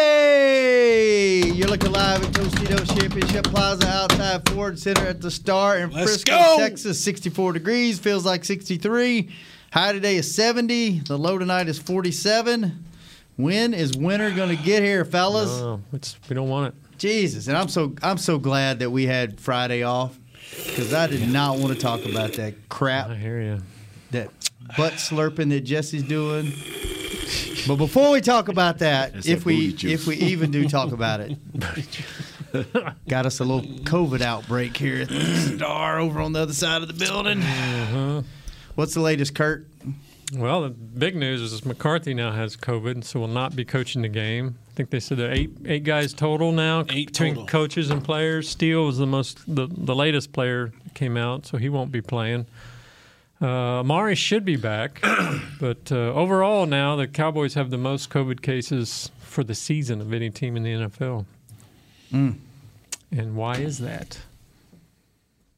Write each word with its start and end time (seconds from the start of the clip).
Monday. 0.00 1.42
You're 1.52 1.68
looking 1.68 1.92
live 1.92 2.24
at 2.24 2.32
Tostitos 2.32 2.98
Championship 2.98 3.44
Plaza 3.44 3.86
outside 3.86 4.48
Ford 4.48 4.78
Center 4.78 5.06
at 5.06 5.20
the 5.20 5.30
Star 5.30 5.78
in 5.78 5.90
Let's 5.90 6.22
Frisco, 6.22 6.30
go. 6.30 6.56
Texas. 6.58 7.02
64 7.04 7.52
degrees, 7.52 7.98
feels 7.98 8.24
like 8.24 8.44
63. 8.44 9.28
High 9.72 9.92
today 9.92 10.16
is 10.16 10.34
70. 10.34 11.00
The 11.00 11.18
low 11.18 11.38
tonight 11.38 11.68
is 11.68 11.78
47. 11.78 12.84
When 13.36 13.74
is 13.74 13.96
winter 13.96 14.30
going 14.30 14.56
to 14.56 14.62
get 14.62 14.82
here, 14.82 15.04
fellas? 15.04 15.50
Oh, 15.50 15.80
it's, 15.92 16.16
we 16.28 16.34
don't 16.34 16.48
want 16.48 16.74
it. 16.74 16.98
Jesus, 16.98 17.48
and 17.48 17.56
I'm 17.56 17.68
so 17.68 17.94
I'm 18.02 18.18
so 18.18 18.38
glad 18.38 18.80
that 18.80 18.90
we 18.90 19.06
had 19.06 19.40
Friday 19.40 19.82
off 19.82 20.18
because 20.66 20.92
I 20.92 21.06
did 21.06 21.26
not 21.28 21.58
want 21.58 21.72
to 21.72 21.80
talk 21.80 22.04
about 22.04 22.34
that 22.34 22.68
crap 22.68 23.08
I 23.08 23.14
hear 23.14 23.40
you. 23.40 23.62
That 24.10 24.30
butt 24.76 24.94
slurping 24.94 25.50
that 25.50 25.60
Jesse's 25.60 26.02
doing. 26.02 26.52
But 27.66 27.76
before 27.76 28.10
we 28.10 28.20
talk 28.20 28.48
about 28.48 28.78
that, 28.78 29.12
That's 29.12 29.26
if 29.28 29.40
that 29.40 29.46
we 29.46 29.76
if 29.82 30.06
we 30.06 30.16
even 30.16 30.50
do 30.50 30.68
talk 30.68 30.92
about 30.92 31.20
it, 31.20 31.36
got 33.08 33.26
us 33.26 33.40
a 33.40 33.44
little 33.44 33.62
COVID 33.84 34.20
outbreak 34.22 34.76
here 34.76 35.02
at 35.02 35.08
the 35.08 35.36
Star 35.56 35.98
over 36.00 36.20
on 36.20 36.32
the 36.32 36.40
other 36.40 36.52
side 36.52 36.82
of 36.82 36.88
the 36.88 36.94
building. 36.94 37.40
Uh-huh. 37.42 38.22
What's 38.74 38.94
the 38.94 39.00
latest, 39.00 39.34
Kurt? 39.34 39.66
Well, 40.32 40.62
the 40.62 40.70
big 40.70 41.16
news 41.16 41.40
is 41.42 41.64
McCarthy 41.64 42.14
now 42.14 42.30
has 42.32 42.56
COVID, 42.56 43.02
so 43.04 43.18
will 43.20 43.26
not 43.28 43.56
be 43.56 43.64
coaching 43.64 44.02
the 44.02 44.08
game. 44.08 44.56
I 44.70 44.74
think 44.74 44.90
they 44.90 45.00
said 45.00 45.18
there 45.18 45.28
are 45.28 45.34
eight 45.34 45.50
eight 45.66 45.84
guys 45.84 46.14
total 46.14 46.52
now 46.52 46.84
Eight 46.88 47.08
between 47.08 47.34
total. 47.34 47.46
coaches 47.48 47.90
and 47.90 48.02
players. 48.02 48.48
Steele 48.48 48.86
was 48.86 48.98
the 48.98 49.06
most 49.06 49.42
the, 49.52 49.66
the 49.70 49.94
latest 49.94 50.32
player 50.32 50.72
came 50.94 51.16
out, 51.16 51.46
so 51.46 51.58
he 51.58 51.68
won't 51.68 51.90
be 51.92 52.00
playing. 52.00 52.46
Uh, 53.42 53.80
Amari 53.80 54.14
should 54.14 54.44
be 54.44 54.56
back, 54.56 55.00
but 55.60 55.90
uh, 55.90 56.12
overall 56.12 56.66
now 56.66 56.96
the 56.96 57.06
Cowboys 57.08 57.54
have 57.54 57.70
the 57.70 57.78
most 57.78 58.10
COVID 58.10 58.42
cases 58.42 59.10
for 59.22 59.42
the 59.42 59.54
season 59.54 60.00
of 60.00 60.12
any 60.12 60.28
team 60.28 60.56
in 60.56 60.62
the 60.62 60.70
NFL. 60.72 61.24
Mm. 62.12 62.36
And 63.12 63.34
why 63.36 63.56
is 63.56 63.78
that? 63.78 64.18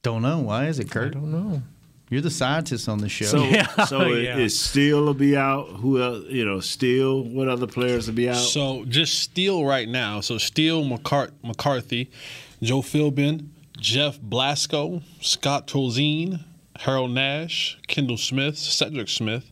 Don't 0.02 0.22
know. 0.22 0.39
Why 0.39 0.66
is 0.66 0.78
it, 0.78 0.91
Kurt? 0.91 1.02
I 1.02 1.05
Kurt? 1.06 1.12
don't 1.14 1.33
know. 1.33 1.62
You're 2.11 2.20
the 2.20 2.30
scientist 2.30 2.89
on 2.89 2.98
the 2.98 3.08
show. 3.08 3.24
So, 3.24 3.42
Yeah, 3.44 3.84
so 3.86 4.02
it- 4.12 4.24
yeah. 4.24 4.36
is 4.36 4.58
Steele 4.61 5.05
will 5.05 5.14
be 5.14 5.36
out. 5.36 5.64
Who 5.69 6.00
else? 6.00 6.24
You 6.28 6.44
know, 6.44 6.61
Steele. 6.61 7.22
What 7.24 7.48
other 7.48 7.67
players 7.67 8.06
will 8.06 8.14
be 8.14 8.28
out? 8.28 8.36
So 8.36 8.84
just 8.84 9.19
Steele 9.20 9.64
right 9.64 9.89
now. 9.89 10.20
So 10.20 10.39
Steele, 10.39 10.84
McCart- 10.84 11.33
McCarthy, 11.42 12.11
Joe 12.62 12.83
Philbin, 12.83 13.48
Jeff 13.78 14.20
Blasko, 14.20 15.02
Scott 15.20 15.67
Tolzien, 15.67 16.44
Harold 16.81 17.11
Nash, 17.12 17.78
Kendall 17.87 18.17
Smith, 18.17 18.59
Cedric 18.59 19.09
Smith, 19.09 19.51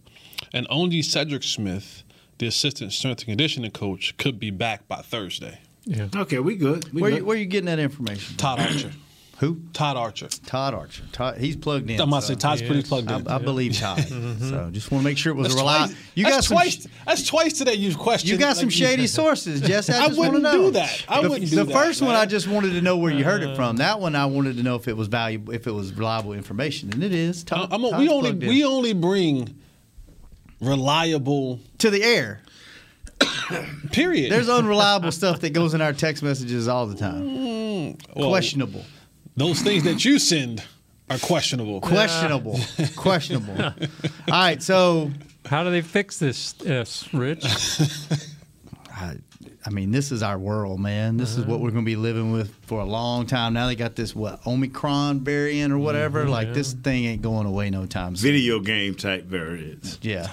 and 0.53 0.67
only 0.71 1.03
Cedric 1.03 1.43
Smith, 1.43 2.03
the 2.39 2.47
assistant 2.47 2.93
strength 2.93 3.21
and 3.21 3.29
conditioning 3.29 3.71
coach, 3.71 4.17
could 4.17 4.41
be 4.41 4.50
back 4.50 4.89
by 4.89 5.03
Thursday. 5.03 5.59
Yeah. 5.84 6.09
okay, 6.15 6.39
we 6.39 6.56
good. 6.56 6.93
We 6.93 7.03
where 7.03 7.11
good. 7.11 7.19
you, 7.19 7.25
where 7.25 7.37
you 7.37 7.47
getting 7.47 7.67
that 7.67 7.78
information? 7.78 8.37
Todd 8.37 8.61
Archer. 8.61 8.93
Who? 9.41 9.59
Todd 9.73 9.97
Archer. 9.97 10.28
Todd 10.28 10.75
Archer. 10.75 11.03
Todd, 11.12 11.39
he's 11.39 11.56
plugged 11.56 11.89
in. 11.89 11.99
I'm 11.99 12.09
about 12.09 12.21
to 12.21 12.27
so 12.27 12.33
say 12.34 12.39
Todd's 12.39 12.61
pretty 12.61 12.83
plugged 12.83 13.11
in. 13.11 13.27
I, 13.27 13.37
I 13.37 13.39
believe 13.39 13.75
Todd. 13.78 13.99
Mm-hmm. 13.99 14.51
So 14.51 14.71
just 14.71 14.91
want 14.91 15.01
to 15.03 15.05
make 15.09 15.17
sure 15.17 15.33
it 15.33 15.37
was 15.37 15.49
That's 15.49 15.55
a 15.55 15.59
reliable. 15.65 15.87
twice. 15.95 16.03
You 16.15 16.25
got 16.25 16.31
that's 16.31 16.49
some. 16.49 16.56
twice. 16.56 16.87
That's 17.06 17.27
twice 17.27 17.53
today. 17.59 17.75
You've 17.75 17.97
questioned. 17.97 18.31
You 18.31 18.37
got 18.37 18.56
some 18.56 18.67
like, 18.67 18.75
shady 18.75 19.06
sources, 19.06 19.62
Jesse. 19.62 19.95
I, 19.95 20.00
I 20.00 20.06
just 20.09 20.19
wouldn't 20.19 20.43
know. 20.43 20.53
do 20.53 20.71
that. 20.73 21.05
I 21.09 21.23
the, 21.23 21.31
wouldn't 21.31 21.49
do 21.49 21.56
the 21.56 21.65
that, 21.65 21.73
first 21.73 22.03
one. 22.03 22.15
I 22.15 22.27
just 22.27 22.49
wanted 22.49 22.73
to 22.73 22.83
know 22.83 22.99
where 22.99 23.11
you 23.11 23.25
heard 23.25 23.43
it 23.43 23.47
uh-huh. 23.47 23.56
from. 23.56 23.77
That 23.77 23.99
one, 23.99 24.15
I 24.15 24.27
wanted 24.27 24.59
to 24.59 24.62
know 24.62 24.75
if 24.75 24.89
it 24.89 24.97
was 24.97 25.09
valuable, 25.09 25.55
if 25.55 25.67
it 25.67 25.73
was 25.73 25.95
reliable 25.95 26.34
information, 26.34 26.93
and 26.93 27.03
it 27.03 27.15
is. 27.15 27.43
Todd, 27.43 27.73
I'm 27.73 27.83
a, 27.83 27.99
we 27.99 28.11
only 28.11 28.31
in. 28.31 28.41
we 28.41 28.62
only 28.62 28.93
bring 28.93 29.59
reliable. 30.61 31.61
to 31.79 31.89
the 31.89 32.03
air. 32.03 32.43
Period. 33.91 34.31
There's 34.31 34.50
unreliable 34.50 35.12
stuff 35.12 35.41
that 35.41 35.55
goes 35.55 35.73
in 35.73 35.81
our 35.81 35.95
text 35.95 36.23
messages 36.23 36.69
all 36.69 36.87
the 36.87 36.95
time. 36.95 37.23
Mm, 37.23 38.17
well, 38.17 38.29
Questionable, 38.29 38.84
Those 39.37 39.61
things 39.61 39.85
that 39.85 40.05
you 40.05 40.19
send 40.19 40.63
are 41.09 41.19
questionable. 41.19 41.81
questionable, 41.81 42.59
questionable. 42.97 43.57
All 43.63 43.75
right, 44.29 44.63
so 44.63 45.11
How 45.47 45.65
do 45.65 45.71
they 45.71 45.83
fix 45.83 46.19
this, 46.19 46.55
S, 46.65 47.13
Rich? 47.13 47.45
I, 48.93 49.17
I 49.65 49.71
mean, 49.71 49.91
this 49.91 50.13
is 50.13 50.23
our 50.23 50.39
world, 50.39 50.81
man. 50.81 51.17
This 51.17 51.31
is 51.31 51.39
what 51.39 51.55
uh-huh. 51.55 51.65
we're 51.65 51.71
going 51.71 51.85
to 51.85 51.91
be 51.91 51.97
living 51.97 52.33
with 52.33 52.55
for 52.67 52.81
a 52.81 52.85
long 52.85 53.27
time. 53.27 53.55
Now 53.55 53.67
they 53.67 53.75
got 53.75 53.97
this 53.97 54.15
what 54.15 54.47
Omicron 54.47 55.21
variant 55.21 55.73
or 55.73 55.79
whatever. 55.79 56.23
Mm-hmm, 56.23 56.31
like 56.31 56.55
this 56.55 56.73
thing 56.73 57.05
ain't 57.05 57.23
going 57.23 57.47
away 57.47 57.71
no 57.71 57.87
time 57.87 58.17
soon. 58.17 58.33
Video 58.33 58.61
game 58.61 58.95
type 58.95 59.25
variants. 59.25 59.99
Yeah. 60.03 60.29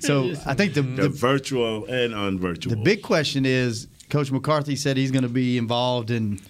So 0.00 0.32
I 0.46 0.54
think 0.54 0.74
the, 0.74 0.82
The 0.82 1.02
the 1.02 1.08
virtual 1.08 1.84
and 1.86 2.14
unvirtual. 2.14 2.70
the 2.70 2.76
big 2.76 3.02
question 3.02 3.44
is, 3.44 3.86
Coach 4.08 4.32
McCarthy 4.32 4.76
said 4.76 4.96
he's 4.96 5.10
going 5.10 5.22
to 5.22 5.28
be 5.28 5.58
involved 5.58 6.10
in 6.10 6.40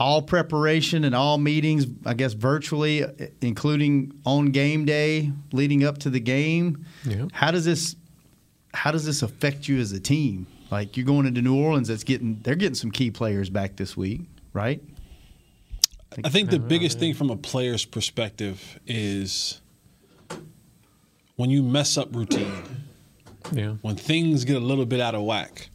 all 0.00 0.22
preparation 0.22 1.04
and 1.04 1.14
all 1.14 1.38
meetings. 1.38 1.86
I 2.04 2.14
guess 2.14 2.32
virtually, 2.32 3.04
including 3.40 4.12
on 4.26 4.46
game 4.50 4.84
day, 4.84 5.30
leading 5.52 5.84
up 5.84 5.98
to 5.98 6.10
the 6.10 6.20
game. 6.20 6.84
Yeah. 7.04 7.26
How 7.32 7.50
does 7.50 7.64
this 7.64 7.96
how 8.72 8.90
does 8.90 9.04
this 9.06 9.22
affect 9.22 9.68
you 9.68 9.78
as 9.78 9.92
a 9.92 10.00
team? 10.00 10.46
Like 10.70 10.96
you're 10.96 11.06
going 11.06 11.26
into 11.26 11.40
New 11.42 11.56
Orleans, 11.56 11.88
that's 11.88 12.04
getting 12.04 12.40
they're 12.42 12.56
getting 12.56 12.74
some 12.74 12.90
key 12.90 13.10
players 13.10 13.48
back 13.50 13.76
this 13.76 13.96
week, 13.96 14.22
right? 14.52 14.82
I 16.24 16.28
think 16.28 16.50
the 16.50 16.58
biggest 16.60 16.98
thing 17.00 17.12
from 17.14 17.30
a 17.30 17.36
player's 17.36 17.84
perspective 17.84 18.78
is 18.86 19.60
when 21.36 21.50
you 21.50 21.62
mess 21.62 21.96
up 21.98 22.14
routine, 22.14 22.62
Yeah. 23.52 23.74
when 23.82 23.96
things 23.96 24.44
get 24.44 24.56
a 24.56 24.60
little 24.60 24.86
bit 24.86 25.00
out 25.00 25.14
of 25.16 25.22
whack, 25.22 25.70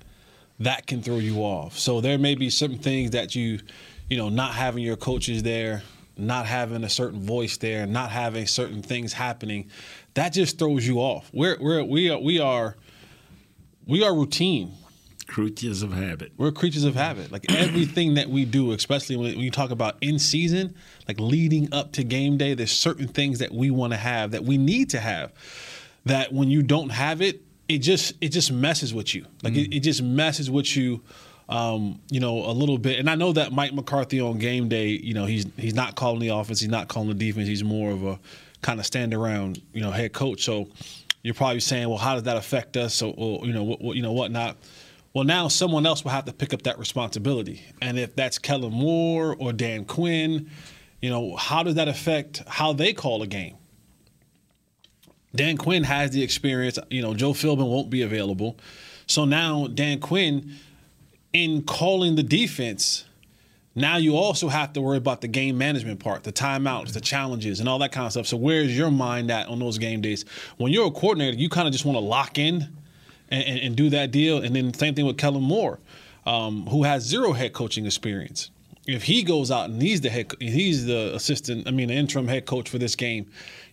that 0.60 0.88
can 0.88 1.02
throw 1.02 1.18
you 1.18 1.38
off. 1.40 1.78
So 1.78 2.00
there 2.02 2.18
may 2.18 2.36
be 2.36 2.50
certain 2.50 2.78
things 2.80 3.12
that 3.12 3.36
you, 3.36 3.60
you 4.10 4.18
know, 4.18 4.30
not 4.30 4.54
having 4.54 4.84
your 4.84 4.96
coaches 4.96 5.44
there, 5.44 5.84
not 6.18 6.46
having 6.46 6.84
a 6.84 6.90
certain 6.90 7.22
voice 7.22 7.58
there, 7.58 7.86
not 7.86 8.12
having 8.12 8.48
certain 8.48 8.82
things 8.82 9.14
happening, 9.14 9.70
that 10.16 10.34
just 10.34 10.60
throws 10.60 10.86
you 10.88 10.98
off. 10.98 11.30
We're 11.34 11.58
we're 11.60 11.84
we 11.84 12.10
are 12.10 12.20
we 12.20 12.40
are 12.40 12.76
we 13.86 14.04
are 14.04 14.14
routine. 14.14 14.74
creatures 15.28 15.84
of 15.84 15.94
habit. 15.94 16.32
We're 16.38 16.52
creatures 16.52 16.84
of 16.84 16.96
habit. 16.96 17.32
Like 17.32 17.46
everything 17.52 18.16
that 18.16 18.30
we 18.30 18.46
do, 18.46 18.72
especially 18.72 19.16
when, 19.16 19.36
when 19.36 19.40
you 19.40 19.52
talk 19.52 19.72
about 19.72 19.96
in 20.02 20.20
season, 20.20 20.76
like 21.08 21.20
leading 21.20 21.72
up 21.74 21.94
to 21.94 22.04
game 22.04 22.38
day, 22.38 22.56
there's 22.56 22.72
certain 22.72 23.08
things 23.08 23.40
that 23.40 23.52
we 23.54 23.72
want 23.72 23.94
to 23.94 23.98
have 23.98 24.32
that 24.32 24.44
we 24.44 24.58
need 24.58 24.90
to 24.90 25.00
have. 25.00 25.32
That 26.06 26.34
when 26.34 26.50
you 26.50 26.64
don't 26.64 26.90
have 26.90 27.22
it, 27.22 27.44
it 27.68 27.80
just 27.80 28.14
it 28.20 28.30
just 28.30 28.52
messes 28.52 28.94
with 28.94 29.14
you. 29.14 29.26
Like 29.44 29.56
it, 29.56 29.70
mm. 29.70 29.78
it 29.78 29.80
just 29.82 30.02
messes 30.02 30.50
with 30.50 30.76
you. 30.76 31.02
Um, 31.50 32.00
you 32.12 32.20
know, 32.20 32.46
a 32.46 32.54
little 32.54 32.78
bit. 32.78 33.00
And 33.00 33.10
I 33.10 33.16
know 33.16 33.34
that 33.34 33.52
Mike 33.52 33.74
McCarthy 33.74 34.22
on 34.22 34.38
game 34.38 34.70
day, 34.70 34.90
you 34.90 35.16
know, 35.16 35.26
he's 35.26 35.48
he's 35.58 35.74
not 35.74 35.96
calling 35.96 36.20
the 36.20 36.28
offense, 36.28 36.60
he's 36.60 36.70
not 36.70 36.90
calling 36.90 37.10
the 37.10 37.16
defense. 37.16 37.48
He's 37.48 37.64
more 37.64 37.90
of 37.90 38.06
a 38.06 38.20
kind 38.62 38.80
of 38.80 38.86
stand 38.86 39.16
around, 39.16 39.60
you 39.74 39.82
know, 39.82 39.90
head 39.90 40.14
coach. 40.14 40.44
So 40.44 40.68
you're 41.24 41.34
probably 41.34 41.60
saying, 41.60 41.90
well, 41.90 41.98
how 41.98 42.14
does 42.14 42.24
that 42.24 42.38
affect 42.38 42.78
us? 42.78 42.94
So, 42.94 43.12
or, 43.12 43.46
you 43.48 43.54
know, 43.54 43.64
what, 43.64 43.82
what, 43.82 43.96
you 43.96 44.04
know, 44.04 44.12
whatnot. 44.12 44.58
Well, 45.14 45.24
now 45.24 45.48
someone 45.48 45.88
else 45.88 46.04
will 46.04 46.12
have 46.12 46.26
to 46.26 46.34
pick 46.34 46.54
up 46.54 46.62
that 46.64 46.78
responsibility. 46.78 47.64
And 47.82 47.98
if 47.98 48.16
that's 48.16 48.38
Kellen 48.38 48.72
Moore 48.72 49.36
or 49.40 49.52
Dan 49.52 49.86
Quinn, 49.86 50.52
you 51.02 51.10
know, 51.10 51.36
how 51.36 51.64
does 51.64 51.76
that 51.76 51.88
affect 51.88 52.44
how 52.48 52.74
they 52.74 52.94
call 52.94 53.24
a 53.24 53.28
game? 53.28 53.56
Dan 55.36 55.58
Quinn 55.58 55.84
has 55.84 56.12
the 56.12 56.22
experience. 56.22 56.78
You 56.90 57.02
know, 57.02 57.16
Joe 57.16 57.34
Philbin 57.34 57.68
won't 57.68 57.90
be 57.90 58.04
available. 58.04 58.58
So 59.08 59.26
now 59.26 59.68
Dan 59.68 60.00
Quinn, 60.00 60.56
in 61.34 61.64
calling 61.64 62.16
the 62.16 62.24
defense, 62.24 63.06
now 63.76 63.98
you 63.98 64.16
also 64.16 64.50
have 64.50 64.74
to 64.74 64.82
worry 64.82 64.98
about 64.98 65.22
the 65.22 65.28
game 65.28 65.58
management 65.58 66.00
part, 66.00 66.24
the 66.24 66.34
timeouts, 66.34 66.94
the 66.94 67.02
challenges, 67.02 67.60
and 67.60 67.70
all 67.70 67.80
that 67.80 67.92
kind 67.92 68.06
of 68.06 68.12
stuff. 68.12 68.28
So 68.28 68.36
where's 68.36 68.76
your 68.78 68.92
mind 68.92 69.32
at 69.32 69.48
on 69.48 69.60
those 69.60 69.78
game 69.78 70.02
days? 70.02 70.26
When 70.58 70.72
you're 70.72 70.88
a 70.88 70.92
coordinator, 70.92 71.38
you 71.38 71.50
kind 71.50 71.68
of 71.68 71.72
just 71.72 71.86
want 71.86 71.96
to 71.96 72.04
lock 72.04 72.38
in 72.38 72.68
and, 73.30 73.44
and, 73.44 73.60
and 73.60 73.76
do 73.76 73.90
that 73.92 74.12
deal. 74.12 74.40
And 74.40 74.56
then 74.56 74.74
same 74.74 74.96
thing 74.96 75.06
with 75.06 75.18
Kellen 75.18 75.44
Moore, 75.44 75.80
um, 76.26 76.66
who 76.66 76.84
has 76.84 77.04
zero 77.04 77.32
head 77.34 77.54
coaching 77.54 77.86
experience. 77.86 78.50
if 78.88 79.04
he 79.04 79.24
goes 79.24 79.52
out 79.52 79.70
and 79.70 79.82
he's 79.82 80.02
the 80.02 80.10
head, 80.10 80.32
he's 80.40 80.86
the 80.86 81.14
assistant. 81.16 81.68
I 81.68 81.72
mean, 81.72 81.90
the 81.90 81.94
interim 81.94 82.28
head 82.28 82.46
coach 82.46 82.70
for 82.70 82.78
this 82.78 82.96
game. 82.96 83.30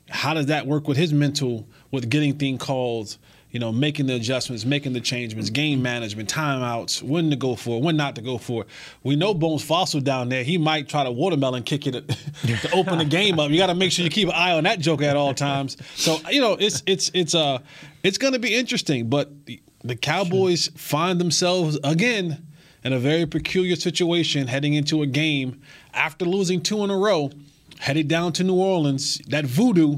How 0.08 0.34
does 0.34 0.46
that 0.46 0.66
work 0.66 0.86
with 0.86 0.96
his 0.96 1.12
mental, 1.12 1.66
with 1.90 2.10
getting 2.10 2.38
things 2.38 2.62
calls? 2.62 3.18
You 3.56 3.60
know, 3.60 3.72
making 3.72 4.04
the 4.04 4.14
adjustments, 4.16 4.66
making 4.66 4.92
the 4.92 5.00
changements, 5.00 5.48
game 5.48 5.80
management, 5.80 6.30
timeouts, 6.30 7.02
when 7.02 7.30
to 7.30 7.36
go 7.36 7.56
for, 7.56 7.78
it, 7.78 7.82
when 7.82 7.96
not 7.96 8.14
to 8.16 8.20
go 8.20 8.36
for. 8.36 8.64
it. 8.64 8.68
We 9.02 9.16
know 9.16 9.32
Bones 9.32 9.62
Fossil 9.64 10.02
down 10.02 10.28
there. 10.28 10.44
He 10.44 10.58
might 10.58 10.90
try 10.90 11.04
to 11.04 11.10
watermelon 11.10 11.62
kick 11.62 11.86
it 11.86 11.92
to 12.42 12.70
open 12.74 12.98
the 12.98 13.06
game 13.06 13.40
up. 13.40 13.50
You 13.50 13.56
got 13.56 13.68
to 13.68 13.74
make 13.74 13.92
sure 13.92 14.04
you 14.04 14.10
keep 14.10 14.28
an 14.28 14.34
eye 14.34 14.52
on 14.52 14.64
that 14.64 14.78
joke 14.78 15.00
at 15.00 15.16
all 15.16 15.32
times. 15.32 15.78
So 15.94 16.18
you 16.30 16.42
know, 16.42 16.52
it's 16.60 16.82
it's 16.84 17.10
it's 17.14 17.34
uh 17.34 17.60
it's 18.02 18.18
going 18.18 18.34
to 18.34 18.38
be 18.38 18.54
interesting. 18.54 19.08
But 19.08 19.46
the, 19.46 19.62
the 19.82 19.96
Cowboys 19.96 20.68
find 20.76 21.18
themselves 21.18 21.78
again 21.82 22.46
in 22.84 22.92
a 22.92 22.98
very 22.98 23.24
peculiar 23.24 23.76
situation 23.76 24.48
heading 24.48 24.74
into 24.74 25.00
a 25.00 25.06
game 25.06 25.62
after 25.94 26.26
losing 26.26 26.60
two 26.60 26.84
in 26.84 26.90
a 26.90 26.96
row, 26.98 27.30
headed 27.78 28.06
down 28.06 28.34
to 28.34 28.44
New 28.44 28.56
Orleans. 28.56 29.16
That 29.28 29.46
voodoo, 29.46 29.96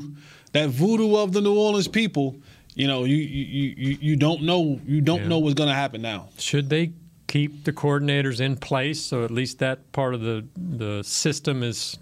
that 0.52 0.68
voodoo 0.68 1.16
of 1.16 1.32
the 1.32 1.40
New 1.40 1.58
Orleans 1.58 1.88
people. 1.88 2.36
You 2.78 2.86
know, 2.86 3.02
you 3.02 3.16
you 3.16 3.74
you, 3.76 3.98
you 4.00 4.16
don't 4.16 4.42
know 4.42 4.80
you 4.86 5.00
don't 5.00 5.22
Yeah. 5.22 5.28
know 5.28 5.38
what's 5.40 5.54
going 5.54 5.68
to 5.68 5.74
happen 5.74 6.00
now. 6.00 6.28
Should 6.38 6.70
they 6.70 6.92
keep 7.26 7.64
the 7.64 7.72
coordinators 7.72 8.40
in 8.40 8.56
place 8.56 9.00
so 9.00 9.24
at 9.24 9.32
least 9.32 9.58
that 9.58 9.90
part 9.90 10.14
of 10.14 10.20
the 10.20 10.46
the 10.56 11.02
system 11.02 11.64
is 11.64 11.98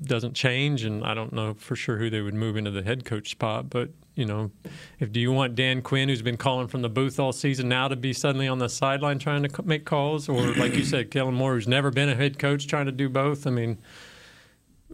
doesn't 0.00 0.34
change? 0.34 0.84
And 0.84 1.04
I 1.04 1.14
don't 1.14 1.32
know 1.32 1.54
for 1.54 1.74
sure 1.74 1.98
who 1.98 2.08
they 2.08 2.20
would 2.20 2.34
move 2.34 2.56
into 2.56 2.70
the 2.70 2.84
head 2.84 3.04
coach 3.04 3.30
spot, 3.32 3.68
but 3.68 3.90
you 4.14 4.24
know, 4.24 4.52
if 5.00 5.10
do 5.10 5.18
you 5.18 5.32
want 5.32 5.56
Dan 5.56 5.82
Quinn, 5.82 6.08
who's 6.08 6.22
been 6.22 6.36
calling 6.36 6.68
from 6.68 6.82
the 6.82 6.88
booth 6.88 7.18
all 7.18 7.32
season, 7.32 7.68
now 7.68 7.88
to 7.88 7.96
be 7.96 8.12
suddenly 8.12 8.46
on 8.46 8.58
the 8.60 8.68
sideline 8.68 9.18
trying 9.18 9.42
to 9.42 9.62
make 9.64 9.84
calls, 9.84 10.28
or 10.28 10.54
like 10.54 10.76
you 10.76 10.84
said, 10.84 11.10
Kellen 11.10 11.34
Moore, 11.34 11.54
who's 11.54 11.66
never 11.66 11.90
been 11.90 12.08
a 12.08 12.14
head 12.14 12.38
coach, 12.38 12.68
trying 12.68 12.86
to 12.86 12.92
do 12.92 13.08
both? 13.08 13.44
I 13.44 13.50
mean. 13.50 13.78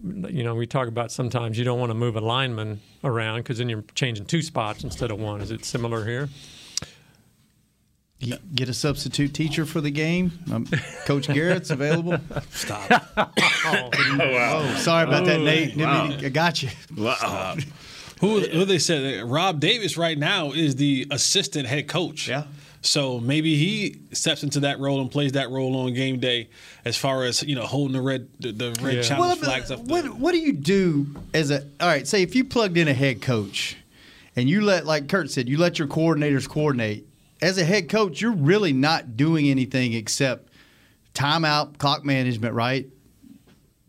You 0.04 0.44
know, 0.44 0.54
we 0.54 0.66
talk 0.66 0.88
about 0.88 1.10
sometimes 1.10 1.58
you 1.58 1.64
don't 1.64 1.78
want 1.80 1.90
to 1.90 1.94
move 1.94 2.16
a 2.16 2.20
lineman 2.20 2.80
around 3.04 3.38
because 3.40 3.58
then 3.58 3.68
you're 3.68 3.84
changing 3.94 4.26
two 4.26 4.42
spots 4.42 4.84
instead 4.84 5.10
of 5.10 5.18
one. 5.18 5.40
Is 5.40 5.50
it 5.50 5.64
similar 5.64 6.04
here? 6.04 6.28
You 8.20 8.36
get 8.52 8.68
a 8.68 8.74
substitute 8.74 9.32
teacher 9.32 9.64
for 9.64 9.80
the 9.80 9.90
game. 9.92 10.32
Um, 10.52 10.66
Coach 11.06 11.28
Garrett's 11.32 11.70
available. 11.70 12.18
Stop. 12.50 13.04
Oh, 13.70 14.74
sorry 14.78 15.04
about 15.06 15.24
that, 15.26 15.40
Nate. 15.40 15.76
wow. 15.76 16.06
I 16.10 16.28
got 16.30 16.62
you. 16.62 16.70
Wow. 16.96 17.56
Who, 18.20 18.40
who 18.40 18.64
they 18.64 18.78
said 18.78 19.22
Rob 19.24 19.60
Davis 19.60 19.96
right 19.96 20.18
now 20.18 20.52
is 20.52 20.76
the 20.76 21.06
assistant 21.10 21.66
head 21.68 21.86
coach. 21.86 22.28
Yeah. 22.28 22.44
So 22.88 23.20
maybe 23.20 23.54
he 23.56 23.98
steps 24.12 24.42
into 24.42 24.60
that 24.60 24.78
role 24.80 25.00
and 25.02 25.10
plays 25.10 25.32
that 25.32 25.50
role 25.50 25.76
on 25.76 25.92
game 25.92 26.18
day, 26.20 26.48
as 26.86 26.96
far 26.96 27.24
as 27.24 27.42
you 27.42 27.54
know, 27.54 27.66
holding 27.66 27.92
the 27.94 28.00
red 28.00 28.28
the, 28.40 28.50
the 28.52 28.76
red 28.80 28.94
Yeah. 28.96 29.02
challenge 29.02 29.40
Well, 29.40 29.50
flags 29.50 29.70
up. 29.70 29.80
what, 29.80 30.06
what 30.14 30.32
do 30.32 30.38
you 30.38 30.54
do 30.54 31.06
as 31.34 31.50
a 31.50 31.62
all 31.80 31.88
right? 31.88 32.06
Say 32.08 32.22
if 32.22 32.34
you 32.34 32.44
plugged 32.44 32.78
in 32.78 32.88
a 32.88 32.94
head 32.94 33.20
coach, 33.20 33.76
and 34.36 34.48
you 34.48 34.62
let 34.62 34.86
like 34.86 35.06
Kurt 35.08 35.30
said, 35.30 35.48
you 35.48 35.58
let 35.58 35.78
your 35.78 35.86
coordinators 35.88 36.48
coordinate. 36.48 37.06
As 37.42 37.58
a 37.58 37.64
head 37.64 37.88
coach, 37.88 38.20
you're 38.20 38.32
really 38.32 38.72
not 38.72 39.16
doing 39.16 39.48
anything 39.48 39.92
except 39.92 40.48
timeout, 41.14 41.78
clock 41.78 42.04
management, 42.04 42.54
right? 42.54 42.86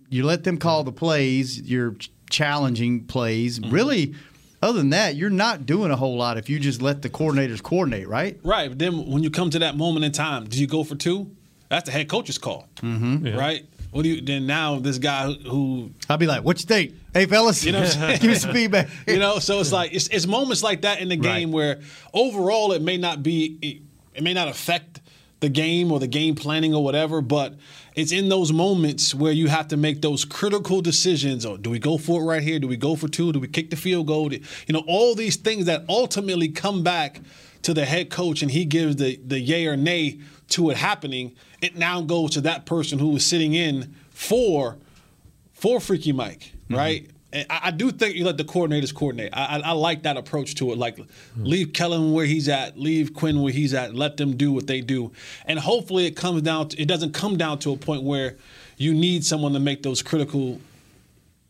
You 0.09 0.25
let 0.25 0.43
them 0.43 0.57
call 0.57 0.83
the 0.83 0.91
plays. 0.91 1.59
You're 1.61 1.95
challenging 2.29 3.05
plays. 3.05 3.59
Mm-hmm. 3.59 3.73
Really, 3.73 4.15
other 4.61 4.77
than 4.79 4.89
that, 4.91 5.15
you're 5.15 5.29
not 5.29 5.65
doing 5.65 5.91
a 5.91 5.95
whole 5.95 6.17
lot 6.17 6.37
if 6.37 6.49
you 6.49 6.59
just 6.59 6.81
let 6.81 7.01
the 7.01 7.09
coordinators 7.09 7.61
coordinate, 7.63 8.07
right? 8.07 8.39
Right. 8.43 8.69
But 8.69 8.79
then 8.79 9.05
when 9.09 9.23
you 9.23 9.29
come 9.29 9.49
to 9.51 9.59
that 9.59 9.77
moment 9.77 10.05
in 10.05 10.11
time, 10.11 10.45
do 10.45 10.59
you 10.59 10.67
go 10.67 10.83
for 10.83 10.95
two? 10.95 11.31
That's 11.69 11.85
the 11.85 11.91
head 11.91 12.09
coach's 12.09 12.37
call. 12.37 12.67
Mm-hmm. 12.81 13.27
Yeah. 13.27 13.35
Right. 13.37 13.65
What 13.91 14.03
do 14.03 14.09
you 14.09 14.21
then 14.21 14.45
now 14.45 14.77
this 14.79 14.97
guy 14.99 15.31
who 15.31 15.91
I'll 16.09 16.17
be 16.17 16.27
like, 16.27 16.43
"What 16.43 16.59
you 16.59 16.65
think? 16.67 16.93
Hey, 17.13 17.25
fellas, 17.25 17.63
You 17.65 17.71
know 17.71 17.79
what 17.81 17.95
I'm 17.95 17.99
saying? 18.01 18.19
give 18.19 18.29
me 18.29 18.35
some 18.35 18.53
feedback." 18.53 18.87
you 19.07 19.17
know 19.17 19.39
so 19.39 19.59
it's 19.59 19.71
like 19.71 19.93
it's, 19.93 20.07
it's 20.09 20.27
moments 20.27 20.61
like 20.61 20.81
that 20.81 20.99
in 20.99 21.09
the 21.09 21.15
game 21.15 21.49
Right. 21.49 21.55
where 21.55 21.79
overall 22.13 22.71
it 22.73 22.81
may 22.83 22.97
not 22.97 23.23
be 23.23 23.57
it, 23.61 23.81
it 24.13 24.23
may 24.23 24.33
not 24.35 24.47
affect 24.47 25.01
the 25.39 25.49
game 25.49 25.91
or 25.91 25.99
the 25.99 26.07
game 26.07 26.35
planning 26.35 26.73
or 26.73 26.83
whatever 26.83 27.21
but 27.21 27.55
it's 27.95 28.11
in 28.11 28.29
those 28.29 28.53
moments 28.53 29.13
where 29.13 29.31
you 29.31 29.47
have 29.47 29.67
to 29.67 29.77
make 29.77 30.01
those 30.01 30.23
critical 30.23 30.81
decisions 30.81 31.45
or 31.45 31.57
do 31.57 31.69
we 31.69 31.79
go 31.79 31.97
for 31.97 32.21
it 32.21 32.25
right 32.25 32.43
here? 32.43 32.59
Do 32.59 32.67
we 32.67 32.77
go 32.77 32.95
for 32.95 33.07
two? 33.07 33.33
Do 33.33 33.39
we 33.39 33.47
kick 33.47 33.71
the 33.71 33.75
field 33.75 34.07
goal? 34.07 34.31
You 34.31 34.41
know 34.69 34.83
all 34.87 35.15
these 35.15 35.35
things 35.35 35.65
that 35.65 35.83
ultimately 35.89 36.47
come 36.49 36.83
back 36.83 37.19
to 37.63 37.73
the 37.73 37.85
head 37.85 38.09
coach 38.09 38.41
and 38.41 38.51
he 38.51 38.65
gives 38.65 38.95
the 38.97 39.19
the 39.25 39.39
yay 39.39 39.65
or 39.67 39.75
nay 39.75 40.19
to 40.49 40.69
it 40.69 40.77
happening 40.77 41.35
it 41.61 41.75
now 41.75 42.01
goes 42.01 42.31
to 42.31 42.41
that 42.41 42.65
person 42.65 42.99
who 42.99 43.15
is 43.15 43.25
sitting 43.25 43.53
in 43.53 43.93
for 44.11 44.77
for 45.53 45.81
Freaky 45.81 46.13
Mike, 46.13 46.53
mm-hmm. 46.69 46.75
right? 46.75 47.09
And 47.31 47.45
I, 47.49 47.59
I 47.63 47.71
do 47.71 47.91
think 47.91 48.15
you 48.15 48.25
let 48.25 48.37
the 48.37 48.43
coordinators 48.43 48.93
coordinate. 48.93 49.31
I, 49.33 49.57
I, 49.57 49.59
I 49.59 49.71
like 49.71 50.03
that 50.03 50.17
approach 50.17 50.55
to 50.55 50.71
it. 50.71 50.77
Like, 50.77 50.99
leave 51.37 51.73
Kellen 51.73 52.11
where 52.11 52.25
he's 52.25 52.49
at, 52.49 52.77
leave 52.77 53.13
Quinn 53.13 53.41
where 53.41 53.53
he's 53.53 53.73
at, 53.73 53.93
let 53.93 54.17
them 54.17 54.35
do 54.35 54.51
what 54.51 54.67
they 54.67 54.81
do, 54.81 55.11
and 55.45 55.59
hopefully 55.59 56.05
it 56.05 56.15
comes 56.15 56.41
down. 56.41 56.69
To, 56.69 56.81
it 56.81 56.87
doesn't 56.87 57.13
come 57.13 57.37
down 57.37 57.59
to 57.59 57.71
a 57.71 57.77
point 57.77 58.03
where 58.03 58.37
you 58.77 58.93
need 58.93 59.23
someone 59.23 59.53
to 59.53 59.59
make 59.59 59.83
those 59.83 60.01
critical, 60.01 60.59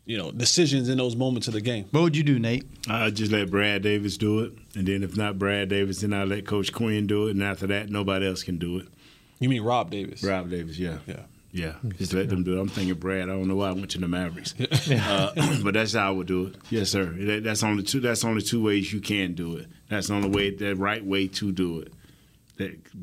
you 0.04 0.18
know, 0.18 0.30
decisions 0.32 0.88
in 0.88 0.98
those 0.98 1.16
moments 1.16 1.48
of 1.48 1.54
the 1.54 1.60
game. 1.60 1.86
What 1.92 2.02
would 2.02 2.16
you 2.16 2.24
do, 2.24 2.38
Nate? 2.38 2.66
I 2.88 3.10
just 3.10 3.32
let 3.32 3.50
Brad 3.50 3.82
Davis 3.82 4.16
do 4.16 4.40
it, 4.40 4.52
and 4.74 4.86
then 4.86 5.02
if 5.02 5.16
not 5.16 5.38
Brad 5.38 5.68
Davis, 5.68 6.00
then 6.00 6.12
I 6.12 6.24
let 6.24 6.46
Coach 6.46 6.72
Quinn 6.72 7.06
do 7.06 7.28
it, 7.28 7.32
and 7.32 7.42
after 7.42 7.66
that, 7.68 7.88
nobody 7.88 8.26
else 8.26 8.42
can 8.42 8.58
do 8.58 8.78
it. 8.78 8.86
You 9.38 9.48
mean 9.48 9.62
Rob 9.62 9.90
Davis? 9.90 10.22
Rob 10.22 10.50
Davis, 10.50 10.78
yeah, 10.78 10.98
Yeah. 11.06 11.22
Yeah. 11.52 11.74
Just 11.98 12.12
let 12.12 12.28
them 12.28 12.44
do 12.44 12.56
it. 12.56 12.60
I'm 12.60 12.68
thinking 12.68 12.94
Brad. 12.94 13.24
I 13.24 13.32
don't 13.32 13.48
know 13.48 13.56
why 13.56 13.68
I 13.68 13.72
went 13.72 13.90
to 13.90 13.98
the 13.98 14.08
Mavericks, 14.08 14.54
uh, 14.90 15.60
but 15.64 15.74
that's 15.74 15.94
how 15.94 16.08
I 16.08 16.10
would 16.10 16.26
do 16.26 16.46
it. 16.46 16.56
Yes, 16.70 16.90
sir. 16.90 17.04
That, 17.04 17.44
that's 17.44 17.62
only 17.62 17.82
two. 17.82 18.00
That's 18.00 18.24
only 18.24 18.42
two 18.42 18.62
ways 18.62 18.92
you 18.92 19.00
can 19.00 19.34
do 19.34 19.56
it. 19.56 19.66
That's 19.88 20.08
the 20.08 20.14
only 20.14 20.28
way, 20.28 20.54
the 20.54 20.74
right 20.74 21.04
way 21.04 21.28
to 21.28 21.52
do 21.52 21.80
it. 21.80 21.92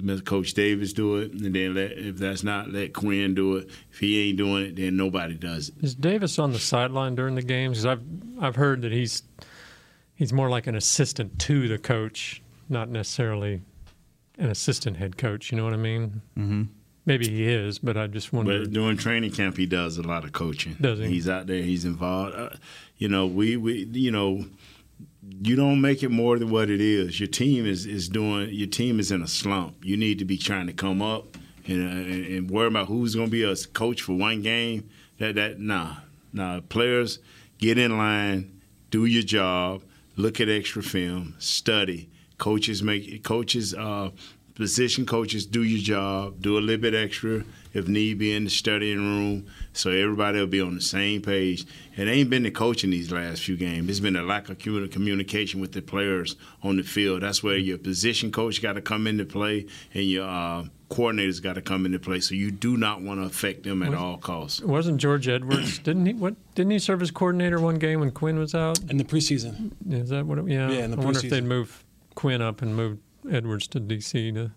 Let 0.04 0.24
Coach 0.24 0.54
Davis 0.54 0.94
do 0.94 1.18
it, 1.18 1.32
and 1.32 1.56
then 1.56 1.74
let 1.74 1.92
if 1.94 2.18
that's 2.18 2.44
not, 2.44 2.70
let 2.72 2.94
Quinn 2.94 3.34
do 3.34 3.56
it. 3.56 3.70
If 3.92 4.00
he 4.00 4.30
ain't 4.30 4.38
doing 4.38 4.68
it, 4.68 4.76
then 4.76 4.96
nobody 4.96 5.34
does 5.34 5.70
it. 5.70 5.76
Is 5.82 5.96
Davis 5.96 6.38
on 6.38 6.54
the 6.54 6.60
sideline 6.60 7.16
during 7.16 7.34
the 7.36 7.42
games? 7.42 7.82
Because 7.82 7.86
I've 7.86 8.04
I've 8.40 8.56
heard 8.56 8.84
that 8.84 8.92
he's 8.92 9.24
he's 10.16 10.32
more 10.32 10.50
like 10.50 10.68
an 10.68 10.76
assistant 10.76 11.40
to 11.40 11.68
the 11.68 11.80
coach, 11.80 12.42
not 12.70 12.88
necessarily 12.90 13.62
an 14.38 14.52
assistant 14.52 14.98
head 14.98 15.18
coach. 15.18 15.52
You 15.52 15.58
know 15.58 15.64
what 15.64 15.74
I 15.74 15.78
mean? 15.78 16.22
Mm-hmm. 16.38 16.64
Maybe 17.08 17.30
he 17.30 17.48
is, 17.48 17.80
but 17.80 17.96
I 17.96 18.08
just 18.08 18.34
wonder. 18.34 18.60
But 18.60 18.74
during 18.74 18.98
training 18.98 19.32
camp, 19.32 19.56
he 19.56 19.66
does 19.66 19.98
a 19.98 20.02
lot 20.02 20.26
of 20.26 20.34
coaching. 20.34 20.76
Does 20.82 21.00
he? 21.00 21.08
He's 21.08 21.30
out 21.30 21.48
there. 21.48 21.62
He's 21.62 21.86
involved. 21.86 22.36
Uh, 22.36 22.50
you 22.98 23.08
know, 23.08 23.26
we 23.26 23.56
we 23.56 23.86
you 23.86 24.12
know, 24.12 24.44
you 25.42 25.56
don't 25.56 25.80
make 25.80 26.04
it 26.04 26.12
more 26.12 26.38
than 26.38 26.50
what 26.50 26.70
it 26.70 26.82
is. 26.82 27.18
Your 27.18 27.28
team 27.30 27.66
is 27.66 27.86
is 27.86 28.10
doing. 28.10 28.50
Your 28.52 28.68
team 28.68 29.00
is 29.00 29.10
in 29.10 29.22
a 29.22 29.28
slump. 29.28 29.78
You 29.86 29.96
need 29.96 30.20
to 30.20 30.26
be 30.26 30.38
trying 30.38 30.68
to 30.68 30.74
come 30.74 31.02
up 31.02 31.38
and 31.66 31.82
uh, 31.82 32.36
and, 32.36 32.52
worry 32.52 32.68
about 32.68 32.88
who's 32.88 33.16
going 33.16 33.28
to 33.28 33.32
be 33.32 33.44
a 33.44 33.56
coach 33.56 34.02
for 34.02 34.12
one 34.12 34.42
game. 34.42 34.90
That 35.20 35.36
that 35.36 35.62
nah 35.62 35.96
nah. 36.34 36.60
Players 36.68 37.20
get 37.58 37.78
in 37.78 37.98
line, 37.98 38.60
do 38.92 39.06
your 39.06 39.24
job, 39.24 39.82
look 40.18 40.42
at 40.42 40.50
extra 40.50 40.84
film, 40.84 41.36
study. 41.40 42.10
Coaches 42.38 42.84
make 42.84 43.24
coaches. 43.24 43.74
Uh, 43.74 44.10
position 44.58 45.06
coaches 45.06 45.46
do 45.46 45.64
your 45.64 45.82
job, 45.82 46.42
do 46.42 46.58
a 46.58 46.60
little 46.60 46.82
bit 46.82 46.96
extra 46.96 47.44
if 47.74 47.88
need 47.88 48.18
be 48.18 48.34
in 48.34 48.46
the 48.46 48.50
studying 48.50 48.98
room, 48.98 49.46
so 49.72 49.92
everybody 49.92 50.40
will 50.40 50.48
be 50.48 50.60
on 50.60 50.74
the 50.74 50.82
same 50.82 51.22
page. 51.22 51.66
It 51.96 52.08
ain't 52.08 52.30
been 52.30 52.42
the 52.42 52.50
coaching 52.50 52.90
these 52.90 53.12
last 53.12 53.44
few 53.44 53.56
games. 53.56 53.88
It's 53.88 54.00
been 54.00 54.16
a 54.16 54.24
lack 54.24 54.50
of 54.50 54.58
communication 54.58 55.62
with 55.62 55.74
the 55.74 55.82
players 55.82 56.36
on 56.64 56.78
the 56.78 56.84
field. 56.84 57.22
That's 57.22 57.44
where 57.44 57.56
your 57.58 57.78
position 57.78 58.32
coach 58.32 58.62
got 58.62 58.74
to 58.74 58.82
come 58.82 59.06
into 59.06 59.26
play 59.26 59.68
and 59.94 60.06
your 60.06 60.28
uh, 60.28 60.64
coordinators 60.90 61.42
got 61.42 61.54
to 61.54 61.62
come 61.62 61.86
into 61.86 62.00
play. 62.00 62.20
So 62.20 62.34
you 62.34 62.50
do 62.50 62.78
not 62.78 63.02
want 63.02 63.20
to 63.20 63.28
affect 63.28 63.62
them 63.62 63.84
at 63.84 63.94
all 63.94 64.18
costs. 64.18 64.62
Wasn't 64.62 65.00
George 65.00 65.28
Edwards? 65.28 65.78
didn't 65.84 66.08
he? 66.08 66.14
What 66.14 66.34
didn't 66.56 66.72
he 66.72 66.80
serve 66.80 67.04
as 67.04 67.12
coordinator 67.12 67.60
one 67.60 67.76
game 67.76 68.00
when 68.00 68.10
Quinn 68.10 68.40
was 68.40 68.56
out? 68.56 68.80
In 68.90 68.98
the 68.98 69.04
preseason, 69.04 69.72
Is 69.88 70.10
that 70.10 70.26
what? 70.26 70.40
It, 70.40 70.48
yeah. 70.48 70.72
Yeah, 70.72 70.86
in 70.86 70.92
the 70.92 70.98
I 70.98 71.06
wonder 71.06 71.20
if 71.20 71.30
they'd 71.30 71.44
move 71.44 71.84
Quinn 72.16 72.42
up 72.42 72.64
and 72.64 72.76
move 72.76 72.98
Edwards 73.32 73.68
to 73.70 73.80
DC 73.80 74.34
to 74.34 74.52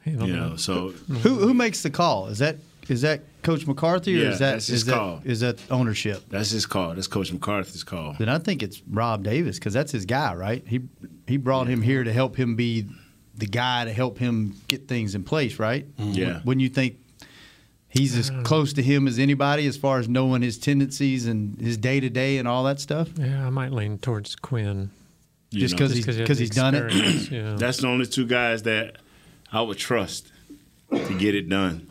handle 0.00 0.28
You 0.28 0.36
know, 0.36 0.48
that. 0.50 0.60
so 0.60 0.90
Who 1.22 1.36
who 1.36 1.54
makes 1.54 1.82
the 1.82 1.90
call? 1.90 2.28
Is 2.28 2.38
that 2.38 2.56
is 2.88 3.02
that 3.02 3.20
Coach 3.42 3.66
McCarthy 3.66 4.16
or 4.18 4.24
Yeah, 4.24 4.30
is 4.30 4.38
that 4.40 4.52
that's 4.52 4.66
his 4.66 4.80
is 4.80 4.86
that- 4.86 4.94
call. 4.94 5.20
is 5.24 5.40
that 5.40 5.58
ownership? 5.70 6.24
that's 6.28 6.50
his 6.50 6.66
call. 6.66 6.94
That's 6.94 7.06
Coach 7.06 7.32
McCarthy's 7.32 7.84
call. 7.84 8.16
Then 8.18 8.28
I 8.28 8.38
think 8.38 8.62
it's 8.62 8.82
Rob 8.90 9.22
Davis 9.22 9.58
because 9.58 9.72
that's 9.74 9.92
his 9.92 10.04
guy, 10.06 10.34
right? 10.34 10.64
He 10.66 10.80
he 11.26 11.36
brought 11.36 11.66
him 11.68 11.82
here 11.82 12.02
to 12.04 12.12
help 12.12 12.36
him 12.36 12.56
be 12.56 12.86
the 13.36 13.46
guy 13.46 13.84
to 13.84 13.92
help 13.92 14.18
him 14.18 14.56
get 14.68 14.88
things 14.88 15.14
in 15.14 15.22
place, 15.24 15.58
right? 15.58 15.86
Mm-hmm. 15.96 16.12
Yeah. 16.12 16.40
Wouldn't 16.44 16.60
you 16.62 16.68
think 16.68 16.96
he's 17.88 18.16
as 18.16 18.30
uh, 18.30 18.42
close 18.42 18.72
to 18.74 18.82
him 18.82 19.06
as 19.08 19.18
anybody 19.18 19.66
as 19.66 19.76
far 19.76 19.98
as 19.98 20.08
knowing 20.08 20.42
his 20.42 20.58
tendencies 20.58 21.26
and 21.26 21.58
his 21.60 21.76
day 21.76 22.00
to 22.00 22.10
day 22.10 22.38
and 22.38 22.46
all 22.48 22.64
that 22.64 22.80
stuff? 22.80 23.08
Yeah, 23.16 23.46
I 23.46 23.50
might 23.50 23.72
lean 23.72 23.98
towards 23.98 24.34
Quinn 24.36 24.90
You 25.50 25.60
Just 25.60 25.74
because 25.76 25.92
he's 25.92 26.06
because 26.06 26.38
he's 26.38 26.50
done 26.50 26.74
it. 26.76 27.30
Yeah. 27.30 27.54
That's 27.58 27.78
the 27.78 27.88
only 27.88 28.06
two 28.06 28.26
guys 28.26 28.62
that 28.62 28.98
I 29.52 29.62
would 29.62 29.78
trust 29.78 30.30
to 30.92 31.18
get 31.18 31.34
it 31.34 31.48
done. 31.48 31.88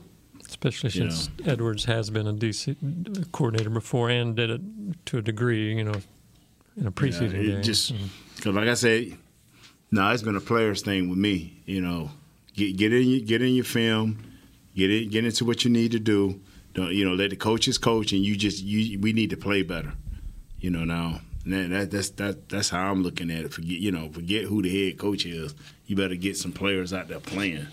Especially 0.48 0.90
You 0.90 1.12
since 1.12 1.30
Edwards 1.46 1.86
has 1.86 2.10
been 2.10 2.26
a 2.26 2.34
DC 2.34 3.32
coordinator 3.32 3.70
before 3.70 4.10
and 4.10 4.36
did 4.36 4.50
it 4.50 4.62
to 5.08 5.18
a 5.18 5.22
degree, 5.22 5.76
you 5.76 5.84
know, 5.84 5.96
in 6.78 6.88
a 6.88 6.92
preseason 6.92 7.34
Yeah, 7.34 7.40
it 7.40 7.46
game. 7.48 7.64
Just 7.64 7.94
because, 8.36 8.56
like 8.56 8.68
I 8.68 8.74
said, 8.76 9.18
no, 9.92 10.10
it's 10.10 10.24
been 10.24 10.38
a 10.38 10.42
players 10.42 10.82
thing 10.82 11.10
with 11.10 11.20
me. 11.20 11.62
You 11.66 11.82
know, 11.82 12.12
get 12.56 12.78
get 12.78 12.94
in 12.94 13.08
your, 13.08 13.20
get 13.20 13.42
in 13.42 13.54
your 13.54 13.66
film, 13.66 14.24
get 14.74 14.90
in, 14.90 15.10
get 15.10 15.26
into 15.26 15.44
what 15.44 15.66
you 15.66 15.70
need 15.70 15.92
to 15.92 16.00
do. 16.00 16.40
Don't 16.74 16.94
you 16.94 17.04
know? 17.04 17.14
Let 17.14 17.32
the 17.32 17.36
coaches 17.36 17.78
coach, 17.78 18.14
and 18.14 18.22
you 18.24 18.38
just 18.38 18.64
you 18.64 19.00
we 19.00 19.12
need 19.12 19.32
to 19.32 19.38
play 19.38 19.64
better. 19.64 19.94
You 20.60 20.70
know 20.70 20.86
now. 20.86 21.22
And 21.46 21.54
That, 21.54 21.70
that, 21.70 21.92
that's 21.92 22.10
that, 22.12 22.50
that's 22.50 22.70
how 22.70 22.92
I'm 22.92 23.04
looking 23.04 23.30
at 23.32 23.46
it. 23.46 23.54
Forget 23.54 23.80
you 23.80 23.92
know, 23.92 24.10
forget 24.10 24.46
who 24.46 24.62
the 24.62 24.88
head 24.90 24.98
coach 24.98 25.26
is. 25.26 25.56
You 25.88 25.96
better 25.96 26.16
get 26.16 26.38
some 26.38 26.52
players 26.52 26.94
out 26.94 27.08
there 27.08 27.20
playing. 27.20 27.66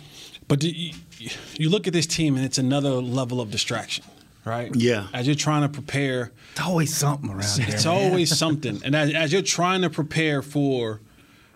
But 0.48 0.60
do 0.60 0.68
you, 0.70 0.92
you 1.58 1.68
look 1.68 1.86
at 1.86 1.92
this 1.92 2.06
team, 2.06 2.36
and 2.36 2.44
it's 2.44 2.58
another 2.58 2.90
level 2.90 3.40
of 3.40 3.50
distraction, 3.50 4.04
right? 4.44 4.74
Yeah. 4.74 5.08
As 5.12 5.26
you're 5.26 5.34
trying 5.34 5.62
to 5.62 5.68
prepare, 5.68 6.32
It's 6.52 6.60
always 6.60 6.96
something 6.96 7.28
around 7.30 7.42
here. 7.58 7.66
it's 7.68 7.84
man. 7.84 7.94
always 7.94 8.36
something. 8.44 8.80
And 8.84 8.94
as, 8.94 9.12
as 9.12 9.32
you're 9.32 9.42
trying 9.42 9.82
to 9.82 9.90
prepare 9.90 10.40
for, 10.42 11.00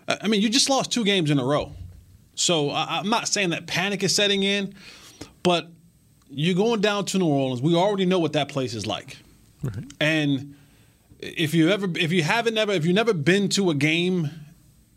I 0.07 0.17
I 0.23 0.27
mean, 0.27 0.41
you 0.41 0.49
just 0.49 0.69
lost 0.69 0.91
two 0.91 1.05
games 1.05 1.31
in 1.31 1.39
a 1.39 1.45
row. 1.45 1.71
So 2.35 2.69
I, 2.69 2.99
I'm 2.99 3.09
not 3.09 3.27
saying 3.29 3.51
that 3.51 3.65
panic 3.65 4.03
is 4.03 4.13
setting 4.13 4.43
in, 4.43 4.73
but 5.41 5.69
you're 6.29 6.55
going 6.55 6.81
down 6.81 7.05
to 7.05 7.17
New 7.17 7.27
Orleans. 7.27 7.61
We 7.61 7.75
already 7.75 8.05
know 8.05 8.19
what 8.19 8.33
that 8.33 8.49
place 8.49 8.73
is 8.73 8.85
like. 8.85 9.17
And 9.99 10.55
if 11.21 11.53
you 11.53 11.69
ever, 11.69 11.87
if 11.95 12.11
you 12.11 12.23
haven't 12.23 12.57
ever, 12.57 12.71
if 12.71 12.85
you've 12.85 12.95
never 12.95 13.13
been 13.13 13.49
to 13.49 13.69
a 13.69 13.75
game 13.75 14.29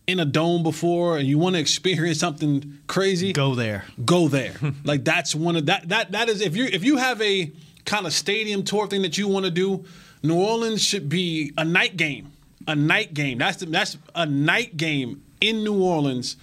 in 0.07 0.21
a 0.21 0.25
dome 0.25 0.63
before 0.63 1.17
and 1.19 1.27
you 1.27 1.39
want 1.39 1.55
to 1.55 1.61
experience 1.61 2.19
something 2.19 2.79
crazy, 2.87 3.33
Go 3.33 3.55
there. 3.55 3.85
go 4.05 4.29
there. 4.29 4.55
like 4.85 5.05
that's 5.05 5.35
one 5.35 5.57
of 5.57 5.67
that 5.67 5.89
that 5.89 6.13
that 6.13 6.29
is 6.29 6.41
if 6.41 6.57
you 6.57 6.65
if 6.67 6.85
you 6.85 6.97
have 6.99 7.21
a 7.23 7.51
kind 7.85 8.07
of 8.07 8.13
stadium 8.13 8.63
tour 8.65 8.87
thing 8.87 9.03
that 9.03 9.17
you 9.19 9.29
want 9.29 9.45
to 9.45 9.51
do, 9.51 9.85
New 10.23 10.37
Orleans 10.41 10.83
should 10.83 11.09
be 11.09 11.53
a 11.57 11.65
night 11.65 11.97
game. 11.97 12.33
A 12.67 12.75
night 12.75 13.13
game. 13.13 13.37
That's 13.39 13.59
the, 13.59 13.67
that's 13.67 13.99
a 14.15 14.25
night 14.25 14.77
game 14.79 15.23
in 15.43 15.65
New 15.65 15.83
Orleans 15.83 16.37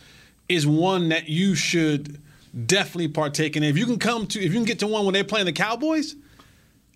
is 0.48 0.68
one 0.68 1.10
that 1.10 1.28
you 1.30 1.56
should 1.56 2.20
definitely 2.68 3.08
partake 3.08 3.56
in. 3.56 3.64
If 3.64 3.76
you 3.78 3.86
can 3.88 3.98
come 3.98 4.28
to 4.28 4.40
if 4.40 4.46
you 4.52 4.60
can 4.60 4.66
get 4.66 4.80
to 4.80 4.88
one 4.88 5.06
when 5.06 5.14
they're 5.14 5.24
playing 5.24 5.48
the 5.48 5.52
Cowboys, 5.54 6.16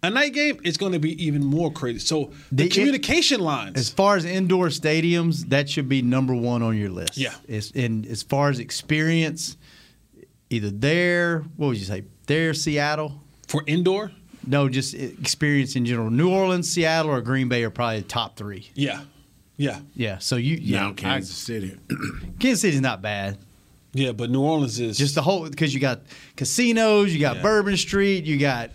a 0.05 0.09
night 0.09 0.33
game, 0.33 0.59
it's 0.63 0.77
going 0.77 0.91
to 0.93 0.99
be 0.99 1.21
even 1.25 1.43
more 1.43 1.71
crazy. 1.71 1.99
So 1.99 2.31
the, 2.51 2.63
The- 2.63 2.69
communication 2.69 3.39
lines. 3.41 3.77
As 3.77 3.89
far 3.89 4.15
as 4.15 4.23
indoor 4.25 4.67
stadiums, 4.67 5.49
that 5.49 5.69
should 5.69 5.89
be 5.89 6.01
number 6.01 6.33
one 6.33 6.61
on 6.63 6.77
your 6.77 6.89
list. 6.89 7.17
Yeah. 7.17 7.33
It's, 7.47 7.71
and 7.71 8.05
as 8.07 8.23
far 8.23 8.49
as 8.49 8.59
experience, 8.59 9.57
either 10.49 10.69
there, 10.69 11.39
what 11.57 11.67
would 11.67 11.77
you 11.77 11.85
say, 11.85 12.03
there, 12.27 12.53
Seattle? 12.53 13.21
for 13.47 13.63
indoor, 13.67 14.11
No, 14.47 14.67
just 14.69 14.93
experience 14.95 15.75
in 15.75 15.85
general. 15.85 16.09
New 16.09 16.29
Orleans, 16.31 16.69
Seattle, 16.71 17.11
or 17.11 17.21
Green 17.21 17.47
Bay 17.47 17.63
are 17.63 17.69
probably 17.69 17.99
the 17.99 18.07
top 18.07 18.35
three. 18.37 18.69
yeah, 18.73 19.01
yeah, 19.57 19.79
Yeah. 19.93 20.17
So 20.17 20.35
you, 20.35 20.57
yeah, 20.59 20.79
now 20.81 20.93
Kansas 20.93 21.35
City. 21.35 21.77
Kansas 22.39 22.61
City's 22.61 22.81
not 22.81 23.01
bad. 23.03 23.37
yeah. 23.93 24.11
But 24.13 24.29
New 24.31 24.41
Orleans 24.41 24.79
is 24.79 24.97
Just 24.97 25.13
the 25.15 25.21
whole 25.21 25.47
because 25.47 25.73
you 25.73 25.79
got 25.79 26.01
casinos, 26.35 27.13
you 27.13 27.19
got 27.21 27.37
Yeah. 27.37 27.41
Bourbon 27.43 27.77
Street, 27.77 28.25
you 28.25 28.37
got 28.37 28.71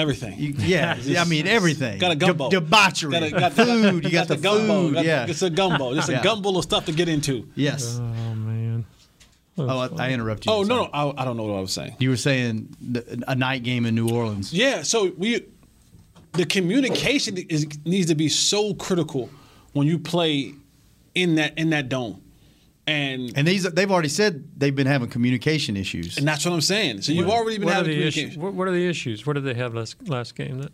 everything. 0.00 0.38
you, 0.38 0.54
yeah, 0.58 0.98
I 1.18 1.24
mean 1.24 1.46
everything. 1.46 1.98
Got 1.98 2.10
a 2.12 2.16
gumbo. 2.16 2.50
De- 2.50 2.58
debauchery, 2.60 3.12
Got 3.12 3.22
a- 3.22 3.30
got- 3.30 3.52
food. 3.52 4.04
You 4.04 4.10
got, 4.20 4.28
the, 4.28 4.36
gumbo. 4.36 4.82
food. 4.88 4.94
Got- 4.94 5.04
yeah. 5.04 5.26
it's 5.28 5.42
a 5.42 5.50
gumbo. 5.50 5.92
It's 5.94 6.08
a 6.08 6.12
Yeah. 6.12 6.22
gumbo 6.22 6.56
of 6.58 6.64
stuff 6.64 6.86
to 6.86 6.92
get 6.92 7.08
into. 7.08 7.48
yes. 7.54 7.98
Oh 8.00 8.34
man. 8.34 8.84
Oh, 9.58 9.78
I, 9.96 10.06
I 10.06 10.10
interrupted 10.12 10.46
you. 10.46 10.52
Oh 10.52 10.62
no, 10.62 10.84
no, 10.84 10.90
I, 10.92 11.22
I 11.22 11.24
don't 11.26 11.36
know 11.36 11.42
what 11.44 11.58
I 11.58 11.60
was 11.60 11.72
saying. 11.72 11.96
You 11.98 12.08
were 12.10 12.16
saying 12.16 12.74
the, 12.80 13.22
a 13.28 13.34
night 13.34 13.62
game 13.62 13.84
in 13.84 13.94
New 13.94 14.08
Orleans. 14.08 14.52
Yeah, 14.54 14.82
so 14.82 15.12
we, 15.18 15.44
the 16.32 16.46
communication 16.46 17.36
is 17.36 17.66
needs 17.84 18.06
to 18.06 18.14
be 18.14 18.28
so 18.30 18.72
critical 18.74 19.28
when 19.72 19.86
you 19.86 19.98
play 19.98 20.54
in 21.14 21.34
that 21.34 21.58
in 21.58 21.70
that 21.70 21.88
dome, 21.90 22.22
and 22.90 23.32
And 23.36 23.46
these 23.46 23.62
they've 23.62 23.90
already 23.90 24.08
said 24.08 24.58
they've 24.58 24.74
been 24.74 24.86
having 24.86 25.08
communication 25.08 25.76
issues. 25.76 26.18
and 26.18 26.26
that's 26.26 26.44
what 26.44 26.52
I'm 26.52 26.60
saying. 26.60 27.02
So 27.02 27.12
you've 27.12 27.30
already 27.30 27.58
been 27.58 27.66
What 27.66 27.74
having 27.74 27.92
communication. 27.92 28.28
issues? 28.28 28.38
What, 28.38 28.54
what 28.54 28.68
are 28.68 28.72
the 28.72 28.86
issues? 28.86 29.26
What 29.26 29.34
did 29.34 29.44
they 29.44 29.54
have 29.54 29.74
last 29.74 30.08
last 30.08 30.34
game? 30.34 30.58
That 30.58 30.72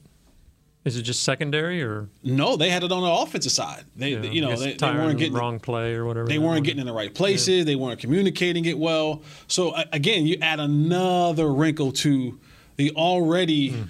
is 0.85 0.97
it 0.97 1.03
just 1.03 1.25
secondary 1.25 1.83
or 1.83 2.09
No, 2.23 2.57
they 2.57 2.71
had 2.71 2.85
it 2.85 2.93
on 2.93 3.03
the 3.03 3.11
offensive 3.11 3.51
side. 3.51 3.85
They, 3.97 4.11
yeah, 4.11 4.23
you 4.23 4.41
know, 4.41 4.55
they, 4.55 4.75
they 4.75 4.87
weren't 4.87 5.19
getting 5.19 5.35
wrong 5.35 5.59
play 5.59 5.95
or 5.95 6.05
whatever? 6.05 6.29
They 6.29 6.37
that 6.37 6.41
weren't 6.41 6.61
was? 6.61 6.67
getting 6.67 6.81
in 6.81 6.87
the 6.87 6.93
right 6.93 7.13
places. 7.13 7.65
They 7.65 7.75
weren't 7.75 7.99
communicating 7.99 8.65
it 8.67 8.79
well. 8.79 9.23
So 9.49 9.75
again, 9.93 10.27
you 10.27 10.39
add 10.41 10.61
another 10.61 11.53
wrinkle 11.53 11.91
to 11.93 12.39
the 12.77 12.93
already 12.93 13.71
hmm. 13.71 13.83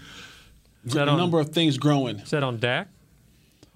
Is 0.87 0.93
that 0.93 1.09
on, 1.09 1.19
number 1.19 1.41
of 1.41 1.49
things 1.51 1.79
growing. 1.79 2.21
Is 2.21 2.31
that 2.31 2.45
on 2.45 2.59
Dak? 2.59 2.89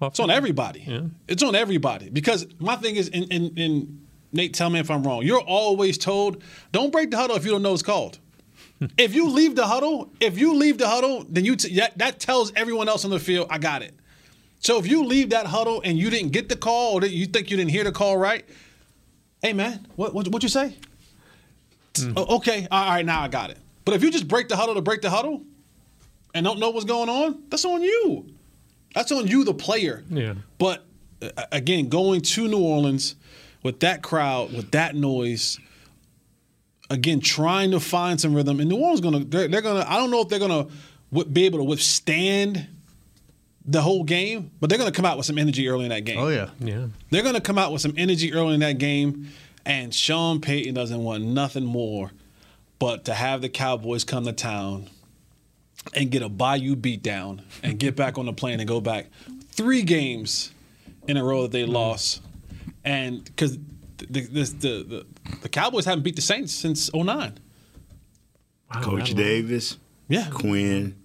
It's 0.01 0.19
on 0.19 0.31
everybody. 0.31 0.83
Yeah. 0.87 1.01
It's 1.27 1.43
on 1.43 1.53
everybody 1.55 2.09
because 2.09 2.47
my 2.57 2.75
thing 2.77 2.95
is, 2.95 3.07
in 3.09 3.27
and, 3.31 3.59
and 3.59 4.00
Nate, 4.33 4.53
tell 4.53 4.69
me 4.69 4.79
if 4.79 4.89
I'm 4.89 5.03
wrong. 5.03 5.23
You're 5.23 5.41
always 5.41 5.97
told, 5.97 6.43
don't 6.71 6.91
break 6.91 7.11
the 7.11 7.17
huddle 7.17 7.35
if 7.35 7.45
you 7.45 7.51
don't 7.51 7.61
know 7.61 7.73
it's 7.73 7.83
called. 7.83 8.19
if 8.97 9.13
you 9.13 9.29
leave 9.29 9.55
the 9.55 9.67
huddle, 9.67 10.11
if 10.19 10.37
you 10.37 10.53
leave 10.53 10.77
the 10.77 10.87
huddle, 10.87 11.25
then 11.29 11.45
you 11.45 11.55
t- 11.55 11.75
that, 11.75 11.97
that 11.97 12.19
tells 12.19 12.51
everyone 12.55 12.87
else 12.89 13.05
on 13.05 13.11
the 13.11 13.19
field, 13.19 13.47
I 13.49 13.57
got 13.57 13.81
it. 13.81 13.93
So 14.59 14.77
if 14.77 14.87
you 14.87 15.03
leave 15.03 15.31
that 15.31 15.47
huddle 15.47 15.81
and 15.83 15.97
you 15.97 16.09
didn't 16.09 16.31
get 16.31 16.47
the 16.47 16.55
call, 16.55 17.03
or 17.03 17.05
you 17.05 17.25
think 17.25 17.49
you 17.49 17.57
didn't 17.57 17.71
hear 17.71 17.83
the 17.83 17.91
call 17.91 18.15
right, 18.15 18.45
hey 19.41 19.53
man, 19.53 19.87
what 19.95 20.13
what 20.13 20.27
what 20.27 20.43
you 20.43 20.49
say? 20.49 20.75
"Oh, 22.15 22.37
okay, 22.37 22.67
all 22.69 22.89
right, 22.89 23.05
now 23.05 23.21
I 23.21 23.27
got 23.27 23.49
it. 23.49 23.57
But 23.85 23.95
if 23.95 24.03
you 24.03 24.11
just 24.11 24.27
break 24.27 24.49
the 24.49 24.55
huddle 24.55 24.75
to 24.75 24.81
break 24.81 25.01
the 25.01 25.09
huddle 25.09 25.41
and 26.35 26.45
don't 26.45 26.59
know 26.59 26.69
what's 26.69 26.85
going 26.85 27.09
on, 27.09 27.43
that's 27.49 27.65
on 27.65 27.81
you. 27.81 28.27
That's 28.93 29.11
on 29.11 29.25
you, 29.27 29.43
the 29.43 29.53
player. 29.53 30.03
Yeah. 30.09 30.35
But 30.59 30.85
uh, 31.21 31.45
again, 31.51 31.89
going 31.89 32.21
to 32.21 32.47
New 32.47 32.59
Orleans 32.59 33.15
with 33.63 33.79
that 33.81 34.01
crowd, 34.01 34.53
with 34.53 34.71
that 34.71 34.95
noise, 34.95 35.59
again, 36.89 37.19
trying 37.19 37.71
to 37.71 37.79
find 37.79 38.19
some 38.19 38.33
rhythm. 38.33 38.59
And 38.59 38.69
New 38.69 38.77
Orleans 38.77 39.01
gonna 39.01 39.19
they're, 39.19 39.47
they're 39.47 39.61
gonna. 39.61 39.85
I 39.87 39.97
don't 39.97 40.11
know 40.11 40.21
if 40.21 40.29
they're 40.29 40.39
gonna 40.39 40.67
w- 41.11 41.29
be 41.29 41.45
able 41.45 41.59
to 41.59 41.65
withstand 41.65 42.67
the 43.65 43.81
whole 43.81 44.03
game, 44.03 44.51
but 44.59 44.69
they're 44.69 44.79
gonna 44.79 44.91
come 44.91 45.05
out 45.05 45.17
with 45.17 45.25
some 45.25 45.37
energy 45.37 45.67
early 45.67 45.83
in 45.83 45.89
that 45.89 46.05
game. 46.05 46.19
Oh 46.19 46.29
yeah. 46.29 46.49
Yeah. 46.59 46.87
They're 47.09 47.23
going 47.23 47.35
to 47.35 47.41
come 47.41 47.57
out 47.57 47.71
with 47.71 47.81
some 47.81 47.93
energy 47.97 48.33
early 48.33 48.55
in 48.55 48.59
that 48.61 48.77
game, 48.77 49.29
and 49.65 49.93
Sean 49.93 50.41
Payton 50.41 50.73
doesn't 50.73 51.03
want 51.03 51.23
nothing 51.23 51.65
more 51.65 52.11
but 52.81 53.05
to 53.05 53.13
have 53.13 53.41
the 53.41 53.49
Cowboys 53.49 54.03
come 54.03 54.25
to 54.25 54.33
town 54.33 54.89
and 55.93 56.09
get 56.09 56.23
a 56.23 56.29
Bayou 56.29 56.75
beatdown 56.75 57.41
and 57.61 57.77
get 57.77 57.95
back 57.95 58.17
on 58.17 58.25
the 58.25 58.33
plane 58.33 58.59
and 58.59 58.67
go 58.67 58.81
back 58.81 59.05
three 59.51 59.83
games 59.83 60.51
in 61.07 61.15
a 61.15 61.23
row 61.23 61.43
that 61.43 61.51
they 61.51 61.63
mm. 61.63 61.71
lost, 61.71 62.21
and 62.83 63.23
because 63.23 63.57
the, 63.97 64.05
the, 64.07 64.21
the, 64.21 64.43
the 64.83 65.05
the 65.41 65.49
Cowboys 65.49 65.85
haven't 65.85 66.03
beat 66.03 66.15
the 66.15 66.21
Saints 66.21 66.53
since 66.53 66.91
09. 66.93 67.37
Wow, 68.73 68.81
Coach. 68.81 69.13
Davis, 69.13 69.77
Yeah. 70.07 70.27
Quinn, 70.31 70.95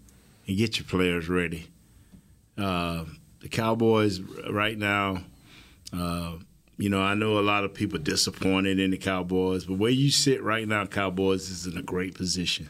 and 0.47 0.57
get 0.57 0.79
your 0.79 0.87
players 0.87 1.29
ready. 1.29 1.67
Uh, 2.57 3.05
the 3.41 3.49
Cowboys 3.49 4.21
right 4.51 4.79
now, 4.79 5.19
uh, 5.93 6.33
you 6.79 6.89
know, 6.89 7.01
I 7.01 7.15
know 7.15 7.39
a 7.39 7.41
lot 7.41 7.65
of 7.65 7.75
people 7.75 7.99
disappointed 7.99 8.79
in 8.79 8.91
the 8.91 8.99
Cowboys, 8.99 9.65
but 9.65 9.79
where 9.79 9.91
you 9.91 10.11
sit 10.11 10.43
right 10.43 10.67
now, 10.67 10.87
Cowboys 10.87 11.51
is 11.51 11.67
in 11.67 11.77
a 11.79 11.83
great 11.83 12.15
position. 12.15 12.69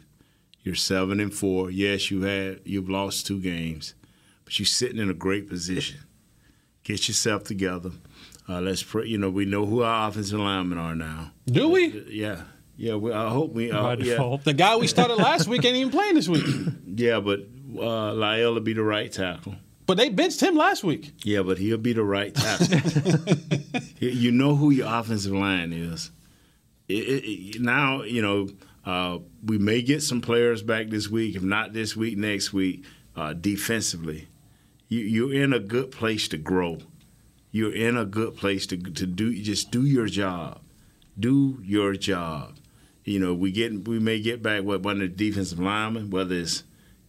You're 0.62 0.74
seven 0.74 1.20
and 1.20 1.32
four. 1.32 1.70
Yes, 1.70 2.10
you 2.10 2.22
had 2.22 2.60
you've 2.64 2.88
lost 2.90 3.26
two 3.26 3.40
games, 3.40 3.94
but 4.44 4.58
you're 4.58 4.66
sitting 4.66 4.98
in 4.98 5.08
a 5.10 5.14
great 5.14 5.48
position. 5.48 6.00
Get 6.82 7.06
yourself 7.08 7.44
together. 7.44 7.92
Uh, 8.48 8.60
let's 8.60 8.82
pray. 8.82 9.06
You 9.06 9.18
know, 9.18 9.30
we 9.30 9.44
know 9.44 9.66
who 9.66 9.82
our 9.82 10.08
offensive 10.08 10.38
linemen 10.38 10.78
are 10.78 10.94
now. 10.94 11.32
Do 11.46 11.68
we? 11.68 12.04
Yeah, 12.08 12.42
yeah. 12.76 12.94
We, 12.94 13.12
I 13.12 13.28
hope 13.28 13.52
we. 13.52 13.70
Uh, 13.72 13.82
by 13.82 13.90
yeah. 13.94 14.12
default. 14.12 14.44
The 14.44 14.52
guy 14.54 14.76
we 14.76 14.86
started 14.86 15.16
last 15.16 15.48
week 15.48 15.64
ain't 15.64 15.76
even 15.76 15.90
playing 15.92 16.14
this 16.14 16.28
week, 16.28 16.44
Yeah, 16.86 17.20
but 17.20 17.40
uh, 17.78 18.14
Lyle 18.14 18.54
will 18.54 18.60
be 18.60 18.72
the 18.72 18.82
right 18.84 19.10
tackle. 19.10 19.56
but 19.86 19.96
they 19.96 20.08
benched 20.10 20.40
him 20.40 20.54
last 20.56 20.84
week. 20.84 21.12
Yeah, 21.24 21.42
but 21.42 21.58
he'll 21.58 21.76
be 21.78 21.92
the 21.92 22.04
right 22.04 22.34
tackle. 22.34 22.66
You- 23.98 24.10
you 24.10 24.30
know 24.30 24.54
who 24.54 24.70
your 24.70 24.86
offensive 24.94 25.32
line 25.32 25.72
is. 25.72 26.10
It, 26.88 26.94
it, 27.08 27.24
it- 27.56 27.60
now, 27.62 28.02
you 28.02 28.20
know, 28.22 28.48
uh, 28.84 29.18
we 29.44 29.58
may 29.58 29.82
get 29.82 30.02
some 30.02 30.20
players 30.20 30.62
back 30.62 30.88
this 30.90 31.08
week. 31.08 31.34
If 31.34 31.42
not 31.42 31.72
this 31.72 31.96
week, 31.96 32.16
next 32.16 32.52
week, 32.52 32.84
uh, 33.16 33.32
defensively. 33.32 34.28
You, 34.88 35.00
you're 35.00 35.34
in 35.42 35.52
a 35.52 35.58
good 35.58 35.90
place 35.90 36.28
to 36.28 36.36
grow. 36.36 36.78
You're 37.56 37.74
in 37.74 37.96
a 37.96 38.04
good 38.04 38.36
place 38.36 38.66
to, 38.66 38.76
to 38.76 39.06
do 39.06 39.26
just 39.42 39.70
do 39.70 39.82
your 39.86 40.06
job. 40.06 40.60
Do 41.18 41.58
your 41.62 41.94
job. 41.96 42.56
You 43.04 43.18
know, 43.20 43.32
we 43.34 43.50
get 43.52 43.88
we 43.88 43.98
may 43.98 44.20
get 44.20 44.42
back 44.42 44.62
what 44.64 44.82
one 44.82 44.96
of 44.96 45.00
the 45.00 45.08
defensive 45.08 45.58
linemen, 45.58 46.10
whether 46.10 46.34
it's 46.34 46.64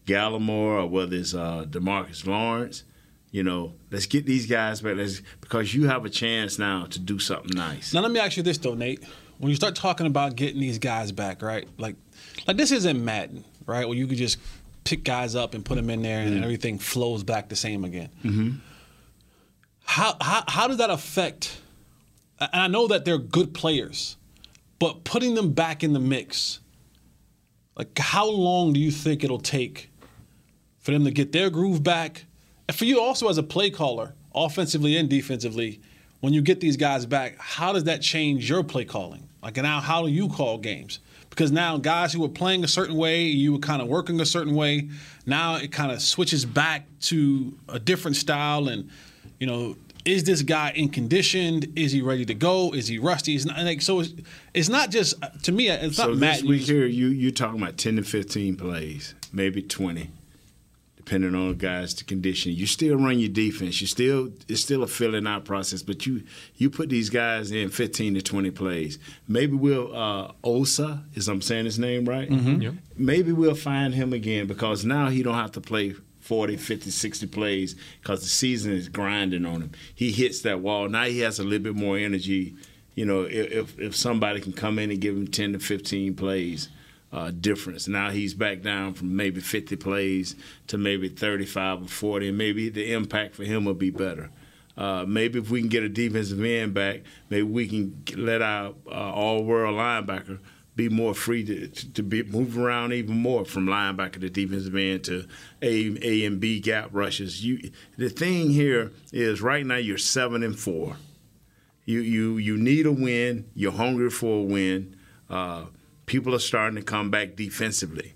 Gallimore 0.06 0.84
or 0.84 0.88
whether 0.88 1.16
it's 1.18 1.34
uh, 1.34 1.66
Demarcus 1.70 2.26
Lawrence. 2.26 2.84
You 3.32 3.44
know, 3.44 3.74
let's 3.92 4.06
get 4.06 4.26
these 4.26 4.46
guys 4.48 4.80
back. 4.82 4.96
Let's, 4.96 5.22
because 5.42 5.74
you 5.74 5.88
have 5.88 6.06
a 6.06 6.10
chance 6.10 6.58
now 6.58 6.86
to 6.86 7.00
do 7.00 7.20
something 7.20 7.52
nice. 7.56 7.94
Now 7.94 8.00
let 8.02 8.12
me 8.12 8.20
ask 8.20 8.38
you 8.38 8.44
this 8.44 8.58
though, 8.58 8.74
Nate. 8.74 9.04
When 9.40 9.50
you 9.50 9.56
start 9.56 9.76
talking 9.76 10.08
about 10.08 10.36
getting 10.36 10.62
these 10.62 10.80
guys 10.80 11.12
back, 11.12 11.42
right? 11.42 11.68
Like, 11.78 11.96
like 12.48 12.58
this 12.58 12.72
isn't 12.72 13.04
Madden. 13.04 13.44
right? 13.66 13.86
Where 13.88 13.98
you 13.98 14.08
could 14.08 14.18
just 14.18 14.38
pick 14.86 15.04
guys 15.04 15.36
up 15.36 15.54
and 15.54 15.64
put 15.66 15.76
them 15.76 15.90
in 15.90 16.02
there, 16.02 16.22
and 16.22 16.36
Mm-hmm. 16.36 16.44
everything 16.44 16.80
flows 16.80 17.22
back 17.24 17.50
the 17.50 17.56
same 17.58 17.84
again. 17.84 18.10
How, 19.88 20.16
how 20.22 20.44
how 20.48 20.68
does 20.68 20.78
that 20.78 20.90
affect? 20.90 21.60
And 22.40 22.50
I 22.54 22.68
know 22.68 22.88
that 22.88 23.06
they're 23.06 23.18
good 23.18 23.54
players, 23.54 24.18
but 24.80 25.04
putting 25.04 25.34
them 25.34 25.54
back 25.54 25.84
in 25.84 25.94
the 25.94 26.00
mix, 26.00 26.60
like 27.76 27.98
how 27.98 28.30
long 28.30 28.74
do 28.74 28.80
you 28.80 28.92
think 28.92 29.24
it'll 29.24 29.40
take 29.40 29.90
for 30.78 30.92
them 30.92 31.04
to 31.06 31.12
get 31.12 31.32
their 31.32 31.50
groove 31.50 31.82
back? 31.82 32.26
And 32.68 32.78
for 32.78 32.86
you 32.86 33.02
also 33.02 33.30
as 33.30 33.38
a 33.38 33.44
play 33.44 33.70
caller, 33.72 34.14
offensively 34.36 34.98
and 34.98 35.10
defensively, 35.10 35.82
when 36.20 36.34
you 36.34 36.42
get 36.42 36.60
these 36.60 36.78
guys 36.78 37.06
back, 37.06 37.38
how 37.40 37.74
does 37.74 37.86
that 37.86 38.02
change 38.02 38.50
your 38.50 38.64
play 38.64 38.86
calling? 38.86 39.28
Like 39.42 39.56
now, 39.56 39.80
how 39.80 40.04
do 40.04 40.10
you 40.10 40.28
call 40.28 40.58
games? 40.58 41.00
Because 41.30 41.52
now 41.52 41.78
guys 41.78 42.14
who 42.14 42.22
were 42.22 42.30
playing 42.30 42.64
a 42.64 42.68
certain 42.68 42.98
way, 42.98 43.24
you 43.24 43.54
were 43.54 43.60
kind 43.60 43.82
of 43.82 43.88
working 43.88 44.20
a 44.20 44.26
certain 44.26 44.54
way. 44.54 44.90
Now 45.26 45.56
it 45.56 45.72
kind 45.72 45.92
of 45.92 46.02
switches 46.02 46.46
back 46.46 46.88
to 47.02 47.58
a 47.70 47.80
different 47.80 48.18
style, 48.18 48.68
and 48.68 48.90
you 49.40 49.48
know, 49.48 49.76
is 50.06 50.24
this 50.24 50.42
guy 50.42 50.72
in 50.76 50.90
conditioned? 50.90 51.68
Is 51.76 51.92
he 51.92 52.02
ready 52.02 52.26
to 52.26 52.34
go? 52.34 52.72
Is 52.74 52.88
he 52.88 52.98
rusty? 52.98 53.36
It's 53.36 53.46
not 53.46 53.60
like 53.60 53.82
so. 53.82 54.00
It's, 54.00 54.14
it's 54.54 54.70
not 54.70 54.90
just 54.90 55.16
to 55.44 55.52
me. 55.52 55.68
It's 55.70 55.98
So 55.98 56.04
not 56.08 56.12
this 56.12 56.20
Matt. 56.20 56.42
week 56.44 56.60
Hughes. 56.62 56.68
here, 56.70 56.86
you 56.86 57.08
you 57.08 57.32
talking 57.32 57.62
about 57.62 57.78
ten 57.78 57.98
to 57.98 58.04
fifteen 58.04 58.56
plays, 58.56 59.16
maybe 59.34 59.62
twenty, 59.62 60.12
depending 60.96 61.36
on 61.36 61.50
the 61.50 61.56
guys 61.56 61.94
to 61.96 62.06
condition. 62.06 62.54
You 62.54 62.66
still 62.68 62.96
run 62.96 63.20
your 63.20 63.28
defense. 63.30 63.82
You 63.82 63.88
still 63.88 64.32
it's 64.48 64.62
still 64.62 64.82
a 64.84 64.88
filling 64.88 65.28
out 65.28 65.44
process, 65.44 65.82
but 65.84 66.06
you 66.06 66.24
you 66.56 66.70
put 66.70 66.88
these 66.90 67.10
guys 67.10 67.52
in 67.52 67.70
fifteen 67.70 68.14
to 68.14 68.22
twenty 68.22 68.52
plays. 68.52 69.00
Maybe 69.28 69.56
we'll 69.58 69.94
uh, 69.96 70.32
Osa 70.44 71.04
is 71.16 71.28
I'm 71.28 71.42
saying 71.42 71.66
his 71.66 71.80
name 71.80 72.06
right. 72.06 72.30
Yep. 72.32 72.74
Maybe 72.96 73.34
we'll 73.34 73.56
find 73.56 73.94
him 73.94 74.14
again 74.14 74.48
because 74.48 74.86
now 74.86 75.10
he 75.10 75.22
don't 75.22 75.36
have 75.36 75.52
to 75.54 75.62
play 75.62 75.96
40, 76.28 76.58
50, 76.58 76.90
60 76.92 77.28
plays 77.28 77.76
because 78.02 78.20
the 78.22 78.28
season 78.28 78.74
is 78.74 78.90
grinding 78.90 79.46
on 79.46 79.62
him. 79.62 79.72
He 79.96 80.12
hits 80.12 80.42
that 80.42 80.60
wall. 80.60 80.90
Now 80.90 81.06
he 81.06 81.20
has 81.20 81.40
a 81.40 81.44
little 81.44 81.64
bit 81.64 81.76
more 81.76 81.98
energy. 81.98 82.54
You 82.96 83.06
know, 83.06 83.22
if 83.22 83.80
if, 83.80 83.96
somebody 83.96 84.42
can 84.42 84.52
come 84.52 84.78
in 84.78 84.92
and 84.92 85.00
give 85.00 85.16
him 85.16 85.28
10 85.28 85.54
to 85.54 85.60
15 85.60 86.16
plays 86.16 86.68
uh, 87.14 87.32
difference. 87.32 87.88
Now 87.88 88.10
he's 88.10 88.34
back 88.34 88.62
down 88.62 88.94
from 88.94 89.16
maybe 89.16 89.40
50 89.40 89.78
plays 89.78 90.36
to 90.68 90.78
maybe 90.78 91.08
35 91.08 91.84
or 91.84 91.88
40, 91.88 92.28
and 92.28 92.38
maybe 92.38 92.68
the 92.68 92.92
impact 92.92 93.36
for 93.36 93.46
him 93.46 93.64
will 93.64 93.74
be 93.74 93.90
better. 93.90 94.30
Uh, 94.76 95.06
maybe 95.08 95.40
if 95.40 95.50
we 95.50 95.62
can 95.62 95.70
get 95.70 95.84
a 95.84 95.90
defensive 95.90 96.44
end 96.44 96.74
back, 96.74 97.04
maybe 97.30 97.44
we 97.44 97.68
can 97.68 98.04
let 98.18 98.42
our 98.42 98.74
uh, 98.86 99.12
all-world 99.14 99.76
linebacker 99.76 100.40
be 100.78 100.88
more 100.88 101.16
free 101.16 101.44
to, 101.44 101.68
to 101.68 102.04
be 102.04 102.24
move 102.24 102.58
around 102.58 102.94
even 102.94 103.18
more 103.18 103.44
from 103.44 103.66
linebacker 103.66 104.22
to 104.22 104.30
defensive 104.30 104.76
end 104.76 105.04
to 105.06 105.28
A, 105.62 105.98
A 106.04 106.24
and 106.24 106.40
B 106.40 106.60
gap 106.60 106.90
rushes. 106.94 107.44
You, 107.44 107.72
the 107.98 108.10
thing 108.10 108.52
here 108.52 108.94
is 109.12 109.42
right 109.42 109.66
now 109.66 109.76
you're 109.76 109.98
seven 109.98 110.44
and 110.44 110.58
four. 110.58 110.96
You 111.84 112.00
you 112.00 112.38
you 112.38 112.58
need 112.58 112.86
a 112.86 112.92
win. 112.92 113.50
You're 113.56 113.72
hungry 113.72 114.12
for 114.12 114.42
a 114.42 114.44
win. 114.44 114.96
Uh, 115.30 115.66
people 116.06 116.36
are 116.36 116.40
starting 116.40 116.78
to 116.78 116.84
come 116.84 117.10
back 117.10 117.36
defensively. 117.36 118.14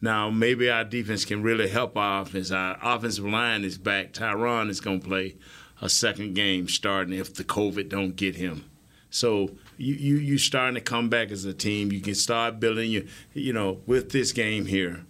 Now 0.00 0.30
maybe 0.30 0.70
our 0.70 0.84
defense 0.84 1.24
can 1.24 1.42
really 1.42 1.68
help 1.68 1.96
our 1.96 2.22
offense. 2.22 2.52
Our 2.52 2.78
offensive 2.80 3.24
line 3.24 3.64
is 3.64 3.78
back. 3.78 4.12
Tyron 4.12 4.70
is 4.70 4.80
going 4.80 5.00
to 5.00 5.08
play 5.08 5.36
a 5.82 5.88
second 5.88 6.34
game 6.34 6.68
starting 6.68 7.18
if 7.18 7.34
the 7.34 7.44
COVID 7.44 7.88
don't 7.88 8.14
get 8.14 8.36
him. 8.36 8.64
So 9.10 9.56
you 9.76 9.94
you 9.94 10.16
you 10.16 10.38
starting 10.38 10.74
to 10.74 10.80
come 10.80 11.08
back 11.08 11.30
as 11.30 11.44
a 11.44 11.54
team. 11.54 11.92
You 11.92 12.00
can 12.00 12.14
start 12.14 12.60
building 12.60 12.90
your 12.90 13.02
you 13.34 13.52
know 13.52 13.80
with 13.86 14.10
this 14.10 14.32
game 14.32 14.66
here. 14.66 15.04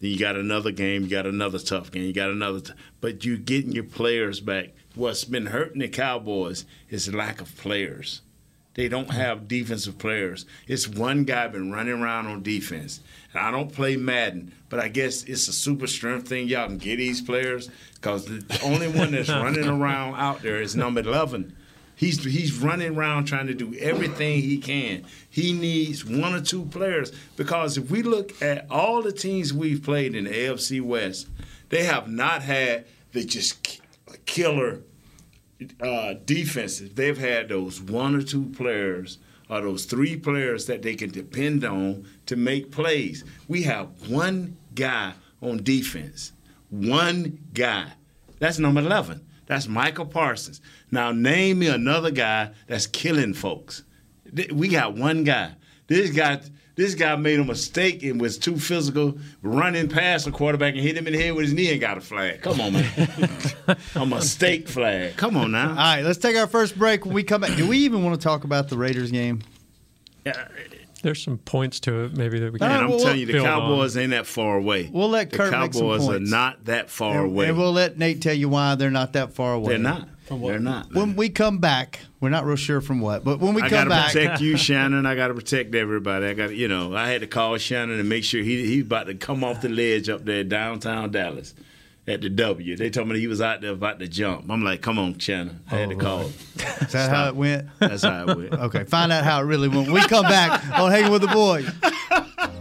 Then 0.00 0.10
you 0.10 0.18
got 0.18 0.36
another 0.36 0.72
game. 0.72 1.04
You 1.04 1.08
got 1.08 1.26
another 1.26 1.58
tough 1.58 1.90
game. 1.90 2.04
You 2.04 2.12
got 2.12 2.30
another. 2.30 2.60
T- 2.60 2.72
but 3.00 3.24
you 3.24 3.38
getting 3.38 3.72
your 3.72 3.84
players 3.84 4.40
back. 4.40 4.70
What's 4.94 5.24
been 5.24 5.46
hurting 5.46 5.80
the 5.80 5.88
Cowboys 5.88 6.64
is 6.90 7.06
the 7.06 7.16
lack 7.16 7.40
of 7.40 7.56
players. 7.56 8.20
They 8.74 8.88
don't 8.88 9.10
have 9.10 9.48
defensive 9.48 9.98
players. 9.98 10.46
It's 10.66 10.88
one 10.88 11.24
guy 11.24 11.46
been 11.48 11.70
running 11.70 11.92
around 11.92 12.26
on 12.26 12.42
defense. 12.42 13.00
And 13.32 13.42
I 13.42 13.50
don't 13.50 13.72
play 13.72 13.96
Madden, 13.96 14.54
but 14.70 14.80
I 14.80 14.88
guess 14.88 15.24
it's 15.24 15.46
a 15.46 15.52
super 15.52 15.86
strength 15.86 16.28
thing. 16.28 16.48
Y'all 16.48 16.66
can 16.66 16.78
get 16.78 16.96
these 16.96 17.20
players 17.20 17.70
because 17.94 18.24
the 18.24 18.60
only 18.64 18.88
one 18.88 19.12
that's 19.12 19.28
running 19.28 19.68
around 19.68 20.14
out 20.14 20.40
there 20.40 20.60
is 20.60 20.74
number 20.74 21.00
11. 21.00 21.54
He's 22.02 22.24
he's 22.24 22.58
running 22.58 22.96
around 22.96 23.26
trying 23.26 23.46
to 23.46 23.54
do 23.54 23.76
everything 23.78 24.42
he 24.42 24.58
can. 24.58 25.04
He 25.30 25.52
needs 25.52 26.04
one 26.04 26.34
or 26.34 26.40
two 26.40 26.64
players 26.64 27.12
because 27.36 27.78
if 27.78 27.92
we 27.92 28.02
look 28.02 28.42
at 28.42 28.66
all 28.68 29.02
the 29.02 29.12
teams 29.12 29.54
we've 29.54 29.84
played 29.84 30.16
in 30.16 30.24
the 30.24 30.30
AFC 30.30 30.82
West, 30.82 31.28
they 31.68 31.84
have 31.84 32.08
not 32.08 32.42
had 32.42 32.86
the 33.12 33.22
just 33.22 33.80
killer 34.26 34.80
uh, 35.80 36.14
defenses. 36.24 36.92
They've 36.92 37.16
had 37.16 37.50
those 37.50 37.80
one 37.80 38.16
or 38.16 38.22
two 38.22 38.46
players 38.46 39.18
or 39.48 39.60
those 39.60 39.84
three 39.84 40.16
players 40.16 40.66
that 40.66 40.82
they 40.82 40.96
can 40.96 41.10
depend 41.10 41.62
on 41.62 42.08
to 42.26 42.34
make 42.34 42.72
plays. 42.72 43.22
We 43.46 43.62
have 43.62 44.10
one 44.10 44.56
guy 44.74 45.12
on 45.40 45.62
defense. 45.62 46.32
One 46.68 47.38
guy. 47.54 47.92
That's 48.40 48.58
number 48.58 48.80
11. 48.80 49.24
That's 49.46 49.68
Micah 49.68 50.04
Parsons. 50.04 50.60
Now, 50.90 51.12
name 51.12 51.60
me 51.60 51.68
another 51.68 52.10
guy 52.10 52.50
that's 52.66 52.86
killing 52.86 53.34
folks. 53.34 53.82
We 54.52 54.68
got 54.68 54.94
one 54.94 55.24
guy. 55.24 55.52
This 55.86 56.10
guy. 56.10 56.40
This 56.74 56.94
guy 56.94 57.14
made 57.16 57.38
a 57.38 57.44
mistake 57.44 58.02
and 58.02 58.18
was 58.18 58.38
too 58.38 58.56
physical, 58.56 59.18
running 59.42 59.90
past 59.90 60.24
the 60.24 60.30
quarterback 60.30 60.72
and 60.72 60.82
hit 60.82 60.96
him 60.96 61.06
in 61.06 61.12
the 61.12 61.22
head 61.22 61.34
with 61.34 61.44
his 61.44 61.52
knee 61.52 61.70
and 61.70 61.78
got 61.78 61.98
a 61.98 62.00
flag. 62.00 62.40
Come 62.40 62.62
on, 62.62 62.72
man. 62.72 63.08
a 63.94 64.06
mistake 64.06 64.68
flag. 64.68 65.14
Come 65.18 65.36
on 65.36 65.52
now. 65.52 65.68
All 65.68 65.76
right, 65.76 66.00
let's 66.00 66.18
take 66.18 66.34
our 66.34 66.46
first 66.46 66.78
break. 66.78 67.04
When 67.04 67.14
we 67.14 67.24
come 67.24 67.42
back, 67.42 67.58
do 67.58 67.68
we 67.68 67.76
even 67.80 68.02
want 68.02 68.18
to 68.18 68.24
talk 68.24 68.44
about 68.44 68.70
the 68.70 68.78
Raiders 68.78 69.10
game? 69.10 69.42
There's 71.02 71.22
some 71.22 71.38
points 71.38 71.80
to 71.80 72.04
it, 72.04 72.16
maybe 72.16 72.38
that 72.40 72.52
we 72.52 72.58
can. 72.58 72.70
And 72.70 72.84
I'm 72.84 72.90
well, 72.90 73.00
telling 73.00 73.20
you, 73.20 73.26
the 73.26 73.32
build 73.34 73.46
on. 73.46 73.60
Cowboys 73.60 73.96
ain't 73.96 74.10
that 74.10 74.26
far 74.26 74.56
away. 74.56 74.88
We'll 74.92 75.08
let 75.08 75.30
the 75.30 75.36
Kurt 75.36 75.52
make 75.52 75.74
some 75.74 75.82
Cowboys 75.82 76.08
are 76.08 76.20
not 76.20 76.64
that 76.66 76.90
far 76.90 77.18
And, 77.22 77.32
away. 77.32 77.48
and 77.48 77.58
we'll 77.58 77.72
let 77.72 77.98
Nate 77.98 78.22
tell 78.22 78.34
you 78.34 78.48
why 78.48 78.76
they're 78.76 78.90
not 78.90 79.12
that 79.14 79.32
far 79.34 79.54
away. 79.54 79.70
They're 79.70 79.78
not. 79.78 80.08
what? 80.28 80.48
They're 80.48 80.58
not. 80.60 80.94
When 80.94 81.16
we 81.16 81.28
come 81.28 81.58
back, 81.58 82.00
we're 82.20 82.30
not 82.30 82.44
real 82.46 82.56
sure 82.56 82.80
from 82.80 83.00
what, 83.00 83.24
but 83.24 83.40
when 83.40 83.52
we 83.54 83.62
I 83.62 83.68
come 83.68 83.88
gotta 83.88 83.90
back, 83.90 84.12
protect 84.12 84.40
you, 84.40 84.56
Shannon. 84.56 85.04
I 85.04 85.14
gotta 85.16 85.34
protect 85.34 85.74
everybody. 85.74 86.26
I 86.26 86.34
got, 86.34 86.54
you 86.54 86.68
know, 86.68 86.94
I 86.94 87.08
had 87.08 87.20
to 87.22 87.26
call 87.26 87.58
Shannon 87.58 87.98
and 87.98 88.08
make 88.08 88.22
sure 88.24 88.42
he 88.42 88.64
he 88.66 88.80
about 88.80 89.06
to 89.08 89.14
come 89.14 89.42
off 89.44 89.60
the 89.60 89.68
ledge 89.68 90.08
up 90.08 90.24
there 90.24 90.44
downtown 90.44 91.10
Dallas 91.10 91.52
at 92.06 92.20
the 92.20 92.28
W. 92.28 92.76
They 92.76 92.90
told 92.90 93.08
me 93.08 93.18
he 93.20 93.26
was 93.26 93.40
out 93.40 93.60
there 93.60 93.72
about 93.72 94.00
to 94.00 94.08
jump. 94.08 94.50
I'm 94.50 94.64
like, 94.64 94.82
come 94.82 94.98
on, 94.98 95.18
Shannon. 95.18 95.60
I 95.70 95.76
had 95.76 95.90
to 95.90 95.96
oh, 95.96 95.98
call. 95.98 96.18
him. 96.20 96.32
is 96.80 96.92
that 96.92 97.10
how 97.10 97.28
it 97.28 97.36
went? 97.36 97.68
That's 97.78 98.02
how 98.02 98.28
it 98.28 98.36
went. 98.36 98.52
Okay, 98.62 98.84
find 98.84 99.12
out 99.12 99.24
how 99.24 99.40
it 99.40 99.44
really 99.44 99.68
went. 99.68 99.86
When 99.86 99.94
we 99.94 100.06
come 100.08 100.24
back 100.24 100.78
on 100.78 100.90
Hanging 100.90 101.12
with 101.12 101.22
the 101.22 101.28
Boys. 101.28 101.70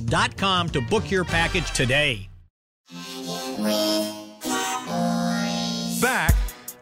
CowboysTravel.com 0.00 0.70
to 0.70 0.80
book 0.80 1.10
your 1.10 1.24
package 1.24 1.70
today. 1.72 2.28
Back. 6.00 6.34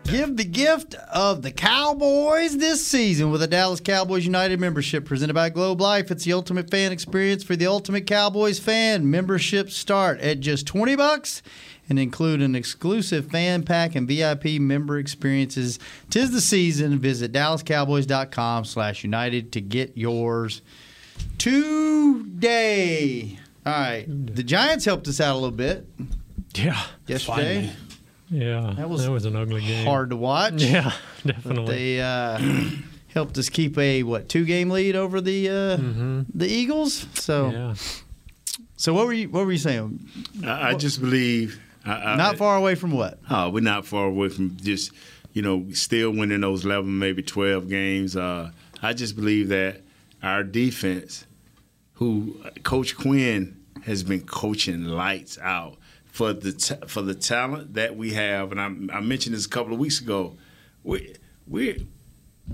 Give 0.05 0.37
the 0.37 0.45
gift 0.45 0.95
of 0.95 1.43
the 1.43 1.53
Cowboys 1.53 2.57
this 2.57 2.85
season 2.85 3.31
with 3.31 3.43
a 3.43 3.47
Dallas 3.47 3.79
Cowboys 3.79 4.27
United 4.27 4.59
membership 4.59 5.05
presented 5.05 5.35
by 5.35 5.51
Globe 5.51 5.81
Life. 5.81 6.11
It's 6.11 6.25
the 6.25 6.33
ultimate 6.33 6.69
fan 6.69 6.91
experience 6.91 7.45
for 7.45 7.55
the 7.55 7.69
ultimate 7.69 8.09
Cowboys 8.09 8.59
fan. 8.59 9.09
Memberships 9.09 9.77
start 9.77 10.19
at 10.21 10.41
just 10.41 10.67
20 10.67 10.97
bucks 10.97 11.43
and 11.89 11.97
include 11.99 12.41
an 12.43 12.57
exclusive 12.57 13.31
fan 13.31 13.63
pack 13.63 13.95
and 13.95 14.09
VIP 14.09 14.61
member 14.61 14.99
experiences. 14.99 15.79
Tis 16.09 16.33
the 16.33 16.41
season. 16.41 16.99
Visit 16.99 17.31
dallascowboys.com 17.31 18.65
slash 18.65 19.05
united 19.05 19.53
to 19.53 19.61
get 19.61 19.97
yours 19.97 20.61
today. 21.41 23.39
All 23.67 23.73
right. 23.73 24.05
The 24.09 24.43
Giants 24.43 24.85
helped 24.85 25.09
us 25.09 25.21
out 25.21 25.33
a 25.33 25.39
little 25.39 25.51
bit 25.51 25.87
Yeah. 26.55 26.81
yesterday. 27.07 27.67
Finally. 27.67 27.71
Yeah. 28.31 28.75
That 28.77 28.89
was 28.89 29.25
an 29.25 29.37
ugly 29.37 29.61
game. 29.63 29.85
Hard 29.87 30.11
to 30.11 30.17
watch. 30.17 30.63
Yeah, 30.63 30.93
But 31.25 31.37
definitely. 31.37 31.75
they 31.97 32.01
uh, 32.01 32.39
helped 33.09 33.37
us 33.39 33.49
keep 33.49 33.77
a 33.77 34.03
what 34.05 34.29
two 34.29 34.45
game 34.45 34.71
lead 34.71 34.95
over 34.97 35.21
the 35.21 35.49
uh, 35.49 35.77
the 36.35 36.47
Eagles. 36.49 37.07
So 37.15 37.45
Mm-hmm. 37.51 37.57
yeah. 37.57 37.75
so 38.77 38.95
what 38.95 39.07
were 39.07 39.13
you 39.13 39.29
what 39.29 39.45
were 39.47 39.53
you 39.53 39.59
saying? 39.59 39.99
I, 40.45 40.71
I 40.71 40.75
just 40.75 41.01
believe. 41.01 41.61
I, 41.85 41.93
I, 41.93 42.17
Not 42.17 42.37
far 42.37 42.57
away 42.57 42.75
from 42.77 42.93
what? 42.93 43.19
Oh, 43.31 43.49
we're 43.51 43.61
not 43.63 43.87
far 43.87 44.07
away 44.07 44.29
from 44.29 44.55
just, 44.59 44.93
you 45.33 45.41
know, 45.41 45.65
still 45.73 46.11
winning 46.11 46.43
those 46.43 46.63
11, 46.67 46.99
maybe 46.99 47.23
12 47.23 47.71
games. 47.71 48.17
Uh, 48.17 48.51
I 48.83 48.93
just 48.93 49.17
believe 49.17 49.49
that 49.49 49.81
our 50.23 50.43
defense, 50.45 51.25
who 52.01 52.35
Coach 52.65 52.97
Quinn 52.97 53.57
has 53.85 54.03
been 54.03 54.23
coaching 54.23 54.85
lights 54.85 55.39
out 55.39 55.77
for 56.07 56.33
the 56.33 56.53
t- 56.53 56.75
for 56.89 57.03
the 57.03 57.15
talent 57.15 57.75
that 57.75 57.97
we 57.97 58.15
have, 58.15 58.51
and 58.51 58.61
I, 58.61 58.97
I 58.97 59.01
mentioned 59.01 59.37
this 59.37 59.47
a 59.47 59.49
couple 59.49 59.73
of 59.73 59.79
weeks 59.79 60.01
ago. 60.01 60.37
We 60.83 61.15
we 61.47 61.87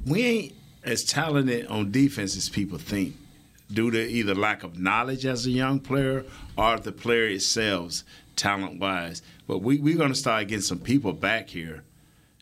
we 0.05 0.23
ain't 0.23 0.55
as 0.85 1.05
talented 1.05 1.67
on 1.69 1.91
defense 1.91 2.37
as 2.37 2.51
people 2.51 2.77
think, 2.77 3.17
due 3.73 3.91
to 3.91 3.99
either 4.07 4.35
lack 4.35 4.63
of 4.63 4.79
knowledge 4.79 5.25
as 5.25 5.47
a 5.47 5.51
young 5.51 5.81
player 5.81 6.25
or 6.59 6.79
the 6.79 6.93
player 6.93 7.29
itself, 7.29 8.03
talent 8.37 8.79
wise. 8.79 9.23
But 9.47 9.63
we 9.63 9.79
we're 9.79 9.97
gonna 9.97 10.15
start 10.15 10.49
getting 10.49 10.61
some 10.61 10.81
people 10.81 11.15
back 11.15 11.49
here 11.49 11.83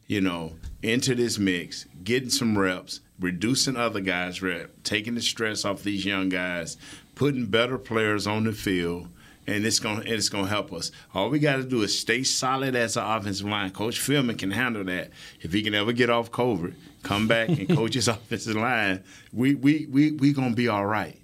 you 0.07 0.21
know, 0.21 0.53
into 0.83 1.15
this 1.15 1.39
mix, 1.39 1.87
getting 2.03 2.31
some 2.31 2.59
reps, 2.59 3.01
reducing 3.21 3.77
other 3.77 4.01
guys' 4.01 4.43
rep, 4.43 4.71
taking 4.83 5.15
the 5.15 5.23
stress 5.23 5.65
off 5.65 5.83
these 5.83 6.05
young 6.05 6.29
guys, 6.29 6.77
putting 7.15 7.47
better 7.47 7.79
players 7.79 8.27
on 8.27 8.45
the 8.45 8.53
field, 8.53 9.09
and 9.47 9.65
it's 9.65 9.79
gonna 9.79 10.03
it's 10.07 10.29
gonna 10.29 10.49
help 10.49 10.73
us. 10.73 10.91
All 11.15 11.31
we 11.31 11.39
got 11.39 11.57
to 11.57 11.65
do 11.65 11.83
is 11.83 11.99
stay 11.99 12.23
solid 12.23 12.75
as 12.75 12.97
an 12.97 13.05
offensive 13.05 13.47
line. 13.47 13.71
Coach 13.71 14.01
Philbin 14.01 14.39
can 14.39 14.51
handle 14.51 14.85
that. 14.85 15.11
If 15.41 15.53
he 15.53 15.63
can 15.63 15.75
ever 15.75 15.93
get 15.93 16.11
off 16.11 16.31
COVID, 16.31 16.75
come 17.03 17.29
back 17.29 17.49
and 17.51 17.69
coach 17.77 17.95
his 17.95 18.09
offensive 18.09 18.57
line, 18.57 19.05
we 19.33 19.55
we 19.55 19.87
we 19.91 20.13
we 20.13 20.33
gonna 20.33 20.55
be 20.55 20.69
all 20.69 20.87
right. 20.87 21.21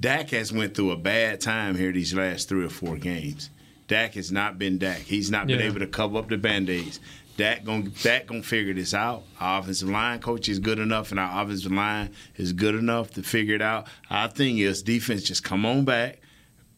Dak 0.00 0.30
has 0.30 0.52
went 0.52 0.74
through 0.74 0.90
a 0.90 0.96
bad 0.96 1.40
time 1.40 1.76
here 1.76 1.92
these 1.92 2.12
last 2.14 2.48
three 2.48 2.64
or 2.64 2.68
four 2.70 2.96
games. 2.96 3.50
Dak 3.86 4.14
has 4.14 4.32
not 4.32 4.58
been 4.58 4.78
Dak. 4.78 4.98
He's 5.00 5.30
not 5.30 5.46
been 5.46 5.60
Yeah. 5.60 5.66
able 5.66 5.80
to 5.80 5.86
cover 5.86 6.16
up 6.18 6.28
the 6.28 6.38
band-aids. 6.38 6.98
Dak 7.36 7.64
gonna 7.64 7.88
Dak 8.02 8.26
gonna 8.26 8.42
figure 8.42 8.74
this 8.74 8.92
out. 8.94 9.24
Our 9.40 9.60
offensive 9.60 9.88
line 9.88 10.18
coach 10.20 10.48
is 10.48 10.58
good 10.58 10.78
enough, 10.78 11.10
and 11.10 11.18
our 11.18 11.42
offensive 11.42 11.72
line 11.72 12.10
is 12.36 12.52
good 12.52 12.74
enough 12.74 13.10
to 13.12 13.22
figure 13.22 13.54
it 13.54 13.62
out. 13.62 13.86
Our 14.10 14.28
thing 14.28 14.58
is 14.58 14.82
defense. 14.82 15.22
Just 15.22 15.42
come 15.42 15.64
on 15.64 15.84
back, 15.84 16.20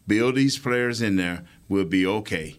build 0.06 0.36
these 0.36 0.56
players 0.58 1.02
in 1.02 1.16
there. 1.16 1.44
We'll 1.68 1.84
be 1.84 2.06
okay. 2.06 2.56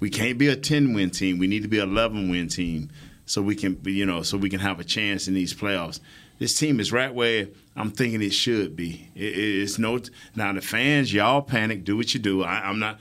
We 0.00 0.10
can't 0.10 0.38
be 0.38 0.48
a 0.48 0.56
ten 0.56 0.92
win 0.92 1.10
team. 1.10 1.38
We 1.38 1.46
need 1.46 1.62
to 1.62 1.68
be 1.68 1.78
a 1.78 1.84
eleven 1.84 2.30
win 2.30 2.48
team, 2.48 2.90
so 3.24 3.40
we 3.40 3.54
can 3.56 3.80
you 3.84 4.04
know 4.06 4.22
so 4.22 4.36
we 4.36 4.50
can 4.50 4.60
have 4.60 4.78
a 4.78 4.84
chance 4.84 5.26
in 5.26 5.34
these 5.34 5.54
playoffs. 5.54 6.00
This 6.38 6.56
team 6.56 6.78
is 6.78 6.92
right 6.92 7.12
where 7.12 7.48
I'm 7.74 7.90
thinking 7.90 8.22
it 8.22 8.32
should 8.32 8.76
be. 8.76 9.08
It- 9.16 9.36
it's 9.38 9.78
no 9.78 10.00
now 10.36 10.52
the 10.52 10.60
fans, 10.60 11.12
y'all 11.12 11.42
panic. 11.42 11.82
Do 11.84 11.96
what 11.96 12.12
you 12.14 12.20
do. 12.20 12.44
I, 12.44 12.68
I'm 12.68 12.78
not 12.78 13.00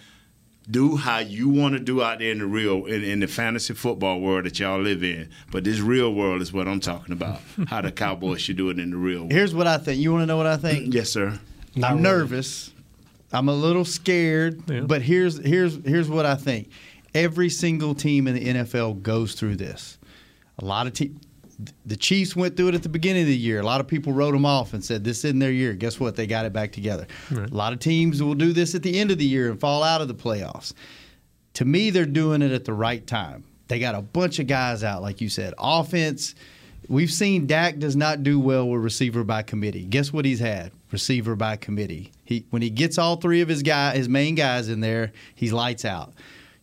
do 0.69 0.97
how 0.97 1.19
you 1.19 1.47
want 1.49 1.73
to 1.73 1.79
do 1.79 2.01
out 2.03 2.19
there 2.19 2.31
in 2.31 2.39
the 2.39 2.45
real 2.45 2.85
in, 2.85 3.03
in 3.03 3.19
the 3.21 3.27
fantasy 3.27 3.73
football 3.73 4.19
world 4.19 4.45
that 4.45 4.59
y'all 4.59 4.81
live 4.81 5.03
in. 5.03 5.29
But 5.51 5.63
this 5.63 5.79
real 5.79 6.13
world 6.13 6.41
is 6.41 6.51
what 6.51 6.67
I'm 6.67 6.79
talking 6.79 7.13
about. 7.13 7.39
how 7.67 7.81
the 7.81 7.91
Cowboys 7.91 8.41
should 8.41 8.57
do 8.57 8.69
it 8.69 8.79
in 8.79 8.91
the 8.91 8.97
real 8.97 9.19
world. 9.21 9.31
Here's 9.31 9.55
what 9.55 9.67
I 9.67 9.77
think. 9.77 9.99
You 10.01 10.11
want 10.11 10.23
to 10.23 10.25
know 10.25 10.37
what 10.37 10.47
I 10.47 10.57
think? 10.57 10.93
Yes, 10.97 11.09
sir. 11.09 11.39
I'm 11.81 12.01
nervous. 12.01 12.71
I'm 13.31 13.49
a 13.49 13.53
little 13.53 13.85
scared, 13.85 14.63
Yeah. 14.69 14.81
but 14.81 15.01
here's 15.01 15.37
here's 15.37 15.75
here's 15.85 16.09
what 16.09 16.25
I 16.25 16.35
think. 16.35 16.69
Every 17.13 17.49
single 17.49 17.95
team 17.95 18.27
in 18.27 18.35
the 18.35 18.45
NFL 18.45 19.01
goes 19.01 19.33
through 19.35 19.55
this. 19.57 19.97
A 20.59 20.65
lot 20.65 20.87
of 20.87 20.93
teams. 20.93 21.19
The 21.85 21.95
Chiefs 21.95 22.35
went 22.35 22.55
through 22.55 22.69
it 22.69 22.75
at 22.75 22.83
the 22.83 22.89
beginning 22.89 23.23
of 23.23 23.27
the 23.27 23.35
year. 23.37 23.59
A 23.59 23.63
lot 23.63 23.81
of 23.81 23.87
people 23.87 24.13
wrote 24.13 24.33
them 24.33 24.45
off 24.45 24.73
and 24.73 24.83
said 24.85 25.03
this 25.03 25.25
isn't 25.25 25.39
their 25.39 25.51
year. 25.51 25.73
Guess 25.73 25.99
what? 25.99 26.15
They 26.15 26.27
got 26.27 26.45
it 26.45 26.53
back 26.53 26.71
together. 26.71 27.07
A 27.31 27.55
lot 27.55 27.73
of 27.73 27.79
teams 27.79 28.21
will 28.21 28.35
do 28.35 28.53
this 28.53 28.75
at 28.75 28.83
the 28.83 28.99
end 28.99 29.09
of 29.09 29.17
the 29.17 29.25
year 29.25 29.49
and 29.49 29.59
fall 29.59 29.81
out 29.83 30.01
of 30.01 30.07
the 30.07 30.13
playoffs. 30.13 30.73
To 31.55 31.65
me, 31.65 31.89
they're 31.89 32.05
doing 32.05 32.43
it 32.43 32.51
at 32.51 32.65
the 32.65 32.73
right 32.73 33.05
time. 33.07 33.43
They 33.67 33.79
got 33.79 33.95
a 33.95 34.01
bunch 34.01 34.37
of 34.39 34.45
guys 34.47 34.83
out, 34.83 35.01
like 35.01 35.19
you 35.19 35.29
said. 35.29 35.55
Offense, 35.57 36.35
we've 36.87 37.11
seen 37.11 37.47
Dak 37.47 37.79
does 37.79 37.95
not 37.95 38.21
do 38.21 38.39
well 38.39 38.69
with 38.69 38.83
receiver 38.83 39.23
by 39.23 39.41
committee. 39.41 39.83
Guess 39.83 40.13
what 40.13 40.25
he's 40.25 40.39
had? 40.39 40.71
Receiver 40.91 41.35
by 41.35 41.55
committee. 41.57 42.11
He 42.23 42.45
when 42.51 42.61
he 42.61 42.69
gets 42.69 42.97
all 42.97 43.17
three 43.17 43.41
of 43.41 43.49
his 43.49 43.63
guy 43.63 43.97
his 43.97 44.07
main 44.07 44.35
guys 44.35 44.69
in 44.69 44.79
there, 44.79 45.11
he's 45.35 45.51
lights 45.51 45.83
out. 45.83 46.13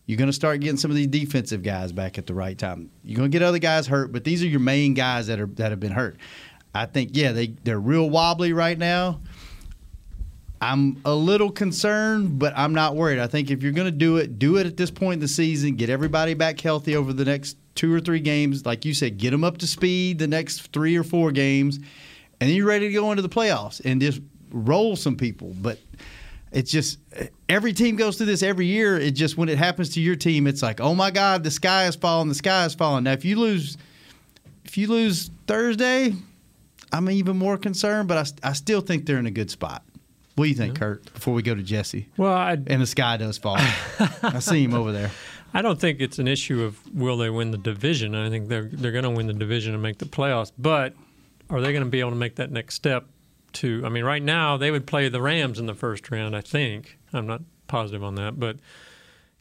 You're 0.06 0.18
going 0.18 0.28
to 0.28 0.34
start 0.34 0.60
getting 0.60 0.76
some 0.76 0.90
of 0.90 0.96
these 0.96 1.06
defensive 1.06 1.62
guys 1.62 1.92
back 1.92 2.18
at 2.18 2.26
the 2.26 2.34
right 2.34 2.56
time. 2.58 2.90
You're 3.02 3.16
going 3.16 3.30
to 3.30 3.38
get 3.38 3.44
other 3.44 3.58
guys 3.58 3.86
hurt, 3.86 4.12
but 4.12 4.24
these 4.24 4.42
are 4.42 4.46
your 4.46 4.60
main 4.60 4.94
guys 4.94 5.28
that 5.28 5.40
are 5.40 5.46
that 5.46 5.70
have 5.70 5.80
been 5.80 5.92
hurt. 5.92 6.16
I 6.74 6.86
think 6.86 7.10
yeah, 7.12 7.32
they 7.32 7.48
they're 7.64 7.80
real 7.80 8.10
wobbly 8.10 8.52
right 8.52 8.76
now. 8.76 9.20
I'm 10.60 11.00
a 11.04 11.14
little 11.14 11.50
concerned, 11.50 12.38
but 12.38 12.54
I'm 12.56 12.72
not 12.74 12.96
worried. 12.96 13.18
I 13.18 13.26
think 13.26 13.50
if 13.50 13.62
you're 13.62 13.72
going 13.72 13.90
to 13.90 13.96
do 13.96 14.16
it, 14.16 14.38
do 14.38 14.56
it 14.56 14.66
at 14.66 14.76
this 14.76 14.90
point 14.90 15.14
in 15.14 15.20
the 15.20 15.28
season. 15.28 15.76
Get 15.76 15.90
everybody 15.90 16.34
back 16.34 16.58
healthy 16.58 16.96
over 16.96 17.12
the 17.12 17.24
next 17.24 17.58
two 17.74 17.92
or 17.92 18.00
three 18.00 18.20
games. 18.20 18.64
Like 18.64 18.84
you 18.84 18.94
said, 18.94 19.18
get 19.18 19.30
them 19.30 19.44
up 19.44 19.58
to 19.58 19.66
speed 19.66 20.18
the 20.18 20.26
next 20.26 20.72
three 20.72 20.96
or 20.96 21.04
four 21.04 21.32
games, 21.32 21.76
and 21.76 22.48
then 22.48 22.50
you're 22.50 22.66
ready 22.66 22.88
to 22.88 22.94
go 22.94 23.10
into 23.10 23.22
the 23.22 23.28
playoffs 23.28 23.80
and 23.84 24.00
just 24.00 24.20
roll 24.50 24.96
some 24.96 25.16
people. 25.16 25.54
But 25.60 25.78
it's 26.54 26.70
just 26.70 27.00
every 27.48 27.72
team 27.72 27.96
goes 27.96 28.16
through 28.16 28.26
this 28.26 28.42
every 28.42 28.66
year. 28.66 28.96
It 28.96 29.10
just 29.10 29.36
when 29.36 29.48
it 29.48 29.58
happens 29.58 29.90
to 29.94 30.00
your 30.00 30.14
team, 30.14 30.46
it's 30.46 30.62
like, 30.62 30.80
oh 30.80 30.94
my 30.94 31.10
God, 31.10 31.42
the 31.42 31.50
sky 31.50 31.86
is 31.86 31.96
falling. 31.96 32.28
The 32.28 32.34
sky 32.36 32.64
is 32.64 32.74
falling. 32.74 33.04
Now, 33.04 33.12
if 33.12 33.24
you 33.24 33.40
lose, 33.40 33.76
if 34.64 34.78
you 34.78 34.86
lose 34.86 35.32
Thursday, 35.48 36.14
I'm 36.92 37.10
even 37.10 37.36
more 37.36 37.58
concerned. 37.58 38.08
But 38.08 38.38
I, 38.44 38.50
I 38.50 38.52
still 38.52 38.80
think 38.80 39.04
they're 39.04 39.18
in 39.18 39.26
a 39.26 39.32
good 39.32 39.50
spot. 39.50 39.82
What 40.36 40.44
do 40.44 40.48
you 40.48 40.54
think, 40.54 40.78
Kurt? 40.78 41.12
Before 41.12 41.34
we 41.34 41.42
go 41.42 41.54
to 41.56 41.62
Jesse, 41.62 42.08
Well, 42.16 42.32
I, 42.32 42.52
and 42.52 42.80
the 42.80 42.86
sky 42.86 43.16
does 43.16 43.36
fall. 43.36 43.56
I 43.58 44.38
see 44.38 44.64
him 44.64 44.74
over 44.74 44.92
there. 44.92 45.10
I 45.54 45.62
don't 45.62 45.80
think 45.80 46.00
it's 46.00 46.18
an 46.18 46.26
issue 46.26 46.62
of 46.64 46.80
will 46.94 47.16
they 47.16 47.30
win 47.30 47.50
the 47.50 47.58
division. 47.58 48.14
I 48.14 48.30
think 48.30 48.48
they're 48.48 48.68
they're 48.72 48.92
going 48.92 49.04
to 49.04 49.10
win 49.10 49.26
the 49.26 49.32
division 49.32 49.74
and 49.74 49.82
make 49.82 49.98
the 49.98 50.06
playoffs. 50.06 50.52
But 50.56 50.94
are 51.50 51.60
they 51.60 51.72
going 51.72 51.84
to 51.84 51.90
be 51.90 52.00
able 52.00 52.10
to 52.10 52.16
make 52.16 52.36
that 52.36 52.50
next 52.50 52.74
step? 52.76 53.06
To 53.54 53.82
I 53.84 53.88
mean, 53.88 54.04
right 54.04 54.22
now 54.22 54.56
they 54.56 54.70
would 54.70 54.86
play 54.86 55.08
the 55.08 55.22
Rams 55.22 55.58
in 55.58 55.66
the 55.66 55.74
first 55.74 56.10
round. 56.10 56.34
I 56.36 56.40
think 56.40 56.98
I'm 57.12 57.26
not 57.26 57.42
positive 57.68 58.02
on 58.02 58.16
that, 58.16 58.38
but 58.38 58.56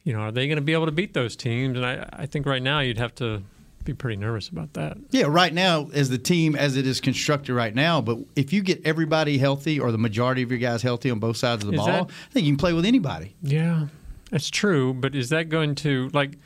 you 0.03 0.13
know, 0.13 0.19
are 0.19 0.31
they 0.31 0.47
going 0.47 0.57
to 0.57 0.61
be 0.61 0.73
able 0.73 0.85
to 0.85 0.91
beat 0.91 1.13
those 1.13 1.35
teams? 1.35 1.77
And 1.77 1.85
I 1.85 2.07
I 2.13 2.25
think 2.25 2.45
right 2.45 2.61
now 2.61 2.79
you'd 2.79 2.97
have 2.97 3.15
to 3.15 3.41
be 3.83 3.93
pretty 3.93 4.15
nervous 4.15 4.47
about 4.49 4.73
that. 4.73 4.97
Yeah, 5.09 5.25
right 5.27 5.53
now, 5.53 5.89
as 5.93 6.09
the 6.09 6.17
team 6.17 6.55
as 6.55 6.77
it 6.77 6.87
is 6.87 7.01
constructed 7.01 7.53
right 7.53 7.75
now, 7.75 7.99
but 8.01 8.17
if 8.35 8.53
you 8.53 8.61
get 8.61 8.85
everybody 8.85 9.37
healthy 9.37 9.79
or 9.79 9.91
the 9.91 9.97
majority 9.97 10.41
of 10.41 10.49
your 10.51 10.59
guys 10.59 10.81
healthy 10.81 11.09
on 11.11 11.19
both 11.19 11.35
sides 11.37 11.63
of 11.63 11.67
the 11.69 11.73
Is 11.75 11.79
ball, 11.79 11.87
that- 11.87 12.09
I 12.09 12.31
think 12.33 12.45
you 12.45 12.51
can 12.53 12.57
play 12.57 12.73
with 12.73 12.85
anybody. 12.85 13.35
Yeah, 13.41 13.87
that's 14.29 14.49
true. 14.49 14.93
But 14.93 15.15
is 15.15 15.29
that 15.29 15.49
going 15.49 15.75
to 15.75 16.09
like 16.13 16.37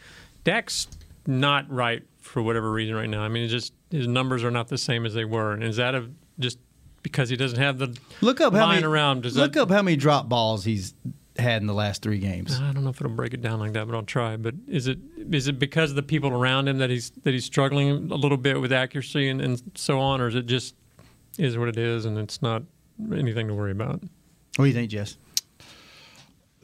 Dak's 0.43 0.87
not 1.25 1.69
right 1.69 2.03
for 2.21 2.41
whatever 2.41 2.71
reason 2.71 2.95
right 2.95 3.09
now? 3.09 3.21
I 3.21 3.27
mean, 3.27 3.43
it's 3.43 3.51
just 3.53 3.73
his 3.91 4.07
numbers 4.07 4.43
are 4.43 4.51
not 4.51 4.67
the 4.69 4.77
same 4.77 5.05
as 5.05 5.13
they 5.13 5.25
were, 5.25 5.51
and 5.53 5.63
is 5.63 5.75
that 5.77 5.93
a, 5.95 6.09
just 6.39 6.59
because 7.11 7.29
he 7.29 7.35
doesn't 7.35 7.59
have 7.59 7.77
the 7.77 7.97
Look 8.21 8.41
up 8.41 8.53
how 8.53 8.67
many 8.67 8.83
around? 8.83 9.23
Does 9.23 9.35
look 9.35 9.53
that, 9.53 9.63
up 9.63 9.69
how 9.71 9.81
many 9.81 9.97
drop 9.97 10.29
balls 10.29 10.65
he's 10.65 10.93
had 11.39 11.61
in 11.61 11.67
the 11.67 11.73
last 11.73 12.01
three 12.01 12.19
games. 12.19 12.59
I 12.59 12.71
don't 12.71 12.83
know 12.83 12.89
if 12.89 12.99
it'll 13.01 13.11
break 13.13 13.33
it 13.33 13.41
down 13.41 13.59
like 13.59 13.73
that, 13.73 13.85
but 13.87 13.95
I'll 13.95 14.03
try. 14.03 14.37
But 14.37 14.55
is 14.67 14.87
it 14.87 14.99
is 15.31 15.47
it 15.47 15.59
because 15.59 15.91
of 15.91 15.95
the 15.95 16.03
people 16.03 16.31
around 16.31 16.67
him 16.67 16.77
that 16.79 16.89
he's 16.89 17.11
that 17.23 17.33
he's 17.33 17.45
struggling 17.45 18.11
a 18.11 18.15
little 18.15 18.37
bit 18.37 18.59
with 18.59 18.71
accuracy 18.71 19.29
and, 19.29 19.41
and 19.41 19.61
so 19.75 19.99
on, 19.99 20.21
or 20.21 20.27
is 20.27 20.35
it 20.35 20.45
just 20.45 20.75
is 21.37 21.57
what 21.57 21.69
it 21.69 21.77
is 21.77 22.05
and 22.05 22.17
it's 22.17 22.41
not 22.41 22.63
anything 23.13 23.47
to 23.47 23.53
worry 23.53 23.71
about? 23.71 24.01
What 24.55 24.65
do 24.65 24.65
you 24.65 24.73
think, 24.73 24.89
Jess? 24.89 25.17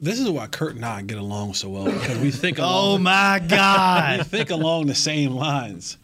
This 0.00 0.18
is 0.18 0.28
why 0.28 0.48
Kurt 0.48 0.74
and 0.74 0.84
I 0.84 1.02
get 1.02 1.18
along 1.18 1.54
so 1.54 1.68
well 1.68 1.84
because 1.84 2.18
we 2.18 2.30
think. 2.30 2.58
Oh 2.60 2.92
along, 2.92 3.02
my 3.04 3.38
we 3.42 3.48
God! 3.48 4.26
think 4.26 4.50
along 4.50 4.86
the 4.86 4.94
same 4.94 5.32
lines. 5.32 5.98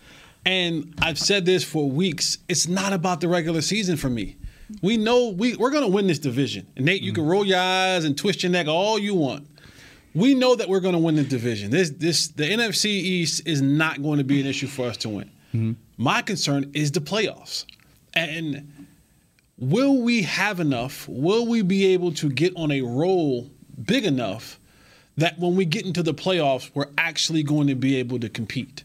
And 0.45 0.95
I've 1.01 1.19
said 1.19 1.45
this 1.45 1.65
for 1.65 1.91
weeks. 1.91 2.39
It's 2.49 2.67
not 2.67 2.93
about 2.93 3.21
the 3.21 3.29
regular 3.29 3.61
season 3.61 3.97
for 3.97 4.09
me. 4.09 4.37
We 4.83 4.97
know 4.97 5.29
we, 5.29 5.57
we're 5.57 5.71
going 5.71 5.85
to 5.85 5.91
win 5.91 6.07
this 6.07 6.19
division. 6.19 6.67
And 6.77 6.87
Nate, 6.87 7.03
you 7.03 7.13
can 7.13 7.25
mm. 7.25 7.31
roll 7.31 7.45
your 7.45 7.59
eyes 7.59 8.05
and 8.05 8.17
twist 8.17 8.43
your 8.43 8.53
neck 8.53 8.69
all 8.69 8.99
you 8.99 9.15
want. 9.15 9.47
We 10.15 10.35
know 10.35 10.57
that 10.57 10.69
we're 10.69 10.81
going 10.81 10.95
to 10.95 11.01
win 11.01 11.17
the 11.17 11.25
division. 11.25 11.71
This, 11.71 11.91
this, 11.91 12.29
the 12.29 12.45
NFC 12.45 12.87
East 12.87 13.47
is 13.47 13.63
not 13.63 14.03
going 14.03 14.19
to 14.19 14.25
be 14.25 14.41
an 14.41 14.47
issue 14.47 14.67
for 14.67 14.87
us 14.87 14.97
to 14.99 15.09
win. 15.09 15.31
Mm-hmm. 15.55 15.73
My 15.99 16.23
concern 16.23 16.71
is 16.75 16.91
the 16.93 17.01
playoffs. 17.01 17.65
And 18.15 18.87
will 19.59 20.03
we 20.03 20.23
have 20.23 20.59
enough? 20.59 21.09
Will 21.09 21.47
we 21.47 21.63
be 21.63 21.87
able 21.87 22.13
to 22.15 22.29
get 22.29 22.53
on 22.57 22.73
a 22.73 22.81
roll 22.83 23.51
big 23.85 24.05
enough 24.05 24.59
that 25.17 25.39
when 25.39 25.55
we 25.55 25.65
get 25.65 25.85
into 25.85 26.03
the 26.03 26.15
playoffs, 26.15 26.71
we're 26.75 26.91
actually 26.97 27.43
going 27.43 27.69
to 27.69 27.75
be 27.75 27.97
able 27.97 28.19
to 28.21 28.29
compete? 28.29 28.85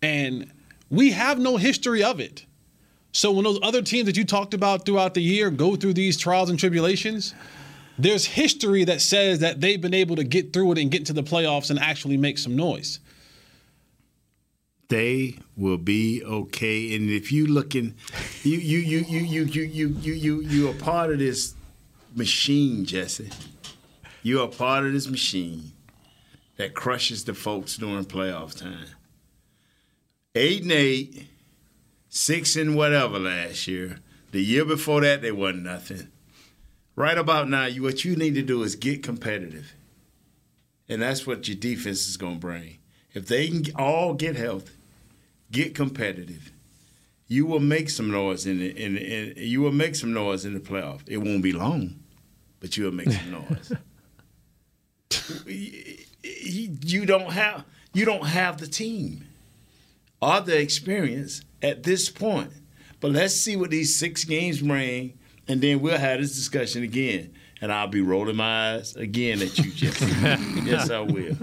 And 0.00 0.50
we 0.94 1.12
have 1.12 1.38
no 1.38 1.56
history 1.56 2.02
of 2.02 2.20
it. 2.20 2.46
So 3.12 3.30
when 3.32 3.44
those 3.44 3.58
other 3.62 3.82
teams 3.82 4.06
that 4.06 4.16
you 4.16 4.24
talked 4.24 4.54
about 4.54 4.84
throughout 4.86 5.14
the 5.14 5.22
year 5.22 5.50
go 5.50 5.76
through 5.76 5.94
these 5.94 6.16
trials 6.16 6.50
and 6.50 6.58
tribulations, 6.58 7.34
there's 7.98 8.24
history 8.24 8.84
that 8.84 9.00
says 9.00 9.38
that 9.40 9.60
they've 9.60 9.80
been 9.80 9.94
able 9.94 10.16
to 10.16 10.24
get 10.24 10.52
through 10.52 10.72
it 10.72 10.78
and 10.78 10.90
get 10.90 11.00
into 11.02 11.12
the 11.12 11.22
playoffs 11.22 11.70
and 11.70 11.78
actually 11.78 12.16
make 12.16 12.38
some 12.38 12.56
noise. 12.56 12.98
they 14.88 15.38
will 15.56 15.78
be 15.78 16.22
okay. 16.24 16.94
And 16.94 17.10
if 17.10 17.32
you 17.32 17.46
looking, 17.46 17.94
you 18.42 18.58
you 18.58 18.78
you 18.78 18.98
you 18.98 19.20
you 19.20 19.44
you 19.44 19.64
you 19.64 19.88
you 19.88 20.12
you 20.14 20.40
you 20.42 20.70
are 20.70 20.74
part 20.74 21.10
of 21.10 21.18
this 21.18 21.54
machine, 22.14 22.84
Jesse. 22.84 23.30
You 24.22 24.40
are 24.42 24.48
part 24.48 24.84
of 24.84 24.92
this 24.92 25.08
machine 25.08 25.72
that 26.56 26.74
crushes 26.74 27.24
the 27.24 27.34
folks 27.34 27.76
during 27.76 28.04
playoff 28.04 28.56
time. 28.58 28.86
Eight 30.36 30.62
and 30.62 30.72
eight, 30.72 31.28
six 32.08 32.56
and 32.56 32.74
whatever 32.74 33.20
last 33.20 33.68
year. 33.68 33.98
The 34.32 34.42
year 34.42 34.64
before 34.64 35.00
that, 35.02 35.22
they 35.22 35.30
wasn't 35.30 35.62
nothing. 35.62 36.08
Right 36.96 37.16
about 37.16 37.48
now, 37.48 37.66
you 37.66 37.84
what 37.84 38.04
you 38.04 38.16
need 38.16 38.34
to 38.34 38.42
do 38.42 38.64
is 38.64 38.74
get 38.74 39.04
competitive, 39.04 39.74
and 40.88 41.00
that's 41.02 41.24
what 41.24 41.46
your 41.46 41.56
defense 41.56 42.08
is 42.08 42.16
going 42.16 42.34
to 42.34 42.40
bring. 42.40 42.78
If 43.12 43.26
they 43.26 43.46
can 43.46 43.64
all 43.76 44.14
get 44.14 44.34
healthy, 44.34 44.72
get 45.52 45.76
competitive, 45.76 46.50
you 47.28 47.46
will 47.46 47.60
make 47.60 47.88
some 47.88 48.10
noise 48.10 48.44
in 48.44 48.58
the 48.58 48.70
in, 48.70 48.96
in 48.96 49.34
you 49.36 49.60
will 49.60 49.72
make 49.72 49.94
some 49.94 50.12
noise 50.12 50.44
in 50.44 50.54
the 50.54 50.60
playoff. 50.60 51.02
It 51.06 51.18
won't 51.18 51.44
be 51.44 51.52
long, 51.52 52.00
but 52.58 52.76
you 52.76 52.84
will 52.84 52.92
make 52.92 53.10
some 53.12 53.30
noise. 53.48 53.72
you 55.46 57.06
don't 57.06 57.30
have 57.30 57.64
you 57.92 58.04
don't 58.04 58.26
have 58.26 58.58
the 58.58 58.66
team 58.66 59.28
or 60.24 60.40
the 60.40 60.58
experience 60.58 61.42
at 61.62 61.82
this 61.82 62.08
point. 62.08 62.50
But 63.00 63.10
let's 63.12 63.34
see 63.34 63.56
what 63.56 63.70
these 63.70 63.94
six 63.94 64.24
games 64.24 64.60
bring, 64.62 65.18
and 65.48 65.60
then 65.60 65.80
we'll 65.80 65.98
have 65.98 66.20
this 66.20 66.34
discussion 66.34 66.82
again. 66.82 67.34
And 67.60 67.72
I'll 67.72 67.86
be 67.88 68.00
rolling 68.00 68.36
my 68.36 68.74
eyes 68.74 68.94
again 68.96 69.40
at 69.40 69.56
you, 69.58 69.70
Jesse. 69.70 70.06
yes, 70.64 70.90
I 70.90 71.00
will. 71.00 71.36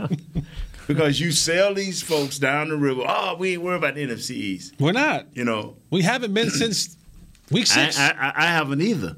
Because 0.88 1.20
you 1.20 1.32
sell 1.32 1.74
these 1.74 2.02
folks 2.02 2.38
down 2.38 2.70
the 2.70 2.76
river. 2.78 3.04
Oh, 3.08 3.36
we 3.38 3.54
ain't 3.54 3.62
worried 3.62 3.78
about 3.78 3.96
the 3.96 4.06
NFC 4.06 4.32
East. 4.32 4.74
We're 4.80 4.92
not. 4.92 5.28
You 5.34 5.46
know, 5.46 5.78
We 5.90 6.02
haven't 6.02 6.34
been 6.34 6.50
since 6.50 6.98
week 7.50 7.64
I, 7.72 7.86
six. 7.86 8.00
I, 8.00 8.10
I- 8.12 8.34
I 8.36 8.46
haven't 8.48 8.82
either. 8.82 9.16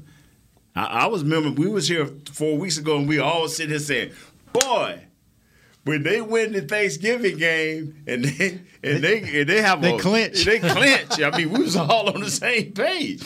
I, 0.76 0.84
I 0.84 1.06
was 1.06 1.22
remember 1.22 1.50
we 1.50 1.66
was 1.68 1.88
here 1.88 2.06
four 2.32 2.56
weeks 2.58 2.78
ago, 2.78 2.96
and 2.98 3.08
we 3.08 3.18
all 3.18 3.48
sitting 3.48 3.70
here 3.70 3.78
saying, 3.80 4.12
"Boy, 4.52 5.00
when 5.84 6.02
they 6.02 6.20
win 6.20 6.52
the 6.52 6.62
Thanksgiving 6.62 7.36
game 7.38 8.02
and 8.06 8.24
they 8.24 8.60
and 8.82 9.02
they 9.04 9.40
and 9.40 9.48
they 9.48 9.60
have 9.62 9.80
They 9.82 9.94
a, 9.94 9.98
clinch. 9.98 10.44
they 10.44 10.58
clinch." 10.58 11.20
I 11.20 11.30
mean, 11.36 11.50
we 11.50 11.60
was 11.62 11.76
all 11.76 12.08
on 12.12 12.20
the 12.20 12.30
same 12.30 12.72
page. 12.72 13.22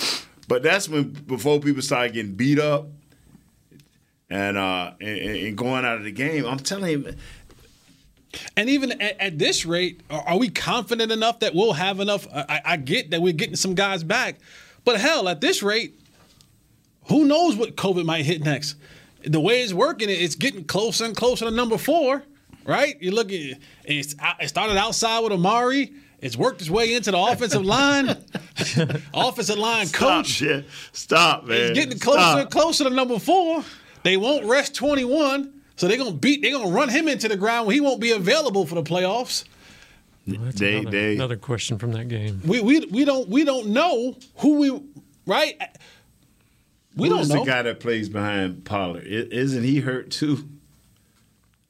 But 0.48 0.62
that's 0.62 0.88
when 0.88 1.10
before 1.10 1.60
people 1.60 1.82
started 1.82 2.14
getting 2.14 2.32
beat 2.34 2.58
up 2.58 2.88
and 4.30 4.56
uh 4.56 4.92
and, 5.00 5.18
and 5.18 5.56
going 5.58 5.84
out 5.84 5.98
of 5.98 6.04
the 6.04 6.10
game. 6.12 6.44
I'm 6.46 6.58
telling 6.58 6.90
you, 6.90 7.14
And 8.56 8.68
even 8.68 8.92
at, 9.00 9.20
at 9.20 9.38
this 9.38 9.64
rate, 9.64 10.00
are, 10.10 10.20
are 10.22 10.38
we 10.38 10.48
confident 10.48 11.12
enough 11.12 11.40
that 11.40 11.54
we'll 11.54 11.72
have 11.74 12.00
enough? 12.00 12.26
I, 12.32 12.44
I- 12.48 12.62
I 12.72 12.76
get 12.76 13.10
that 13.10 13.22
we're 13.22 13.32
getting 13.32 13.56
some 13.56 13.74
guys 13.74 14.02
back, 14.04 14.36
but 14.84 15.00
hell, 15.00 15.28
at 15.28 15.40
this 15.40 15.62
rate, 15.62 15.98
who 17.08 17.24
knows 17.24 17.56
what 17.56 17.76
COVID 17.76 18.04
might 18.04 18.24
hit 18.26 18.42
next? 18.44 18.76
The 19.24 19.40
way 19.40 19.62
it's 19.62 19.72
working, 19.72 20.08
it's 20.10 20.34
getting 20.34 20.64
closer 20.64 21.04
and 21.04 21.16
closer 21.16 21.46
to 21.46 21.50
number 21.50 21.76
four, 21.78 22.22
right? 22.64 22.96
You 23.00 23.10
look 23.12 23.32
at 23.32 23.58
it's, 23.84 24.14
it 24.40 24.48
started 24.48 24.76
outside 24.76 25.20
with 25.20 25.32
Amari. 25.32 25.92
It's 26.20 26.36
worked 26.36 26.60
its 26.60 26.68
way 26.70 26.94
into 26.94 27.12
the 27.12 27.18
offensive 27.18 27.64
line, 27.64 28.08
offensive 29.14 29.56
line 29.58 29.86
stop, 29.86 30.00
coach. 30.24 30.26
shit. 30.26 30.66
stop, 30.92 31.44
man. 31.46 31.56
It's 31.70 31.78
getting 31.78 31.98
closer 32.00 32.18
Stop. 32.20 32.38
and 32.40 32.50
closer 32.50 32.84
to 32.84 32.90
number 32.90 33.18
four. 33.20 33.62
They 34.02 34.16
won't 34.16 34.44
rest 34.46 34.74
21, 34.74 35.52
so 35.76 35.86
they're 35.86 35.96
gonna 35.96 36.10
beat. 36.12 36.42
They're 36.42 36.52
gonna 36.52 36.70
run 36.70 36.88
him 36.88 37.06
into 37.08 37.28
the 37.28 37.36
ground 37.36 37.66
when 37.68 37.74
he 37.74 37.80
won't 37.80 38.00
be 38.00 38.10
available 38.12 38.66
for 38.66 38.74
the 38.74 38.82
playoffs. 38.82 39.44
That's 40.26 40.58
They- 40.58 40.78
another, 40.78 40.90
they- 40.90 41.14
another 41.14 41.36
question 41.36 41.78
from 41.78 41.92
that 41.92 42.08
game. 42.08 42.40
We 42.44 42.60
we 42.62 42.80
we 42.86 43.04
don't 43.04 43.28
we 43.28 43.44
don't 43.44 43.68
know 43.68 44.16
who 44.38 44.58
we 44.58 44.82
right. 45.26 45.54
We 46.96 47.08
Who's 47.08 47.28
don't 47.28 47.36
know. 47.38 47.44
the 47.44 47.50
guy 47.50 47.62
that 47.62 47.78
plays 47.78 48.08
behind 48.08 48.64
Pollard? 48.64 49.04
Isn't 49.06 49.62
he 49.62 49.78
hurt 49.80 50.10
too? 50.10 50.48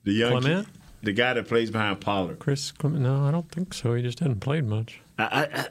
The 0.05 0.13
young 0.13 0.31
Clement? 0.41 0.67
kid- 0.67 0.78
the 1.03 1.13
guy 1.13 1.35
that 1.35 1.49
plays 1.49 1.71
behind 1.71 2.01
Pollard. 2.01 2.39
Chris 2.39 2.73
Clement? 2.73 3.03
No, 3.03 3.25
I 3.25 3.31
don't 3.31 3.51
think 3.51 3.75
so. 3.75 3.95
He 3.95 4.03
just 4.03 4.21
hadn't 4.21 4.41
played 4.41 4.65
much. 4.65 5.01
I, 5.19 5.25
I, 5.25 5.61
I, 5.61 5.67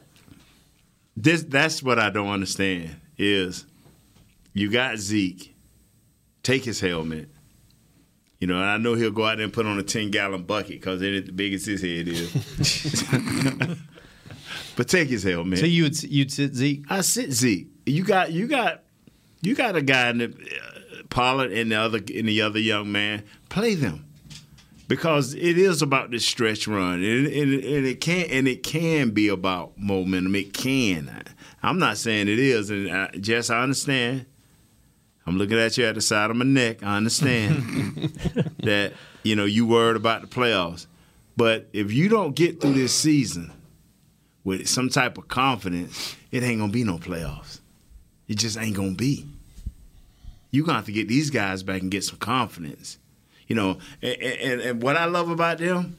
this 1.15 1.43
that's 1.43 1.81
what 1.81 1.99
I 1.99 2.09
don't 2.09 2.29
understand 2.29 2.95
is 3.17 3.65
you 4.53 4.69
got 4.69 4.97
Zeke, 4.97 5.55
take 6.43 6.63
his 6.63 6.79
helmet. 6.79 7.29
You 8.39 8.45
know, 8.45 8.55
and 8.55 8.65
I 8.65 8.77
know 8.77 8.93
he'll 8.93 9.09
go 9.09 9.25
out 9.25 9.37
there 9.37 9.45
and 9.45 9.53
put 9.53 9.65
on 9.65 9.79
a 9.79 9.83
ten 9.83 10.11
gallon 10.11 10.43
bucket 10.43 10.79
because 10.79 11.01
it 11.01 11.13
is 11.13 11.25
the 11.25 11.31
biggest 11.31 11.65
his 11.65 11.81
head 11.81 12.07
is. 12.07 12.31
but 14.75 14.87
take 14.87 15.09
his 15.09 15.23
helmet. 15.23 15.59
So 15.59 15.65
you 15.65 15.83
would 15.83 16.03
you'd 16.03 16.31
sit 16.31 16.53
Zeke? 16.53 16.85
I 16.89 17.01
sit 17.01 17.31
Zeke. 17.31 17.67
You 17.87 18.03
got 18.03 18.31
you 18.31 18.47
got 18.47 18.83
you 19.41 19.55
got 19.55 19.75
a 19.75 19.81
guy 19.81 20.09
in 20.09 20.19
the 20.19 20.25
uh, 20.25 21.03
Pollard 21.09 21.51
and 21.51 21.71
the 21.71 21.75
other 21.77 21.97
and 21.97 22.27
the 22.27 22.41
other 22.41 22.59
young 22.59 22.91
man. 22.91 23.23
Play 23.49 23.73
them 23.73 24.06
because 24.87 25.33
it 25.33 25.57
is 25.57 25.81
about 25.81 26.11
this 26.11 26.25
stretch 26.25 26.67
run, 26.67 27.03
and, 27.03 27.27
and, 27.27 27.53
and 27.53 27.85
it 27.85 27.99
can 27.99 28.25
and 28.29 28.47
it 28.47 28.63
can 28.63 29.11
be 29.11 29.27
about 29.27 29.77
momentum. 29.77 30.35
It 30.35 30.53
can. 30.53 31.23
I'm 31.61 31.79
not 31.79 31.97
saying 31.97 32.27
it 32.27 32.39
is, 32.39 32.69
and 32.69 32.89
I, 32.89 33.09
Jess, 33.19 33.49
I 33.49 33.61
understand. 33.61 34.25
I'm 35.25 35.37
looking 35.37 35.57
at 35.57 35.77
you 35.77 35.85
at 35.85 35.95
the 35.95 36.01
side 36.01 36.31
of 36.31 36.37
my 36.37 36.45
neck. 36.45 36.83
I 36.83 36.95
understand 36.95 38.13
that 38.59 38.93
you 39.23 39.35
know 39.35 39.45
you 39.45 39.67
worried 39.67 39.97
about 39.97 40.21
the 40.21 40.27
playoffs, 40.27 40.87
but 41.35 41.67
if 41.73 41.91
you 41.91 42.07
don't 42.07 42.35
get 42.35 42.61
through 42.61 42.73
this 42.73 42.95
season 42.95 43.51
with 44.45 44.67
some 44.69 44.87
type 44.87 45.17
of 45.17 45.27
confidence, 45.27 46.15
it 46.31 46.43
ain't 46.43 46.59
gonna 46.59 46.71
be 46.71 46.85
no 46.85 46.97
playoffs. 46.97 47.59
It 48.29 48.37
just 48.37 48.57
ain't 48.57 48.75
gonna 48.75 48.91
be. 48.95 49.27
You 50.49 50.63
gonna 50.63 50.77
have 50.77 50.85
to 50.85 50.93
get 50.93 51.09
these 51.09 51.29
guys 51.29 51.61
back 51.61 51.81
and 51.81 51.91
get 51.91 52.05
some 52.05 52.19
confidence. 52.19 52.97
You 53.47 53.55
know, 53.55 53.77
and, 54.01 54.21
and, 54.21 54.61
and 54.61 54.83
what 54.83 54.97
I 54.97 55.05
love 55.05 55.29
about 55.29 55.57
them 55.59 55.97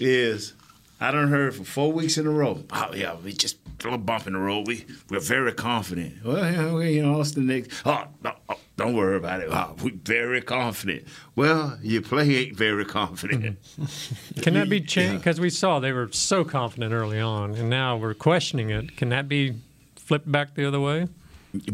is 0.00 0.54
I 1.00 1.10
done 1.10 1.28
heard 1.28 1.54
for 1.54 1.64
four 1.64 1.92
weeks 1.92 2.16
in 2.16 2.26
a 2.26 2.30
row. 2.30 2.62
Oh 2.72 2.94
yeah, 2.94 3.16
we 3.16 3.32
just 3.32 3.56
a 3.80 3.84
little 3.84 3.98
bump 3.98 4.26
in 4.26 4.32
the 4.34 4.38
road. 4.38 4.66
We 4.66 4.86
we're 5.10 5.20
very 5.20 5.52
confident. 5.52 6.24
Well, 6.24 6.50
yeah, 6.50 6.72
we, 6.72 6.92
you 6.92 7.02
know, 7.02 7.20
Austin 7.20 7.46
next. 7.46 7.82
Oh, 7.84 8.04
no, 8.22 8.32
oh, 8.48 8.56
Don't 8.76 8.94
worry 8.94 9.16
about 9.16 9.40
it. 9.40 9.48
Oh, 9.50 9.76
we 9.82 9.90
very 9.90 10.40
confident. 10.40 11.04
Well, 11.34 11.78
your 11.82 12.02
play 12.02 12.36
ain't 12.36 12.56
very 12.56 12.84
confident. 12.84 13.58
Can 14.42 14.54
that 14.54 14.68
be 14.68 14.80
changed? 14.80 15.18
Because 15.18 15.40
we 15.40 15.50
saw 15.50 15.80
they 15.80 15.92
were 15.92 16.10
so 16.12 16.44
confident 16.44 16.92
early 16.92 17.20
on, 17.20 17.54
and 17.54 17.68
now 17.68 17.96
we're 17.96 18.14
questioning 18.14 18.70
it. 18.70 18.96
Can 18.96 19.08
that 19.10 19.28
be 19.28 19.56
flipped 19.96 20.30
back 20.30 20.54
the 20.54 20.66
other 20.66 20.80
way? 20.80 21.08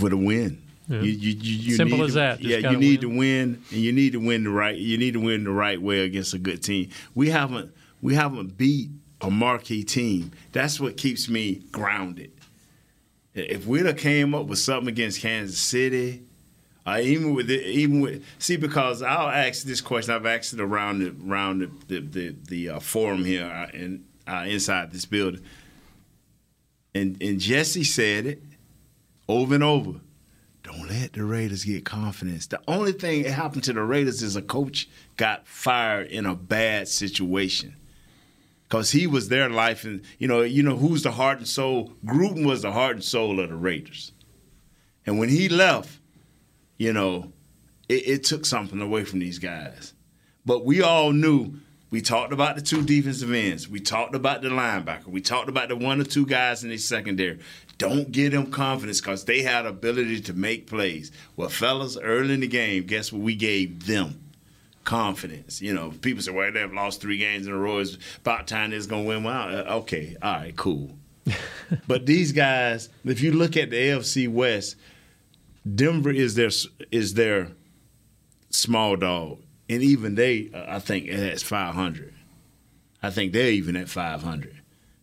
With 0.00 0.12
a 0.12 0.16
win. 0.16 0.62
Yeah. 0.88 1.02
You, 1.02 1.10
you, 1.12 1.32
you, 1.40 1.74
Simple 1.76 2.02
as 2.02 2.12
to- 2.12 2.14
that. 2.14 2.40
Just 2.40 2.48
Yeah, 2.62 2.70
you 2.70 2.78
need 2.78 3.02
win. 3.02 3.10
to 3.12 3.18
win, 3.18 3.62
and 3.70 3.78
you 3.80 3.92
need 3.92 4.12
to 4.12 4.20
win 4.20 4.44
the 4.44 4.50
right. 4.50 4.76
You 4.76 4.96
need 4.96 5.12
to 5.14 5.20
win 5.20 5.44
the 5.44 5.50
right 5.50 5.80
way 5.80 6.00
against 6.00 6.32
a 6.34 6.38
good 6.38 6.62
team. 6.62 6.88
We 7.14 7.28
haven't 7.30 7.72
we 8.00 8.14
haven't 8.14 8.56
beat 8.56 8.90
a 9.20 9.30
marquee 9.30 9.82
team. 9.84 10.32
That's 10.52 10.80
what 10.80 10.96
keeps 10.96 11.28
me 11.28 11.62
grounded. 11.72 12.32
If 13.34 13.66
we'd 13.66 13.84
have 13.86 13.98
came 13.98 14.34
up 14.34 14.46
with 14.46 14.58
something 14.58 14.88
against 14.88 15.20
Kansas 15.20 15.58
City, 15.58 16.22
uh, 16.86 16.98
even 17.02 17.34
with 17.34 17.48
the, 17.48 17.62
even 17.66 18.00
with 18.00 18.24
see 18.38 18.56
because 18.56 19.02
I'll 19.02 19.28
ask 19.28 19.64
this 19.64 19.80
question. 19.82 20.14
I've 20.14 20.24
asked 20.26 20.54
it 20.54 20.60
around 20.60 21.00
the 21.00 21.14
around 21.30 21.58
the 21.58 21.70
the 21.88 22.00
the, 22.00 22.36
the 22.48 22.68
uh, 22.70 22.80
forum 22.80 23.24
here 23.24 23.44
uh, 23.44 23.68
in, 23.76 24.04
uh, 24.26 24.44
inside 24.48 24.90
this 24.90 25.04
building, 25.04 25.42
and 26.94 27.20
and 27.22 27.38
Jesse 27.38 27.84
said 27.84 28.24
it 28.26 28.42
over 29.28 29.54
and 29.54 29.62
over. 29.62 30.00
Don't 30.68 30.86
let 30.88 31.14
the 31.14 31.24
Raiders 31.24 31.64
get 31.64 31.86
confidence. 31.86 32.46
The 32.46 32.60
only 32.68 32.92
thing 32.92 33.22
that 33.22 33.32
happened 33.32 33.64
to 33.64 33.72
the 33.72 33.82
Raiders 33.82 34.22
is 34.22 34.36
a 34.36 34.42
coach 34.42 34.86
got 35.16 35.48
fired 35.48 36.08
in 36.08 36.26
a 36.26 36.34
bad 36.34 36.88
situation. 36.88 37.74
Cause 38.68 38.90
he 38.90 39.06
was 39.06 39.30
their 39.30 39.48
life, 39.48 39.84
and 39.84 40.02
you 40.18 40.28
know, 40.28 40.42
you 40.42 40.62
know 40.62 40.76
who's 40.76 41.02
the 41.02 41.12
heart 41.12 41.38
and 41.38 41.48
soul. 41.48 41.92
Gruden 42.04 42.44
was 42.44 42.60
the 42.60 42.72
heart 42.72 42.96
and 42.96 43.04
soul 43.04 43.40
of 43.40 43.48
the 43.48 43.56
Raiders, 43.56 44.12
and 45.06 45.18
when 45.18 45.30
he 45.30 45.48
left, 45.48 46.00
you 46.76 46.92
know, 46.92 47.32
it, 47.88 48.06
it 48.06 48.24
took 48.24 48.44
something 48.44 48.82
away 48.82 49.04
from 49.04 49.20
these 49.20 49.38
guys. 49.38 49.94
But 50.44 50.66
we 50.66 50.82
all 50.82 51.12
knew. 51.12 51.54
We 51.90 52.02
talked 52.02 52.34
about 52.34 52.56
the 52.56 52.60
two 52.60 52.82
defensive 52.82 53.32
ends. 53.32 53.70
We 53.70 53.80
talked 53.80 54.14
about 54.14 54.42
the 54.42 54.50
linebacker. 54.50 55.06
We 55.06 55.22
talked 55.22 55.48
about 55.48 55.70
the 55.70 55.76
one 55.76 55.98
or 56.02 56.04
two 56.04 56.26
guys 56.26 56.62
in 56.62 56.68
the 56.68 56.76
secondary. 56.76 57.38
Don't 57.78 58.10
give 58.10 58.32
them 58.32 58.50
confidence 58.50 59.00
because 59.00 59.24
they 59.24 59.42
had 59.42 59.64
ability 59.64 60.20
to 60.22 60.32
make 60.32 60.66
plays. 60.66 61.12
Well, 61.36 61.48
fellas, 61.48 61.96
early 61.96 62.34
in 62.34 62.40
the 62.40 62.48
game, 62.48 62.84
guess 62.84 63.12
what 63.12 63.22
we 63.22 63.36
gave 63.36 63.86
them? 63.86 64.20
Confidence. 64.82 65.62
You 65.62 65.74
know, 65.74 65.92
people 65.92 66.22
say, 66.22 66.32
well, 66.32 66.50
they've 66.50 66.72
lost 66.72 67.00
three 67.00 67.18
games 67.18 67.46
in 67.46 67.52
a 67.52 67.56
row. 67.56 67.78
It's 67.78 67.96
about 68.16 68.48
time 68.48 68.70
they're 68.70 68.80
going 68.80 69.04
to 69.04 69.08
win. 69.08 69.22
Well, 69.22 69.56
uh, 69.56 69.76
okay, 69.78 70.16
all 70.20 70.32
right, 70.34 70.56
cool. 70.56 70.98
but 71.86 72.06
these 72.06 72.32
guys, 72.32 72.88
if 73.04 73.20
you 73.20 73.32
look 73.32 73.56
at 73.56 73.70
the 73.70 73.76
AFC 73.76 74.28
West, 74.28 74.76
Denver 75.74 76.10
is 76.10 76.34
their 76.34 76.50
is 76.90 77.14
their 77.14 77.52
small 78.50 78.96
dog, 78.96 79.42
and 79.68 79.82
even 79.82 80.14
they, 80.14 80.50
uh, 80.52 80.64
I 80.66 80.78
think, 80.78 81.06
it 81.06 81.18
has 81.18 81.42
500. 81.42 82.14
I 83.02 83.10
think 83.10 83.32
they're 83.32 83.50
even 83.50 83.76
at 83.76 83.88
500. 83.88 84.57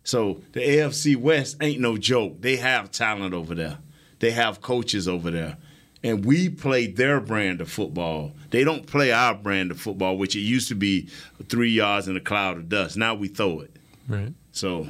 So 0.06 0.42
the 0.54 0.62
AFC 0.62 1.18
West 1.18 1.58
ain't 1.60 1.82
no 1.82 1.98
joke. 1.98 2.40
They 2.40 2.56
have 2.58 2.92
talent 2.92 3.34
over 3.34 3.54
there. 3.54 3.80
They 4.20 4.32
have 4.32 4.62
coaches 4.62 5.08
over 5.08 5.32
there. 5.32 5.58
And 6.04 6.24
we 6.24 6.48
play 6.50 6.86
their 6.86 7.20
brand 7.20 7.60
of 7.60 7.72
football. 7.72 8.34
They 8.52 8.64
don't 8.64 8.86
play 8.86 9.12
our 9.12 9.34
brand 9.34 9.72
of 9.72 9.82
football, 9.82 10.18
which 10.18 10.36
it 10.36 10.42
used 10.42 10.68
to 10.68 10.76
be 10.76 11.10
three 11.50 11.72
yards 11.72 12.08
in 12.08 12.16
a 12.16 12.20
cloud 12.20 12.58
of 12.58 12.70
dust. 12.70 12.96
Now 12.96 13.16
we 13.16 13.28
throw 13.28 13.62
it. 13.62 13.76
Right. 14.08 14.34
So 14.52 14.88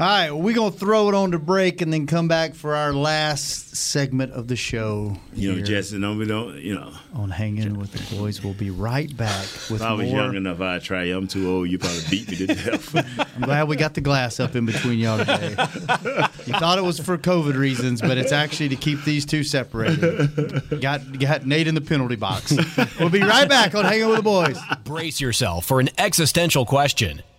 All 0.00 0.06
right, 0.06 0.30
we're 0.30 0.54
going 0.54 0.72
to 0.72 0.78
throw 0.78 1.08
it 1.08 1.14
on 1.16 1.32
to 1.32 1.40
break 1.40 1.80
and 1.82 1.92
then 1.92 2.06
come 2.06 2.28
back 2.28 2.54
for 2.54 2.76
our 2.76 2.92
last 2.92 3.74
segment 3.74 4.30
of 4.32 4.46
the 4.46 4.54
show. 4.54 5.16
you 5.34 5.48
know, 5.48 5.56
here 5.56 5.64
Jesse, 5.64 5.98
don't 5.98 6.16
we 6.18 6.24
don't 6.24 6.54
you 6.60 6.76
know. 6.76 6.92
on 7.14 7.30
Hanging 7.30 7.76
with 7.80 7.90
the 7.90 8.16
Boys. 8.16 8.40
We'll 8.44 8.54
be 8.54 8.70
right 8.70 9.14
back 9.16 9.42
with 9.68 9.80
If 9.80 9.82
I 9.82 9.94
was 9.94 10.06
more. 10.06 10.16
young 10.22 10.36
enough, 10.36 10.60
I'd 10.60 10.84
try 10.84 11.02
you. 11.02 11.16
I'm 11.16 11.26
too 11.26 11.50
old. 11.50 11.68
You 11.68 11.80
probably 11.80 12.02
beat 12.10 12.30
me 12.30 12.36
to 12.36 12.46
death. 12.54 12.94
I'm 13.34 13.42
glad 13.42 13.66
we 13.66 13.74
got 13.74 13.94
the 13.94 14.00
glass 14.00 14.38
up 14.38 14.54
in 14.54 14.66
between 14.66 15.00
y'all 15.00 15.18
today. 15.18 15.48
you 16.46 16.52
thought 16.52 16.78
it 16.78 16.84
was 16.84 17.00
for 17.00 17.18
COVID 17.18 17.56
reasons, 17.56 18.00
but 18.00 18.18
it's 18.18 18.30
actually 18.30 18.68
to 18.68 18.76
keep 18.76 19.02
these 19.02 19.26
two 19.26 19.42
separated. 19.42 20.80
Got 20.80 21.18
got 21.18 21.44
Nate 21.44 21.66
in 21.66 21.74
the 21.74 21.80
penalty 21.80 22.14
box. 22.14 22.56
We'll 23.00 23.10
be 23.10 23.22
right 23.22 23.48
back 23.48 23.74
on 23.74 23.84
Hanging 23.84 24.06
with 24.06 24.18
the 24.18 24.22
Boys. 24.22 24.60
Brace 24.84 25.20
yourself 25.20 25.64
for 25.64 25.80
an 25.80 25.88
existential 25.98 26.64
question. 26.64 27.22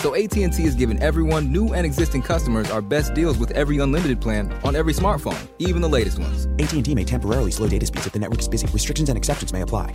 So 0.00 0.14
AT&T 0.14 0.64
is 0.64 0.74
giving 0.74 0.98
everyone, 1.02 1.52
new 1.52 1.74
and 1.74 1.84
existing 1.84 2.22
customers, 2.22 2.70
our 2.70 2.80
best 2.80 3.12
deals 3.12 3.36
with 3.36 3.50
every 3.50 3.80
unlimited 3.80 4.18
plan 4.18 4.50
on 4.64 4.74
every 4.74 4.94
smartphone, 4.94 5.38
even 5.58 5.82
the 5.82 5.90
latest 5.90 6.18
ones. 6.18 6.46
AT&T 6.58 6.94
may 6.94 7.04
temporarily 7.04 7.50
slow 7.50 7.68
data 7.68 7.84
speeds 7.84 8.06
if 8.06 8.14
the 8.14 8.18
network 8.18 8.40
is 8.40 8.48
busy. 8.48 8.66
Restrictions 8.68 9.10
and 9.10 9.18
exceptions 9.18 9.52
may 9.52 9.60
apply. 9.60 9.94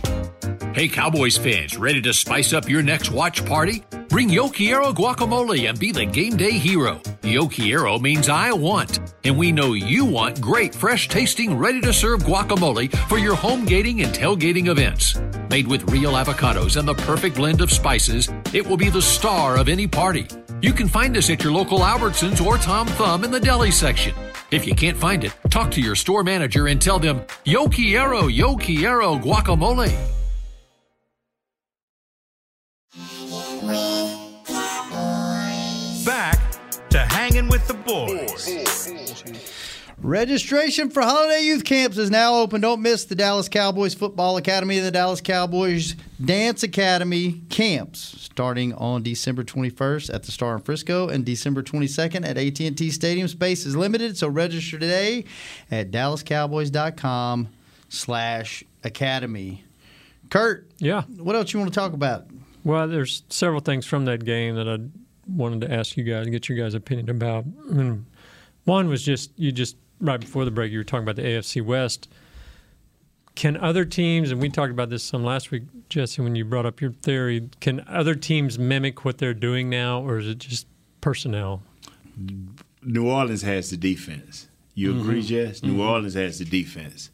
Hey, 0.74 0.86
Cowboys 0.86 1.36
fans, 1.36 1.76
ready 1.76 2.00
to 2.02 2.12
spice 2.14 2.52
up 2.52 2.68
your 2.68 2.82
next 2.82 3.10
watch 3.10 3.44
party? 3.44 3.82
Bring 4.08 4.28
Yo 4.28 4.48
Quiero 4.48 4.92
guacamole 4.92 5.68
and 5.68 5.78
be 5.78 5.90
the 5.90 6.04
game 6.04 6.36
day 6.36 6.52
hero. 6.52 7.00
Yo 7.22 7.48
Quiero 7.48 7.98
means 7.98 8.28
I 8.28 8.52
want, 8.52 9.00
and 9.24 9.36
we 9.36 9.50
know 9.50 9.72
you 9.72 10.04
want 10.04 10.40
great, 10.40 10.74
fresh 10.74 11.08
tasting, 11.08 11.58
ready 11.58 11.80
to 11.80 11.92
serve 11.92 12.22
guacamole 12.22 12.94
for 13.08 13.18
your 13.18 13.34
home 13.34 13.64
gating 13.64 14.02
and 14.02 14.14
tailgating 14.14 14.68
events. 14.68 15.18
Made 15.50 15.66
with 15.66 15.90
real 15.90 16.12
avocados 16.12 16.76
and 16.76 16.86
the 16.86 16.94
perfect 16.94 17.36
blend 17.36 17.60
of 17.60 17.72
spices, 17.72 18.30
it 18.52 18.66
will 18.66 18.76
be 18.76 18.90
the 18.90 19.02
star 19.02 19.56
of 19.56 19.68
any 19.68 19.86
party. 19.96 20.26
You 20.60 20.74
can 20.74 20.88
find 20.88 21.16
us 21.16 21.30
at 21.30 21.42
your 21.42 21.54
local 21.54 21.78
Albertsons 21.78 22.44
or 22.44 22.58
Tom 22.58 22.86
Thumb 22.86 23.24
in 23.24 23.30
the 23.30 23.40
deli 23.40 23.70
section. 23.70 24.14
If 24.50 24.66
you 24.66 24.74
can't 24.74 24.96
find 24.96 25.24
it, 25.24 25.32
talk 25.48 25.70
to 25.70 25.80
your 25.80 25.94
store 25.94 26.22
manager 26.22 26.66
and 26.66 26.80
tell 26.80 26.98
them, 26.98 27.22
Yo 27.46 27.66
Quiero, 27.66 28.26
Yo 28.26 28.56
Quiero 28.56 29.16
guacamole. 29.16 29.90
Back 36.04 36.38
to 36.90 36.98
hanging 36.98 37.48
with 37.48 37.66
the 37.66 37.74
boys. 37.74 38.86
Registration 40.02 40.90
for 40.90 41.00
holiday 41.02 41.40
youth 41.42 41.64
camps 41.64 41.96
is 41.96 42.10
now 42.10 42.34
open. 42.36 42.60
Don't 42.60 42.82
miss 42.82 43.04
the 43.06 43.14
Dallas 43.14 43.48
Cowboys 43.48 43.94
Football 43.94 44.36
Academy 44.36 44.76
and 44.76 44.86
the 44.86 44.90
Dallas 44.90 45.22
Cowboys 45.22 45.96
Dance 46.22 46.62
Academy 46.62 47.40
camps 47.48 47.98
starting 48.20 48.74
on 48.74 49.02
December 49.02 49.42
21st 49.42 50.12
at 50.12 50.22
the 50.24 50.32
Star 50.32 50.54
in 50.56 50.60
Frisco 50.60 51.08
and 51.08 51.24
December 51.24 51.62
22nd 51.62 52.26
at 52.28 52.36
AT&T 52.36 52.90
Stadium. 52.90 53.26
Space 53.26 53.64
is 53.64 53.74
limited, 53.74 54.18
so 54.18 54.28
register 54.28 54.78
today 54.78 55.24
at 55.70 55.90
dallascowboys.com 55.90 57.48
slash 57.88 58.62
academy. 58.84 59.64
Kurt, 60.28 60.68
Yeah. 60.78 61.02
what 61.16 61.34
else 61.36 61.54
you 61.54 61.58
want 61.58 61.72
to 61.72 61.78
talk 61.78 61.94
about? 61.94 62.26
Well, 62.64 62.86
there's 62.86 63.22
several 63.30 63.60
things 63.60 63.86
from 63.86 64.04
that 64.04 64.26
game 64.26 64.56
that 64.56 64.68
I 64.68 64.76
wanted 65.26 65.62
to 65.62 65.72
ask 65.72 65.96
you 65.96 66.04
guys, 66.04 66.26
and 66.26 66.32
get 66.32 66.50
your 66.50 66.58
guys' 66.58 66.74
opinion 66.74 67.08
about. 67.08 67.44
One 68.64 68.88
was 68.88 69.02
just 69.02 69.30
you 69.36 69.52
just 69.52 69.76
right 70.00 70.20
before 70.20 70.44
the 70.44 70.50
break, 70.50 70.72
you 70.72 70.78
were 70.78 70.84
talking 70.84 71.04
about 71.04 71.16
the 71.16 71.22
AFC 71.22 71.62
West. 71.64 72.08
can 73.34 73.54
other 73.58 73.84
teams, 73.84 74.30
and 74.30 74.40
we 74.40 74.48
talked 74.48 74.70
about 74.72 74.88
this 74.88 75.02
some 75.02 75.22
last 75.22 75.50
week, 75.50 75.64
Jesse, 75.90 76.22
when 76.22 76.34
you 76.34 76.42
brought 76.44 76.64
up 76.64 76.80
your 76.80 76.92
theory, 76.92 77.50
can 77.60 77.84
other 77.86 78.14
teams 78.14 78.58
mimic 78.58 79.04
what 79.04 79.18
they're 79.18 79.34
doing 79.34 79.68
now, 79.68 80.00
or 80.02 80.16
is 80.18 80.26
it 80.26 80.38
just 80.38 80.66
personnel? 81.02 81.62
New 82.82 83.06
Orleans 83.06 83.42
has 83.42 83.68
the 83.70 83.76
defense. 83.76 84.48
You 84.74 84.98
agree, 84.98 85.20
Mhm. 85.22 85.26
Jess? 85.26 85.62
New 85.62 85.74
Mhm. 85.76 85.86
Orleans 85.86 86.14
has 86.14 86.38
the 86.38 86.46
defense. 86.46 87.10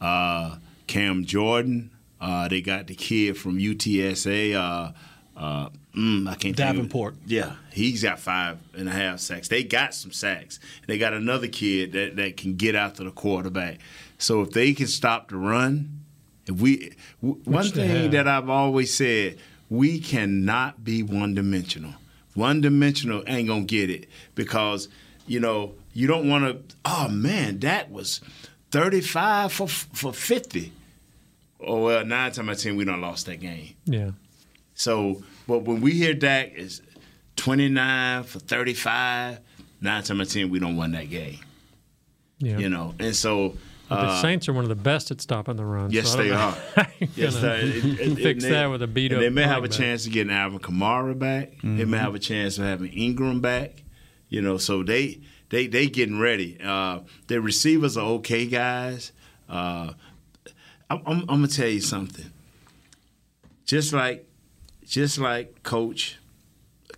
Uh, 0.00 0.56
Cam 0.86 1.24
Jordan, 1.26 1.90
uh, 2.18 2.48
they 2.48 2.62
got 2.62 2.86
the 2.86 2.94
kid 2.94 3.36
from 3.36 3.58
UTSA. 3.58 4.54
Uh, 4.54 4.92
uh, 5.36 5.68
mm, 5.98 6.28
I 6.28 6.34
can't 6.34 6.56
Davenport. 6.56 7.16
Yeah, 7.26 7.54
he's 7.72 8.02
got 8.02 8.18
five 8.20 8.58
and 8.76 8.88
a 8.88 8.92
half 8.92 9.20
sacks. 9.20 9.48
They 9.48 9.64
got 9.64 9.94
some 9.94 10.12
sacks. 10.12 10.60
They 10.86 10.98
got 10.98 11.12
another 11.12 11.48
kid 11.48 11.92
that, 11.92 12.16
that 12.16 12.36
can 12.36 12.54
get 12.56 12.74
after 12.74 13.04
the 13.04 13.10
quarterback. 13.10 13.78
So 14.18 14.42
if 14.42 14.50
they 14.50 14.72
can 14.72 14.86
stop 14.86 15.28
the 15.28 15.36
run, 15.36 16.04
if 16.46 16.56
we 16.60 16.92
w- 17.22 17.40
one 17.44 17.68
thing 17.68 18.10
that 18.12 18.26
I've 18.28 18.48
always 18.48 18.94
said, 18.94 19.38
we 19.68 20.00
cannot 20.00 20.82
be 20.84 21.02
one 21.02 21.34
dimensional. 21.34 21.94
One 22.34 22.60
dimensional 22.60 23.22
ain't 23.26 23.48
gonna 23.48 23.64
get 23.64 23.90
it 23.90 24.08
because 24.34 24.88
you 25.26 25.40
know 25.40 25.74
you 25.92 26.06
don't 26.06 26.28
want 26.28 26.44
to. 26.44 26.76
Oh 26.84 27.08
man, 27.08 27.58
that 27.60 27.90
was 27.90 28.20
thirty 28.70 29.00
five 29.00 29.52
for 29.52 29.68
for 29.68 30.12
fifty. 30.12 30.72
Oh 31.60 31.82
well, 31.84 32.04
nine 32.04 32.30
times 32.32 32.48
out 32.48 32.54
of 32.54 32.60
ten 32.60 32.76
we 32.76 32.84
don't 32.84 33.00
lost 33.00 33.26
that 33.26 33.40
game. 33.40 33.74
Yeah. 33.84 34.12
So, 34.78 35.22
but 35.48 35.64
when 35.64 35.80
we 35.80 35.92
hear 35.92 36.14
Dak 36.14 36.52
is 36.54 36.82
29 37.36 38.22
for 38.22 38.38
35, 38.38 39.40
nine 39.80 40.02
times 40.04 40.10
out 40.20 40.26
of 40.26 40.32
10, 40.32 40.50
we 40.50 40.60
don't 40.60 40.76
win 40.76 40.92
that 40.92 41.10
game. 41.10 41.38
Yeah. 42.38 42.58
You 42.58 42.68
know, 42.68 42.94
and 43.00 43.14
so. 43.14 43.56
But 43.88 44.02
the 44.02 44.08
uh, 44.12 44.22
Saints 44.22 44.48
are 44.48 44.52
one 44.52 44.62
of 44.64 44.68
the 44.68 44.76
best 44.76 45.10
at 45.10 45.20
stopping 45.20 45.56
the 45.56 45.64
run. 45.64 45.90
Yes, 45.90 46.12
so 46.12 46.18
they 46.22 46.30
are. 46.30 46.54
yes, 47.16 47.34
they 47.40 47.60
it- 47.62 48.00
it- 48.00 48.16
fix 48.22 48.44
they- 48.44 48.50
that 48.50 48.66
with 48.70 48.82
a 48.82 48.86
beat 48.86 49.12
up. 49.12 49.18
They 49.18 49.30
may 49.30 49.42
have 49.42 49.64
a 49.64 49.68
back. 49.68 49.76
chance 49.76 50.06
of 50.06 50.12
getting 50.12 50.32
Alvin 50.32 50.60
Kamara 50.60 51.18
back. 51.18 51.52
They 51.62 51.84
may 51.84 51.96
Mhm. 51.96 52.00
have 52.00 52.14
a 52.14 52.18
chance 52.20 52.56
of 52.58 52.64
having 52.64 52.92
Ingram 52.92 53.40
back. 53.40 53.82
You 54.28 54.42
know, 54.42 54.58
so 54.58 54.84
they 54.84 55.20
they 55.48 55.66
they 55.66 55.88
getting 55.88 56.20
ready. 56.20 56.56
Uh, 56.62 57.00
their 57.26 57.40
receivers 57.40 57.96
are 57.96 58.06
okay 58.20 58.46
guys. 58.46 59.10
Uh, 59.48 59.94
I'm, 60.90 61.02
I'm, 61.06 61.20
I'm 61.22 61.26
gonna 61.26 61.48
tell 61.48 61.66
you 61.68 61.80
something. 61.80 62.30
Just 63.64 63.92
like, 63.92 64.27
just 64.88 65.18
like 65.18 65.62
Coach 65.62 66.18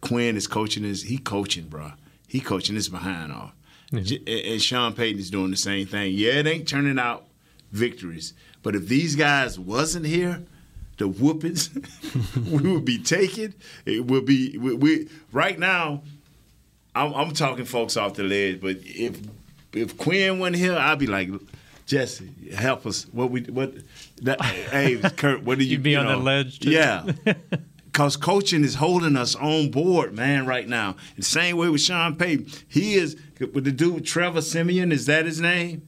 Quinn 0.01 0.37
is 0.37 0.47
coaching 0.47 0.83
his, 0.85 1.03
he 1.03 1.19
coaching, 1.19 1.65
bro. 1.65 1.93
He 2.27 2.41
coaching 2.41 2.75
his 2.77 2.89
behind 2.89 3.33
off. 3.33 3.53
J- 3.93 4.23
and- 4.53 4.63
Sean 4.63 4.95
Payton 4.95 5.19
is 5.21 5.31
doing 5.31 5.51
the 5.51 5.57
same 5.57 5.87
thing. 5.87 6.15
Yeah, 6.15 6.35
it 6.35 6.47
ain't 6.47 6.69
turning 6.69 6.99
out 6.99 7.27
victories, 7.73 8.33
but 8.63 8.75
if 8.77 8.87
these 8.89 9.17
guys 9.17 9.59
wasn't 9.59 10.07
here, 10.07 10.43
the 10.99 11.09
whoopings 11.09 11.71
we 12.37 12.73
would 12.73 12.85
be 12.85 12.99
taking. 12.99 13.55
It 13.87 14.07
would 14.07 14.25
be 14.27 14.57
we, 14.59 14.75
we 14.75 15.09
right 15.33 15.59
now. 15.59 16.03
I'm, 16.95 17.13
I'm 17.15 17.33
talking 17.33 17.65
folks 17.65 17.97
off 17.97 18.15
the 18.15 18.23
ledge, 18.25 18.61
but 18.61 18.77
if 18.83 19.19
if 19.73 19.97
Quinn 19.97 20.39
wasn't 20.39 20.57
here, 20.57 20.77
I'd 20.77 20.99
be 20.99 21.07
like, 21.07 21.31
Jesse, 21.87 22.29
help 22.55 22.85
us. 22.87 23.05
What 23.13 23.31
we 23.31 23.43
what? 23.43 23.73
That, 24.23 24.43
hey, 24.43 24.99
Kurt, 25.17 25.43
what 25.43 25.59
do 25.59 25.65
you? 25.65 25.73
You'd 25.73 25.83
be 25.83 25.93
you 25.93 25.99
on 25.99 26.07
the 26.07 26.17
ledge, 26.17 26.61
too. 26.61 26.71
Yeah. 26.71 27.11
Cause 27.93 28.17
coaching 28.17 28.63
is 28.65 28.77
holding 28.77 29.17
us 29.17 29.35
on 29.35 29.71
board, 29.71 30.15
man, 30.15 30.47
right 30.47 30.69
now. 30.69 30.97
The 31.17 31.23
same 31.23 31.57
way 31.57 31.69
with 31.69 31.81
Sean 31.81 32.17
Payton. 32.17 32.47
He 32.69 32.95
is 32.95 33.17
with 33.41 33.65
the 33.65 33.73
dude 33.73 34.07
Trevor 34.07 34.43
Siemian. 34.43 34.93
Is 34.93 35.07
that 35.07 35.27
his 35.27 35.41
name? 35.41 35.83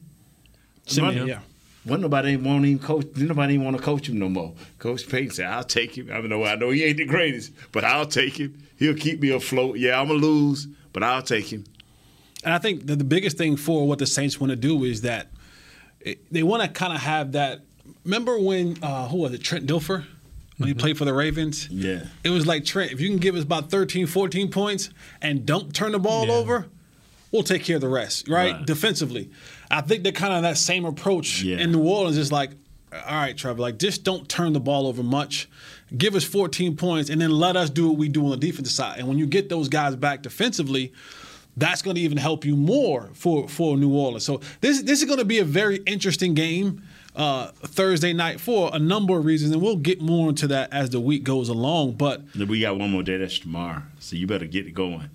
Siemian, 0.85 1.19
One- 1.19 1.27
yeah. 1.27 1.39
One 1.85 1.99
nobody 1.99 2.37
won't 2.37 2.63
even 2.65 2.79
coach. 2.79 3.07
Nobody 3.17 3.55
even 3.55 3.65
want 3.65 3.75
to 3.75 3.83
coach 3.83 4.07
him 4.07 4.17
no 4.17 4.29
more. 4.29 4.53
Coach 4.79 5.07
Payton 5.09 5.31
said, 5.31 5.47
"I'll 5.47 5.65
take 5.65 5.97
him. 5.97 6.09
I 6.09 6.13
don't 6.15 6.29
know. 6.29 6.45
I 6.45 6.55
know 6.55 6.69
he 6.69 6.81
ain't 6.85 6.95
the 6.95 7.03
greatest, 7.05 7.51
but 7.73 7.83
I'll 7.83 8.05
take 8.05 8.37
him. 8.39 8.57
He'll 8.77 8.95
keep 8.95 9.19
me 9.19 9.31
afloat. 9.31 9.77
Yeah, 9.77 9.99
I'm 9.99 10.07
gonna 10.07 10.19
lose, 10.19 10.65
but 10.93 11.03
I'll 11.03 11.21
take 11.21 11.51
him." 11.51 11.65
And 12.45 12.53
I 12.53 12.57
think 12.57 12.87
that 12.87 12.99
the 12.99 13.03
biggest 13.03 13.37
thing 13.37 13.57
for 13.57 13.85
what 13.85 13.99
the 13.99 14.05
Saints 14.05 14.39
want 14.39 14.51
to 14.51 14.55
do 14.55 14.85
is 14.85 15.01
that 15.01 15.27
it, 15.99 16.31
they 16.31 16.41
want 16.41 16.63
to 16.63 16.69
kind 16.69 16.93
of 16.93 17.01
have 17.01 17.33
that. 17.33 17.59
Remember 18.05 18.39
when 18.39 18.77
uh, 18.81 19.09
who 19.09 19.17
was 19.17 19.33
it? 19.33 19.39
Trent 19.43 19.65
Dilfer 19.65 20.05
when 20.57 20.67
he 20.67 20.73
mm-hmm. 20.73 20.79
played 20.79 20.97
for 20.97 21.05
the 21.05 21.13
Ravens. 21.13 21.69
Yeah. 21.69 22.05
It 22.23 22.29
was 22.29 22.45
like 22.45 22.65
Trent, 22.65 22.91
if 22.91 23.01
you 23.01 23.09
can 23.09 23.17
give 23.17 23.35
us 23.35 23.43
about 23.43 23.71
13, 23.71 24.07
14 24.07 24.49
points 24.49 24.89
and 25.21 25.45
don't 25.45 25.73
turn 25.73 25.93
the 25.93 25.99
ball 25.99 26.31
over, 26.31 26.67
we'll 27.31 27.43
take 27.43 27.63
care 27.63 27.75
of 27.75 27.81
the 27.81 27.89
rest, 27.89 28.27
right? 28.27 28.53
Right. 28.53 28.65
Defensively. 28.65 29.31
I 29.71 29.81
think 29.81 30.03
they're 30.03 30.11
kind 30.11 30.33
of 30.33 30.43
that 30.43 30.57
same 30.57 30.85
approach 30.85 31.41
Yeah. 31.41 31.57
in 31.57 31.71
New 31.71 31.83
Orleans 31.83 32.17
is 32.17 32.31
like, 32.31 32.51
all 32.91 33.15
right, 33.15 33.35
Trevor, 33.35 33.61
like 33.61 33.79
just 33.79 34.03
don't 34.03 34.29
turn 34.29 34.53
the 34.53 34.59
ball 34.59 34.85
over 34.85 35.01
much. 35.01 35.49
Give 35.97 36.15
us 36.15 36.23
14 36.23 36.75
points 36.75 37.09
and 37.09 37.19
then 37.19 37.31
let 37.31 37.55
us 37.57 37.69
do 37.69 37.89
what 37.89 37.97
we 37.97 38.07
do 38.07 38.23
on 38.23 38.31
the 38.31 38.37
defensive 38.37 38.73
side. 38.73 38.99
And 38.99 39.07
when 39.07 39.17
you 39.17 39.25
get 39.25 39.49
those 39.49 39.67
guys 39.67 39.95
back 39.95 40.21
defensively, 40.21 40.93
that's 41.57 41.81
going 41.81 41.95
to 41.95 42.01
even 42.01 42.17
help 42.17 42.45
you 42.45 42.55
more 42.55 43.09
for, 43.13 43.47
for 43.47 43.77
New 43.77 43.93
Orleans. 43.93 44.25
So 44.25 44.41
this 44.61 44.81
this 44.83 44.99
is 44.99 45.05
going 45.05 45.19
to 45.19 45.25
be 45.25 45.39
a 45.39 45.45
very 45.45 45.77
interesting 45.85 46.33
game 46.33 46.83
uh, 47.15 47.47
Thursday 47.65 48.13
night 48.13 48.39
for 48.39 48.69
a 48.73 48.79
number 48.79 49.17
of 49.17 49.25
reasons, 49.25 49.51
and 49.51 49.61
we'll 49.61 49.75
get 49.77 50.01
more 50.01 50.29
into 50.29 50.47
that 50.47 50.71
as 50.73 50.89
the 50.89 50.99
week 50.99 51.23
goes 51.23 51.49
along. 51.49 51.93
But 51.93 52.21
We 52.35 52.59
got 52.59 52.77
one 52.77 52.89
more 52.91 53.03
day. 53.03 53.17
That's 53.17 53.37
tomorrow. 53.39 53.83
So 53.99 54.15
you 54.15 54.27
better 54.27 54.45
get 54.45 54.65
it 54.67 54.71
going. 54.71 55.09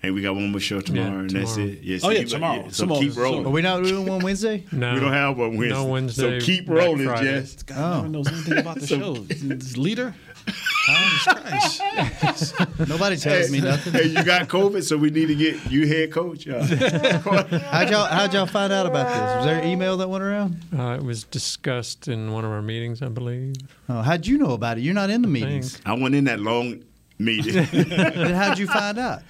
Hey, 0.00 0.12
we 0.12 0.22
got 0.22 0.36
one 0.36 0.52
more 0.52 0.60
show 0.60 0.80
tomorrow, 0.80 1.18
and 1.20 1.30
that's 1.30 1.56
it. 1.56 1.80
Yeah, 1.82 1.98
Oh, 2.04 2.10
yeah, 2.10 2.18
you 2.20 2.24
better- 2.24 2.28
tomorrow. 2.28 2.68
So 2.68 2.84
Tomorrow. 2.84 3.00
keep 3.00 3.16
rolling. 3.16 3.46
Are 3.46 3.50
we 3.50 3.62
not 3.62 3.82
doing 3.82 4.06
one 4.06 4.20
Wednesday? 4.20 4.64
No. 4.72 4.94
We 4.94 5.00
don't 5.00 5.12
have 5.12 5.36
one 5.36 5.56
Wednesday. 5.56 5.74
No 5.74 5.84
Wednesday, 5.86 6.38
So 6.40 6.46
keep 6.46 6.66
Black 6.66 6.86
rolling, 6.86 7.04
Friday. 7.06 7.24
Jess. 7.40 7.62
God 7.64 7.96
never 7.96 8.08
knows 8.08 8.28
anything 8.28 8.58
about 8.58 8.78
the 8.78 8.86
So- 8.86 8.98
show. 8.98 9.14
This 9.14 9.76
leader. 9.76 10.14
Jesus 10.48 12.52
Christ. 12.52 12.88
Nobody 12.88 13.16
tells 13.16 13.50
me 13.50 13.60
nothing. 13.60 13.92
Hey, 13.92 14.04
you 14.04 14.22
got 14.24 14.48
COVID, 14.48 14.82
so 14.82 14.96
we 14.96 15.10
need 15.10 15.26
to 15.26 15.34
get 15.34 15.70
you 15.70 15.86
head 15.86 16.12
coach. 16.12 16.48
Uh, 16.48 16.62
How'd 16.62 17.90
y'all 17.90 18.06
How'd 18.06 18.34
y'all 18.34 18.46
find 18.46 18.72
out 18.72 18.86
about 18.86 19.08
this? 19.08 19.36
Was 19.36 19.44
there 19.46 19.60
an 19.60 19.68
email 19.68 19.96
that 19.98 20.08
went 20.08 20.24
around? 20.24 20.60
Uh, 20.76 20.96
it 20.98 21.02
was 21.02 21.24
discussed 21.24 22.08
in 22.08 22.32
one 22.32 22.44
of 22.44 22.50
our 22.50 22.62
meetings, 22.62 23.02
I 23.02 23.08
believe. 23.08 23.54
Oh, 23.88 24.02
how'd 24.02 24.26
you 24.26 24.38
know 24.38 24.52
about 24.52 24.78
it? 24.78 24.82
You're 24.82 24.94
not 24.94 25.10
in 25.10 25.22
the 25.22 25.28
meetings. 25.28 25.80
I 25.84 25.94
went 25.94 26.14
in 26.14 26.24
that 26.24 26.40
long 26.40 26.82
meeting. 27.18 27.64
then 27.72 28.34
how'd 28.34 28.58
you 28.58 28.66
find 28.66 28.98
out? 28.98 29.22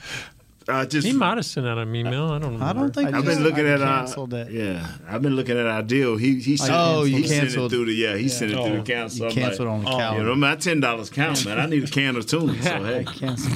I 0.71 0.85
just 0.85 1.07
He 1.07 1.13
might 1.15 1.37
have 1.39 1.47
sent 1.47 1.67
out 1.67 1.79
an 1.79 1.95
email. 1.95 2.27
I 2.27 2.39
don't. 2.39 2.53
Remember. 2.53 2.65
I 2.65 2.73
don't 2.75 2.95
think 2.95 3.15
I've 3.15 3.25
been 3.25 3.43
looking 3.43 3.67
I 3.67 3.71
at 3.71 3.81
our 3.83 3.99
canceled 4.05 4.31
that. 4.31 4.51
yeah. 4.51 4.87
I've 5.09 5.23
been 5.23 5.35
looking 5.35 5.59
at 5.59 5.67
our 5.67 5.83
deal. 5.83 6.17
He 6.17 6.41
he 6.41 6.57
sent, 6.59 6.71
Oh, 6.73 7.05
he 7.05 7.17
you 7.17 7.27
sent 7.27 7.33
it 7.33 7.41
canceled. 7.47 7.71
through 7.71 7.87
the 7.87 7.93
yeah. 7.95 8.17
He 8.17 8.25
Yeah. 8.25 8.29
sent 8.29 8.51
it 8.53 8.57
Oh, 8.59 8.65
through 8.67 8.75
the 8.75 8.81
oh. 8.81 8.85
council. 8.85 9.19
you 9.19 9.25
I'm 9.25 9.29
like, 9.37 9.45
canceled 9.45 9.69
on 9.69 9.85
the 9.85 9.89
oh, 9.91 9.97
calendar. 9.97 10.23
You 10.23 10.29
know, 10.29 10.35
my 10.37 10.57
ten 10.57 10.81
dollars 10.81 11.09
count, 11.11 11.45
man. 11.47 11.59
I 11.59 11.67
need 11.67 11.85
a 11.85 11.87
can 11.87 12.17
or 12.17 12.23
two. 12.23 12.55
So 12.63 12.85
hey, 12.85 13.05
Cancel. 13.05 13.51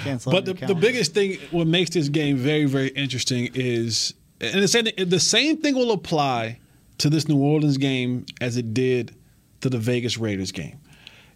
Cancel 0.00 0.32
But 0.32 0.44
the, 0.44 0.54
the 0.54 0.74
biggest 0.74 1.12
thing, 1.14 1.38
what 1.50 1.66
makes 1.66 1.90
this 1.90 2.08
game 2.08 2.36
very, 2.36 2.66
very 2.66 2.88
interesting 2.88 3.48
is, 3.54 4.14
and 4.40 4.62
the 4.62 4.68
same, 4.68 4.86
the 4.96 5.18
same 5.20 5.56
thing 5.56 5.74
will 5.74 5.90
apply 5.92 6.58
to 6.98 7.10
this 7.10 7.26
New 7.28 7.38
Orleans 7.38 7.78
game 7.78 8.26
as 8.40 8.56
it 8.56 8.72
did 8.74 9.14
to 9.62 9.68
the 9.70 9.78
Vegas 9.78 10.18
Raiders 10.18 10.52
game. 10.52 10.78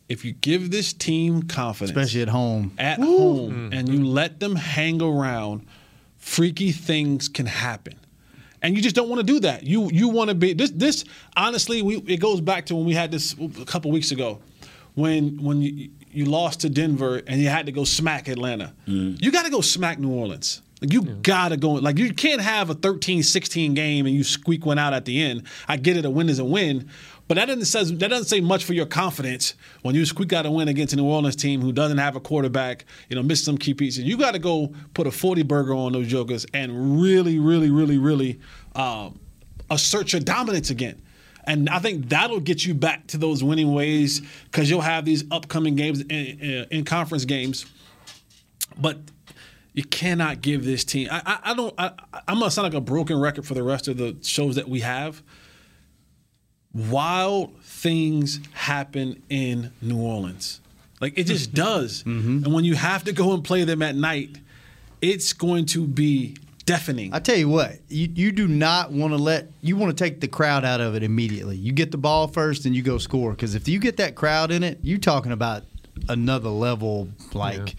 If 0.09 0.25
you 0.25 0.33
give 0.33 0.71
this 0.71 0.93
team 0.93 1.45
confidence, 1.45 1.91
especially 1.91 2.23
at 2.23 2.29
home. 2.29 2.73
at 2.79 2.99
home, 2.99 3.51
mm-hmm. 3.53 3.73
and 3.73 3.89
you 3.89 4.05
let 4.05 4.41
them 4.41 4.57
hang 4.57 5.01
around, 5.01 5.67
freaky 6.19 6.73
things 6.73 7.29
can 7.29 7.47
happen. 7.47 7.95
And 8.61 8.77
you 8.77 8.83
just 8.83 8.95
don't 8.95 9.09
want 9.09 9.21
to 9.21 9.27
do 9.27 9.41
that. 9.41 9.65
You 9.65 9.91
you 9.91 10.09
want 10.09 10.29
to 10.29 10.35
be 10.35 10.53
this 10.53 10.71
this 10.71 11.05
honestly 11.37 11.83
we 11.83 11.97
it 12.07 12.21
goes 12.21 12.41
back 12.41 12.67
to 12.67 12.77
when 12.77 12.85
we 12.85 12.95
had 12.95 13.11
this 13.11 13.35
a 13.35 13.65
couple 13.65 13.91
weeks 13.91 14.13
ago 14.13 14.41
when 14.95 15.43
when 15.43 15.63
you, 15.63 15.91
you 16.11 16.25
lost 16.27 16.61
to 16.61 16.69
Denver 16.69 17.23
and 17.27 17.41
you 17.41 17.49
had 17.49 17.67
to 17.67 17.73
go 17.73 17.85
smack 17.85 18.29
Atlanta. 18.29 18.75
Mm. 18.87 19.21
You 19.23 19.33
got 19.33 19.45
to 19.45 19.51
go 19.51 19.61
smack 19.61 19.99
New 19.99 20.11
Orleans. 20.11 20.63
Like 20.81 20.93
you 20.93 21.03
got 21.03 21.51
to 21.51 21.57
go 21.57 21.73
like 21.73 21.99
you 21.99 22.13
can't 22.13 22.41
have 22.41 22.69
a 22.69 22.75
13-16 22.75 23.75
game 23.75 24.05
and 24.07 24.15
you 24.15 24.25
squeak 24.25 24.67
one 24.67 24.79
out 24.79 24.93
at 24.93 25.05
the 25.05 25.23
end. 25.23 25.45
I 25.69 25.77
get 25.77 25.97
it 25.97 26.05
a 26.05 26.11
win 26.11 26.29
is 26.29 26.41
a 26.41 26.45
win, 26.45 26.91
but 27.29 27.35
that 27.37 27.47
doesn't 27.47 27.65
says 27.65 27.91
that 27.99 28.09
doesn't 28.09 28.27
say 28.27 28.41
much 28.41 28.65
for 28.65 28.73
your 28.73 28.87
confidence 28.87 29.55
when 29.83 29.95
you 29.95 30.05
squeak 30.05 30.33
out 30.33 30.47
a 30.47 30.51
win 30.51 30.69
against 30.69 30.93
a 30.93 30.97
New 30.97 31.05
Orleans 31.05 31.37
team 31.37 31.61
who 31.61 31.73
doesn't 31.73 31.99
have 31.99 32.17
a 32.17 32.21
quarterback, 32.21 32.85
you 33.09 33.17
know, 33.17 33.23
miss 33.23 33.45
some 33.45 33.57
key 33.57 33.75
pieces. 33.75 34.05
You 34.05 34.17
got 34.17 34.33
to 34.33 34.39
go 34.39 34.73
put 34.95 35.07
a 35.07 35.11
40 35.11 35.43
burger 35.43 35.75
on 35.75 35.93
those 35.93 36.09
jokers 36.09 36.47
and 36.53 37.01
really, 37.01 37.39
really, 37.39 37.71
really, 37.71 37.99
really 37.99 38.41
um, 38.75 39.19
assert 39.71 40.13
your 40.13 40.21
dominance 40.21 40.71
again. 40.71 41.01
And 41.45 41.69
I 41.69 41.81
think 41.81 42.09
that'll 42.09 42.41
get 42.41 42.65
you 42.65 42.75
back 42.75 43.09
to 43.09 43.19
those 43.19 43.43
winning 43.43 43.73
ways 43.73 44.21
because 44.45 44.71
you'll 44.71 44.81
have 44.81 45.05
these 45.05 45.25
upcoming 45.31 45.75
games 45.75 46.01
in, 46.01 46.09
in, 46.09 46.67
in 46.71 46.85
conference 46.85 47.25
games. 47.25 47.67
But 48.79 48.99
you 49.75 49.85
cannot 49.85 50.41
give 50.41 50.65
this 50.65 50.85
team. 50.85 51.09
I, 51.11 51.23
I, 51.25 51.51
I 51.51 51.55
don't. 51.55 51.75
I, 51.79 51.93
I'm 52.29 52.39
gonna 52.39 52.51
sound 52.51 52.65
like 52.65 52.75
a 52.75 52.81
broken 52.81 53.19
record 53.19 53.47
for 53.47 53.55
the 53.55 53.63
rest 53.63 53.89
of 53.89 53.97
the 53.97 54.17
shows 54.23 54.57
that 54.57 54.69
we 54.69 54.81
have. 54.81 55.23
Wild 56.75 57.55
things 57.63 58.41
happen 58.53 59.23
in 59.29 59.73
New 59.83 60.01
Orleans. 60.01 60.61
Like 61.01 61.19
it 61.19 61.25
just 61.25 61.51
hmm. 61.51 61.57
does. 61.57 62.03
Mm-hmm. 62.05 62.45
And 62.45 62.55
when 62.55 62.65
you 62.65 62.75
have 62.75 63.05
to 63.05 63.13
go 63.13 63.35
and 63.35 63.43
play 63.43 63.65
them 63.65 63.83
at 63.83 63.95
night, 63.95 64.39
it's 65.01 65.33
going 65.33 65.67
to 65.67 65.87
be 65.87 66.37
deafening. 66.65 67.13
I 67.13 67.19
tell 67.19 67.37
you 67.37 67.49
what, 67.49 67.79
you, 67.89 68.09
you 68.15 68.33
do 68.33 68.47
not 68.47 68.93
want 68.93 69.13
to 69.13 69.19
let 69.19 69.49
you 69.61 69.77
want 69.77 69.97
to 69.97 70.05
take 70.05 70.21
the 70.21 70.29
crowd 70.29 70.65
out 70.65 70.81
of 70.81 70.95
it 70.95 71.03
immediately. 71.03 71.57
You 71.57 71.73
get 71.73 71.91
the 71.91 71.99
ball 71.99 72.29
first 72.29 72.65
and 72.65 72.75
you 72.75 72.83
go 72.83 72.99
score 72.99 73.33
because 73.33 73.55
if 73.55 73.69
you 73.69 73.79
get 73.79 73.97
that 73.99 74.15
crowd 74.15 74.51
in 74.51 74.63
it, 74.63 74.79
you're 74.83 74.99
talking 74.99 75.33
about 75.33 75.65
another 76.09 76.51
level. 76.51 77.09
Like 77.35 77.73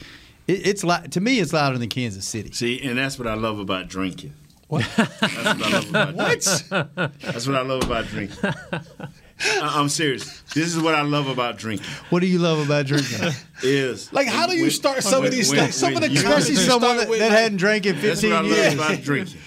it, 0.47 0.67
it's 0.67 0.83
like 0.83 1.11
to 1.11 1.21
me, 1.21 1.39
it's 1.39 1.53
louder 1.53 1.77
than 1.77 1.89
Kansas 1.89 2.27
City. 2.27 2.51
See, 2.51 2.81
and 2.81 2.97
that's 2.97 3.17
what 3.17 3.27
I 3.27 3.35
love 3.35 3.59
about 3.59 3.87
drinking. 3.87 4.33
What? 4.67 4.85
That's 4.95 5.17
what 5.17 5.55
I 5.55 5.61
love 5.61 6.13
about 6.13 6.15
What? 6.15 7.11
That's 7.21 7.47
what 7.47 7.55
I 7.55 7.61
love 7.61 7.83
about 7.83 8.05
drinking. 8.05 8.37
I- 8.43 9.79
I'm 9.79 9.89
serious. 9.89 10.41
This 10.53 10.67
is 10.75 10.79
what 10.81 10.95
I 10.95 11.01
love 11.01 11.27
about 11.27 11.57
drinking. 11.57 11.85
What 12.09 12.21
do 12.21 12.27
you 12.27 12.39
love 12.39 12.59
about 12.65 12.85
drinking? 12.85 13.31
Is 13.61 14.11
Like, 14.13 14.27
how 14.27 14.47
do 14.47 14.55
you 14.55 14.69
start 14.69 15.03
some 15.03 15.25
of 15.25 15.31
these 15.31 15.51
things? 15.51 15.75
Some 15.75 15.95
of 15.95 16.01
the 16.01 16.07
Especially 16.07 16.55
someone 16.55 16.97
that, 16.97 17.07
that 17.09 17.19
like- 17.19 17.31
hadn't 17.31 17.57
drank 17.57 17.85
in 17.85 17.95
That's 17.99 18.21
15 18.21 18.31
what 18.31 18.39
I 18.39 18.47
years. 18.47 18.75
love 18.77 18.89
about 18.91 19.03
drinking. 19.03 19.39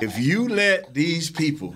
if 0.00 0.18
you 0.18 0.48
let 0.48 0.94
these 0.94 1.30
people, 1.30 1.74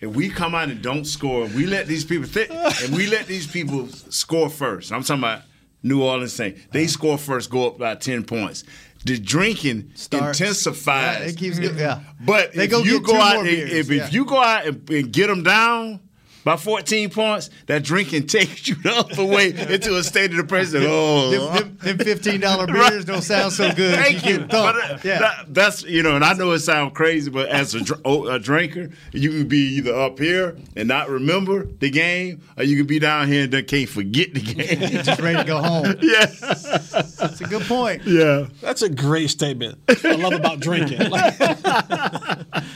if 0.00 0.14
we 0.14 0.28
come 0.28 0.54
out 0.54 0.68
and 0.68 0.82
don't 0.82 1.04
score, 1.04 1.46
we 1.46 1.66
let 1.66 1.86
these 1.86 2.04
people 2.04 2.26
think, 2.28 2.50
and 2.50 2.94
we 2.96 3.06
let 3.06 3.26
these 3.26 3.46
people 3.46 3.88
score 3.88 4.48
first. 4.50 4.92
I'm 4.92 5.02
talking 5.02 5.22
about 5.22 5.42
New 5.82 6.02
Orleans 6.02 6.32
Saints. 6.32 6.60
They 6.70 6.86
score 6.86 7.18
first, 7.18 7.50
go 7.50 7.66
up 7.68 7.78
by 7.78 7.94
ten 7.96 8.24
points. 8.24 8.64
The 9.04 9.18
drinking 9.18 9.90
Starts- 9.94 10.40
intensifies. 10.40 11.18
Yeah, 11.20 11.26
it 11.26 11.36
keeps 11.36 11.58
getting- 11.58 11.78
yeah. 11.78 12.00
But 12.24 12.52
They 12.54 12.64
if 12.64 12.70
go 12.70 12.82
you 12.82 13.00
go 13.00 13.16
out, 13.20 13.38
and, 13.40 13.48
if, 13.48 13.90
yeah. 13.90 14.04
if 14.06 14.12
you 14.12 14.24
go 14.24 14.38
out 14.42 14.66
and, 14.66 14.88
and 14.90 15.12
get 15.12 15.26
them 15.26 15.42
down 15.42 16.00
by 16.44 16.56
14 16.56 17.10
points, 17.10 17.50
that 17.66 17.82
drinking 17.84 18.26
takes 18.26 18.66
you 18.68 18.74
the 18.76 18.90
other 18.92 19.24
way 19.24 19.48
into 19.50 19.96
a 19.96 20.02
state 20.02 20.30
of 20.32 20.36
depression. 20.38 20.82
Oh, 20.86 21.30
Them, 21.54 21.76
them, 21.78 21.96
them 21.98 22.06
$15 22.06 22.66
beers 22.72 23.04
don't 23.04 23.22
sound 23.22 23.52
so 23.52 23.72
good. 23.72 23.94
Thank 23.98 24.24
you. 24.26 24.38
get 24.38 24.48
But, 24.48 24.76
uh, 24.76 24.98
yeah. 25.04 25.18
that- 25.20 25.46
that's 25.48 25.82
you 25.84 26.02
know, 26.02 26.14
and 26.16 26.24
I 26.24 26.32
know 26.34 26.50
it 26.52 26.60
sounds 26.60 26.92
crazy, 26.94 27.30
but 27.30 27.48
as 27.48 27.74
a, 27.74 27.80
oh, 28.04 28.26
a 28.28 28.38
drinker, 28.38 28.90
you 29.12 29.30
can 29.30 29.48
be 29.48 29.76
either 29.76 29.94
up 29.94 30.18
here 30.18 30.56
and 30.76 30.88
not 30.88 31.08
remember 31.10 31.64
the 31.64 31.90
game, 31.90 32.42
or 32.56 32.64
you 32.64 32.76
can 32.76 32.86
be 32.86 32.98
down 32.98 33.28
here 33.28 33.44
and 33.50 33.66
can't 33.66 33.88
forget 33.88 34.32
the 34.34 34.40
game. 34.54 35.02
Just 35.04 35.20
ready 35.20 35.38
to 35.38 35.44
go 35.44 35.58
home. 35.62 35.94
yeah, 36.00 36.26
That's 36.26 37.40
a 37.40 37.44
good 37.48 37.62
point. 37.62 38.02
yeah. 38.06 38.46
That's 38.60 38.82
a 38.82 38.88
great 38.88 39.30
statement. 39.30 39.78
I 39.88 40.12
love 40.16 40.32
about 40.32 40.60
drinking. 40.60 41.10
Like, 41.10 41.34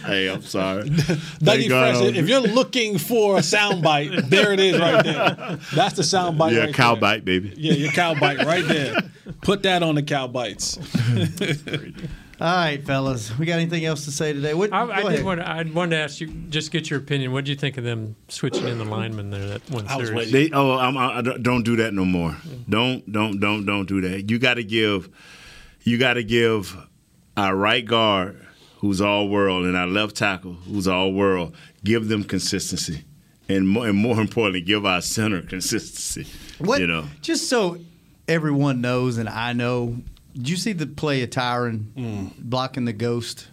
Hey, 0.04 0.28
I'm 0.28 0.42
sorry. 0.42 0.84
Dougie 0.88 1.38
Thank 1.44 1.68
God 1.68 1.96
Fresh, 1.96 2.14
if 2.14 2.28
you're 2.28 2.40
looking 2.40 2.98
for 2.98 3.38
a 3.38 3.42
soundbite, 3.56 4.28
there 4.30 4.52
it 4.52 4.60
is 4.60 4.78
right 4.78 5.02
there. 5.04 5.58
That's 5.74 5.94
the 5.94 6.02
soundbite. 6.02 6.52
yeah, 6.52 6.60
right 6.66 6.74
cow 6.74 6.92
there. 6.94 7.00
bite, 7.00 7.24
baby. 7.24 7.52
Yeah, 7.56 7.72
your 7.74 7.92
cow 7.92 8.14
bite 8.14 8.44
right 8.44 8.64
there. 8.66 8.96
Put 9.42 9.62
that 9.64 9.82
on 9.82 9.94
the 9.96 10.02
cow 10.02 10.26
bites. 10.28 10.78
All 12.38 12.54
right, 12.54 12.84
fellas. 12.84 13.36
We 13.38 13.46
got 13.46 13.54
anything 13.54 13.86
else 13.86 14.04
to 14.04 14.10
say 14.10 14.34
today? 14.34 14.52
What, 14.52 14.70
I, 14.70 14.82
I 14.82 15.10
did 15.16 15.24
want. 15.24 15.40
I 15.40 15.62
wanted 15.62 15.96
to 15.96 16.02
ask 16.02 16.20
you, 16.20 16.26
just 16.50 16.70
get 16.70 16.90
your 16.90 16.98
opinion. 16.98 17.32
What 17.32 17.46
do 17.46 17.50
you 17.50 17.56
think 17.56 17.78
of 17.78 17.84
them 17.84 18.14
switching 18.28 18.68
in 18.68 18.76
the 18.76 18.84
lineman 18.84 19.30
there? 19.30 19.46
That 19.46 19.70
one 19.70 19.88
I 19.88 19.96
was 19.96 20.08
series. 20.08 20.32
waiting. 20.32 20.50
They, 20.50 20.54
oh, 20.54 20.72
I'm, 20.72 20.98
I, 20.98 21.18
I 21.18 21.22
don't- 21.22 21.42
don't 21.42 21.62
do 21.62 21.76
that 21.76 21.94
no 21.94 22.04
more. 22.04 22.36
Don't, 22.68 23.10
don't, 23.10 23.40
don't, 23.40 23.64
don't 23.64 23.86
do 23.86 24.02
that. 24.02 24.30
You 24.30 24.38
got 24.38 24.54
to 24.54 24.64
give, 24.64 25.08
you 25.82 25.96
got 25.96 26.14
to 26.14 26.24
give 26.24 26.76
our 27.38 27.56
right 27.56 27.86
guard, 27.86 28.44
who's 28.80 29.00
all 29.00 29.28
world, 29.30 29.64
and 29.64 29.74
our 29.74 29.86
left 29.86 30.14
tackle, 30.16 30.52
who's 30.52 30.86
all 30.86 31.12
world, 31.14 31.56
give 31.84 32.08
them 32.08 32.22
consistency, 32.22 33.04
and 33.48 33.68
more, 33.68 33.86
and 33.88 33.96
more 33.98 34.20
importantly, 34.20 34.60
give 34.60 34.84
our 34.86 35.00
center 35.00 35.42
consistency. 35.54 36.26
What, 36.58 36.80
You 36.80 36.86
know, 36.86 37.04
Just 37.22 37.48
so 37.48 37.78
everyone 38.28 38.80
knows, 38.80 39.18
and 39.18 39.28
I 39.28 39.52
know, 39.52 39.98
did 40.34 40.48
you 40.48 40.56
see 40.56 40.72
the 40.72 40.86
play 40.86 41.22
of 41.22 41.30
Tyron 41.30 41.84
Mm. 41.96 42.32
blocking 42.38 42.84
the 42.84 42.92
ghost? 42.92 43.48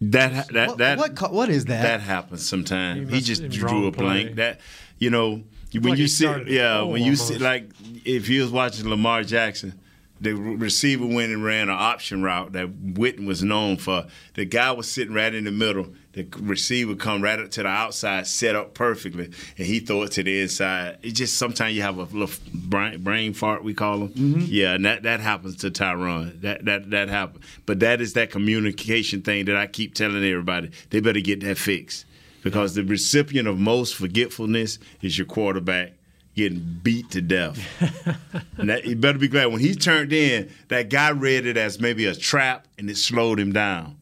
that 0.00 0.48
that 0.48 0.68
What, 0.68 0.78
that 0.78 0.98
what, 0.98 1.32
what 1.32 1.48
is 1.48 1.64
that? 1.66 1.82
that 1.82 2.00
happens 2.00 2.46
sometimes. 2.46 3.08
He 3.08 3.16
He, 3.16 3.20
just 3.22 3.48
drew 3.48 3.86
a 3.86 3.90
blank. 3.90 4.26
play. 4.28 4.34
That 4.34 4.60
you 4.98 5.08
know 5.10 5.42
when 5.72 5.82
like 5.84 5.98
you 5.98 6.06
see 6.08 6.26
yeah 6.48 6.82
when 6.82 6.88
roll 6.88 6.98
you 6.98 7.16
see 7.16 7.38
like 7.38 7.70
if 8.04 8.28
you 8.28 8.42
was 8.42 8.50
watching 8.50 8.88
Lamar 8.88 9.22
Jackson. 9.24 9.72
The 10.20 10.32
receiver 10.32 11.06
went 11.06 11.32
and 11.32 11.44
ran 11.44 11.68
an 11.68 11.76
option 11.76 12.22
route 12.22 12.52
that 12.52 12.94
Witten 12.94 13.26
was 13.26 13.42
known 13.42 13.76
for. 13.76 14.06
The 14.34 14.46
guy 14.46 14.72
was 14.72 14.90
sitting 14.90 15.12
right 15.12 15.34
in 15.34 15.44
the 15.44 15.50
middle. 15.50 15.88
The 16.12 16.26
receiver 16.38 16.94
come 16.94 17.20
right 17.20 17.38
up 17.38 17.50
to 17.52 17.62
the 17.62 17.68
outside, 17.68 18.26
set 18.26 18.56
up 18.56 18.72
perfectly, 18.72 19.26
and 19.58 19.66
he 19.66 19.80
throw 19.80 20.04
it 20.04 20.12
to 20.12 20.22
the 20.22 20.40
inside. 20.40 20.98
It 21.02 21.10
just 21.10 21.36
sometimes 21.36 21.76
you 21.76 21.82
have 21.82 21.98
a 21.98 22.04
little 22.04 22.34
brain, 22.54 23.02
brain 23.02 23.34
fart, 23.34 23.62
we 23.62 23.74
call 23.74 23.98
them. 23.98 24.08
Mm-hmm. 24.08 24.44
Yeah, 24.46 24.74
and 24.74 24.84
that, 24.86 25.02
that 25.02 25.20
happens 25.20 25.56
to 25.56 25.70
Tyron. 25.70 26.40
That 26.40 26.64
that 26.64 26.90
that 26.90 27.10
happens. 27.10 27.44
But 27.66 27.80
that 27.80 28.00
is 28.00 28.14
that 28.14 28.30
communication 28.30 29.20
thing 29.20 29.44
that 29.44 29.56
I 29.56 29.66
keep 29.66 29.94
telling 29.94 30.24
everybody. 30.24 30.70
They 30.88 31.00
better 31.00 31.20
get 31.20 31.40
that 31.40 31.58
fixed 31.58 32.06
because 32.42 32.74
the 32.74 32.84
recipient 32.84 33.48
of 33.48 33.58
most 33.58 33.94
forgetfulness 33.94 34.78
is 35.02 35.18
your 35.18 35.26
quarterback 35.26 35.92
getting 36.36 36.78
beat 36.82 37.10
to 37.10 37.20
death. 37.22 37.58
and 38.58 38.68
that, 38.68 38.84
you 38.84 38.94
better 38.94 39.18
be 39.18 39.26
glad 39.26 39.46
when 39.46 39.60
he 39.60 39.74
turned 39.74 40.12
in, 40.12 40.50
that 40.68 40.90
guy 40.90 41.08
read 41.10 41.46
it 41.46 41.56
as 41.56 41.80
maybe 41.80 42.04
a 42.04 42.14
trap 42.14 42.68
and 42.78 42.88
it 42.88 42.96
slowed 42.96 43.40
him 43.40 43.52
down. 43.52 43.96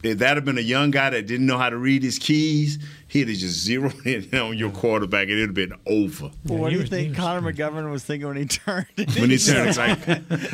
If 0.00 0.18
that 0.18 0.36
had 0.36 0.44
been 0.44 0.58
a 0.58 0.62
young 0.62 0.92
guy 0.92 1.10
that 1.10 1.26
didn't 1.26 1.46
know 1.46 1.58
how 1.58 1.70
to 1.70 1.76
read 1.76 2.04
his 2.04 2.20
keys, 2.20 2.78
he'd 3.08 3.28
have 3.28 3.36
just 3.36 3.58
zeroed 3.58 3.94
in 4.06 4.32
on 4.38 4.56
your 4.56 4.70
quarterback 4.70 5.22
and 5.22 5.32
it'd 5.32 5.48
have 5.48 5.54
been 5.54 5.72
over. 5.86 6.30
Well, 6.44 6.58
what 6.58 6.70
do 6.70 6.78
you 6.78 6.86
think 6.86 7.16
Connor 7.16 7.52
McGovern 7.52 7.90
was 7.90 8.04
thinking 8.04 8.28
when 8.28 8.36
he 8.36 8.44
turned? 8.44 8.86
When 8.96 9.30
he 9.30 9.38
turned, 9.38 9.70
it's 9.70 9.78
like, 9.78 9.98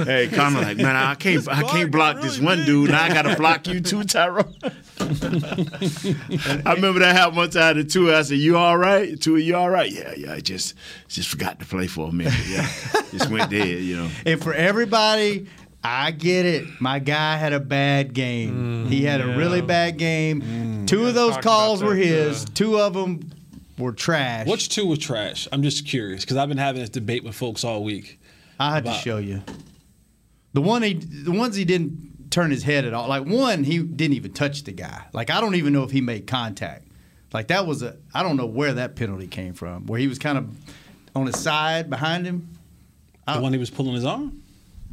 hey, 0.06 0.28
Connor, 0.32 0.62
like, 0.62 0.78
man, 0.78 0.96
I 0.96 1.14
can't, 1.14 1.46
I 1.46 1.62
can't 1.62 1.92
block 1.92 2.22
this 2.22 2.40
one 2.40 2.64
dude. 2.64 2.90
Now 2.90 3.02
I 3.02 3.08
got 3.10 3.22
to 3.22 3.36
block 3.36 3.66
you 3.66 3.80
too, 3.80 4.04
Tyrone. 4.04 4.54
I 5.00 6.72
remember 6.74 7.00
that 7.00 7.14
happened 7.14 7.36
one 7.36 7.50
time 7.50 7.76
to 7.76 7.84
two. 7.84 8.14
I 8.14 8.22
said, 8.22 8.38
"You 8.38 8.56
all 8.56 8.78
right? 8.78 9.20
Tua, 9.20 9.40
you 9.40 9.56
all 9.56 9.68
right? 9.68 9.90
Yeah, 9.90 10.14
yeah. 10.16 10.32
I 10.32 10.40
just, 10.40 10.74
just 11.08 11.28
forgot 11.28 11.58
to 11.60 11.66
play 11.66 11.86
for 11.86 12.08
a 12.08 12.12
minute. 12.12 12.32
Yeah, 12.48 12.66
just 13.10 13.28
went 13.28 13.50
dead. 13.50 13.80
You 13.80 13.96
know. 13.96 14.10
And 14.24 14.42
for 14.42 14.54
everybody, 14.54 15.48
I 15.84 16.12
get 16.12 16.46
it. 16.46 16.80
My 16.80 16.98
guy 16.98 17.36
had 17.36 17.52
a 17.52 17.60
bad 17.60 18.14
game. 18.14 18.86
Mm, 18.86 18.88
he 18.88 19.04
had 19.04 19.20
a 19.20 19.36
really 19.36 19.60
bad 19.60 19.98
game. 19.98 20.40
Mm, 20.40 20.86
two 20.86 21.06
of 21.06 21.14
those 21.14 21.36
calls 21.38 21.82
were 21.82 21.94
that, 21.94 22.04
his. 22.04 22.44
yeah. 22.44 22.50
Two 22.54 22.80
of 22.80 22.94
them 22.94 23.30
were 23.78 23.92
trash. 23.92 24.46
Which 24.46 24.70
two 24.70 24.86
was 24.86 24.98
trash? 24.98 25.46
I'm 25.52 25.62
just 25.62 25.86
curious 25.86 26.22
because 26.24 26.38
I've 26.38 26.48
been 26.48 26.58
having 26.58 26.80
this 26.80 26.90
debate 26.90 27.22
with 27.22 27.34
folks 27.34 27.64
all 27.64 27.84
week. 27.84 28.18
I 28.58 28.72
had 28.72 28.84
to 28.86 28.92
show 28.94 29.18
you. 29.18 29.42
The 30.54 30.62
one 30.62 30.82
he, 30.82 30.94
the 30.94 31.32
ones 31.32 31.56
he 31.56 31.64
didn't 31.64 32.30
turn 32.30 32.50
his 32.50 32.62
head 32.62 32.84
at 32.84 32.94
all. 32.94 33.08
Like 33.08 33.26
one, 33.26 33.64
he 33.64 33.78
didn't 33.80 34.14
even 34.14 34.32
touch 34.32 34.64
the 34.64 34.72
guy. 34.72 35.04
Like 35.12 35.28
I 35.28 35.40
don't 35.40 35.56
even 35.56 35.72
know 35.72 35.82
if 35.82 35.90
he 35.90 36.00
made 36.00 36.26
contact. 36.26 36.88
Like 37.32 37.48
that 37.48 37.66
was 37.66 37.82
a, 37.82 37.96
I 38.14 38.22
don't 38.22 38.36
know 38.36 38.46
where 38.46 38.72
that 38.74 38.96
penalty 38.96 39.26
came 39.26 39.52
from. 39.54 39.86
Where 39.86 39.98
he 39.98 40.06
was 40.06 40.18
kind 40.18 40.38
of 40.38 40.56
on 41.14 41.26
his 41.26 41.38
side 41.38 41.90
behind 41.90 42.24
him. 42.24 42.48
The 43.26 43.40
one 43.40 43.52
he 43.52 43.58
was 43.58 43.70
pulling 43.70 43.94
his 43.94 44.04
arm. 44.04 44.43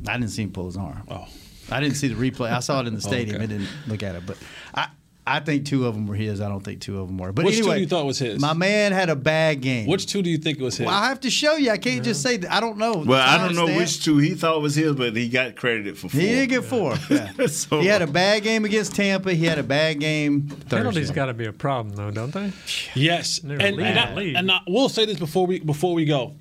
I 0.07 0.13
didn't 0.17 0.29
see 0.29 0.43
him 0.43 0.51
pull 0.51 0.65
his 0.65 0.77
arm. 0.77 1.03
Oh, 1.09 1.27
I 1.69 1.79
didn't 1.79 1.95
see 1.95 2.07
the 2.07 2.15
replay. 2.15 2.51
I 2.51 2.59
saw 2.59 2.81
it 2.81 2.87
in 2.87 2.93
the 2.93 3.01
oh, 3.05 3.09
stadium. 3.09 3.35
okay. 3.37 3.43
I 3.43 3.47
didn't 3.47 3.69
look 3.87 4.03
at 4.03 4.15
it, 4.15 4.25
but 4.25 4.37
I, 4.73 4.87
I 5.25 5.39
think 5.39 5.67
two 5.67 5.85
of 5.85 5.93
them 5.93 6.07
were 6.07 6.15
his. 6.15 6.41
I 6.41 6.49
don't 6.49 6.61
think 6.61 6.81
two 6.81 6.99
of 6.99 7.07
them 7.07 7.19
were. 7.19 7.31
But 7.31 7.45
Which 7.45 7.57
two 7.57 7.61
anyway, 7.61 7.81
you 7.81 7.87
thought 7.87 8.07
was 8.07 8.17
his? 8.17 8.41
My 8.41 8.53
man 8.53 8.91
had 8.91 9.09
a 9.09 9.15
bad 9.15 9.61
game. 9.61 9.85
which 9.87 10.07
two 10.07 10.23
do 10.23 10.29
you 10.31 10.39
think 10.39 10.59
was 10.59 10.77
his? 10.77 10.87
Well, 10.87 10.95
I 10.95 11.09
have 11.09 11.19
to 11.21 11.29
show 11.29 11.55
you. 11.57 11.69
I 11.69 11.77
can't 11.77 12.03
just 12.03 12.23
say 12.23 12.37
that. 12.37 12.51
I 12.51 12.59
don't 12.59 12.77
know. 12.77 13.03
Well, 13.05 13.21
I 13.21 13.37
don't 13.37 13.55
know 13.55 13.77
which 13.77 14.03
two 14.03 14.17
he 14.17 14.31
thought 14.33 14.61
was 14.61 14.73
his, 14.73 14.95
but 14.95 15.15
he 15.15 15.29
got 15.29 15.55
credited 15.55 15.95
for 15.97 16.09
four. 16.09 16.19
He 16.19 16.27
did 16.27 16.49
get 16.49 16.63
four. 16.63 16.95
Yeah. 17.09 17.31
So- 17.47 17.81
he 17.81 17.87
had 17.87 18.01
a 18.01 18.07
bad 18.07 18.43
game 18.43 18.65
against 18.65 18.95
Tampa. 18.95 19.33
He 19.33 19.45
had 19.45 19.59
a 19.59 19.63
bad 19.63 19.99
game 19.99 20.47
Penalties 20.69 21.07
Thursday. 21.07 21.13
got 21.13 21.25
to 21.27 21.33
be 21.33 21.45
a 21.45 21.53
problem, 21.53 21.95
though, 21.95 22.09
don't 22.09 22.33
they? 22.33 22.51
Yes, 22.95 23.39
and, 23.39 23.51
leading 23.59 23.79
and, 23.81 23.99
I, 23.99 24.09
the 24.09 24.15
league. 24.15 24.35
and 24.35 24.51
I 24.51 24.61
will 24.67 24.89
say 24.89 25.05
this 25.05 25.19
before 25.19 25.45
we 25.45 25.59
before 25.59 25.93
we 25.93 26.05
go. 26.05 26.35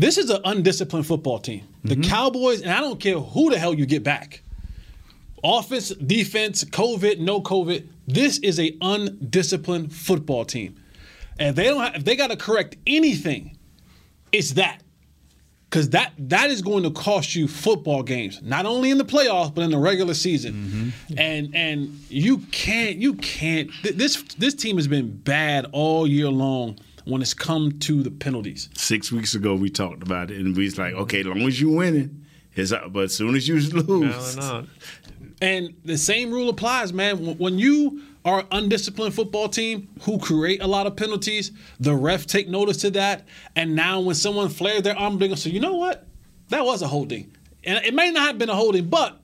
This 0.00 0.16
is 0.16 0.30
an 0.30 0.40
undisciplined 0.44 1.06
football 1.06 1.38
team. 1.38 1.68
The 1.84 1.94
mm-hmm. 1.94 2.10
Cowboys, 2.10 2.62
and 2.62 2.70
I 2.70 2.80
don't 2.80 2.98
care 2.98 3.18
who 3.18 3.50
the 3.50 3.58
hell 3.58 3.74
you 3.74 3.84
get 3.84 4.02
back. 4.02 4.42
Offense, 5.44 5.90
defense, 5.90 6.64
COVID, 6.64 7.18
no 7.18 7.42
COVID. 7.42 7.86
This 8.08 8.38
is 8.38 8.58
a 8.58 8.74
undisciplined 8.80 9.94
football 9.94 10.46
team, 10.46 10.80
and 11.38 11.54
they 11.54 11.64
don't. 11.64 11.82
Have, 11.82 11.96
if 11.96 12.04
they 12.06 12.16
got 12.16 12.30
to 12.30 12.36
correct 12.36 12.76
anything, 12.86 13.58
it's 14.32 14.52
that. 14.52 14.82
Because 15.68 15.90
that 15.90 16.12
that 16.18 16.50
is 16.50 16.62
going 16.62 16.82
to 16.84 16.90
cost 16.90 17.34
you 17.34 17.46
football 17.46 18.02
games, 18.02 18.40
not 18.42 18.64
only 18.64 18.90
in 18.90 18.96
the 18.96 19.04
playoffs 19.04 19.54
but 19.54 19.62
in 19.62 19.70
the 19.70 19.78
regular 19.78 20.14
season. 20.14 20.54
Mm-hmm. 20.54 21.18
And 21.18 21.54
and 21.54 22.00
you 22.08 22.38
can't 22.52 22.96
you 22.96 23.14
can't 23.14 23.70
th- 23.82 23.96
this 23.96 24.22
this 24.38 24.54
team 24.54 24.76
has 24.76 24.88
been 24.88 25.14
bad 25.14 25.66
all 25.72 26.06
year 26.06 26.30
long 26.30 26.78
when 27.10 27.20
it's 27.22 27.34
come 27.34 27.78
to 27.80 28.02
the 28.02 28.10
penalties. 28.10 28.68
Six 28.74 29.10
weeks 29.12 29.34
ago, 29.34 29.54
we 29.54 29.68
talked 29.68 30.02
about 30.02 30.30
it, 30.30 30.38
and 30.40 30.56
we 30.56 30.64
was 30.64 30.78
like, 30.78 30.94
okay, 30.94 31.20
as 31.20 31.26
long 31.26 31.42
as 31.42 31.60
you 31.60 31.70
winning, 31.70 32.24
it's 32.54 32.72
up. 32.72 32.92
But 32.92 33.04
as 33.04 33.14
soon 33.14 33.34
as 33.36 33.46
you 33.48 33.60
lose, 33.60 34.36
No. 34.36 34.66
And 35.42 35.74
the 35.86 35.96
same 35.96 36.30
rule 36.30 36.50
applies, 36.50 36.92
man. 36.92 37.24
When- 37.24 37.38
When 37.38 37.58
you 37.58 38.02
are 38.26 38.40
an 38.40 38.46
undisciplined 38.52 39.14
football 39.14 39.48
team 39.48 39.88
who 40.02 40.18
create 40.18 40.62
a 40.62 40.66
lot 40.66 40.86
of 40.86 40.94
penalties, 40.96 41.52
the 41.78 41.94
ref 41.94 42.26
take 42.26 42.46
notice 42.48 42.76
to 42.78 42.90
that. 42.90 43.26
And 43.56 43.74
now 43.74 44.00
when 44.00 44.14
someone 44.14 44.50
flares 44.50 44.82
their 44.82 44.98
arm, 44.98 45.18
they're 45.18 45.28
gonna 45.28 45.40
you 45.40 45.60
know 45.60 45.76
what? 45.76 46.06
That 46.50 46.64
was 46.66 46.82
a 46.82 46.88
holding. 46.88 47.34
and 47.64 47.82
it 47.84 47.94
may 47.94 48.10
not 48.10 48.26
have 48.26 48.38
been 48.38 48.50
a 48.50 48.54
holding, 48.54 48.88
but 48.90 49.18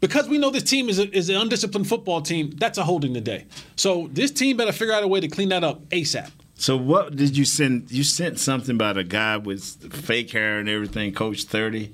because 0.00 0.28
we 0.28 0.38
know 0.38 0.50
this 0.50 0.62
team 0.62 0.88
is, 0.88 0.98
a, 1.00 1.10
is 1.16 1.28
an 1.30 1.36
undisciplined 1.36 1.88
football 1.88 2.20
team, 2.20 2.50
that's 2.58 2.78
a 2.78 2.84
holding 2.84 3.12
today. 3.14 3.46
So 3.74 4.08
this 4.12 4.30
team 4.30 4.56
better 4.56 4.70
figure 4.72 4.94
out 4.94 5.02
a 5.02 5.08
way 5.08 5.18
to 5.20 5.26
clean 5.28 5.48
that 5.48 5.64
up 5.64 5.84
ASAP. 5.88 6.30
So 6.58 6.76
what 6.76 7.14
did 7.16 7.36
you 7.36 7.44
send? 7.44 7.90
You 7.90 8.02
sent 8.02 8.38
something 8.38 8.74
about 8.74 8.96
a 8.96 9.04
guy 9.04 9.36
with 9.36 9.92
fake 9.92 10.30
hair 10.30 10.58
and 10.58 10.68
everything, 10.68 11.12
Coach 11.12 11.44
Thirty. 11.44 11.92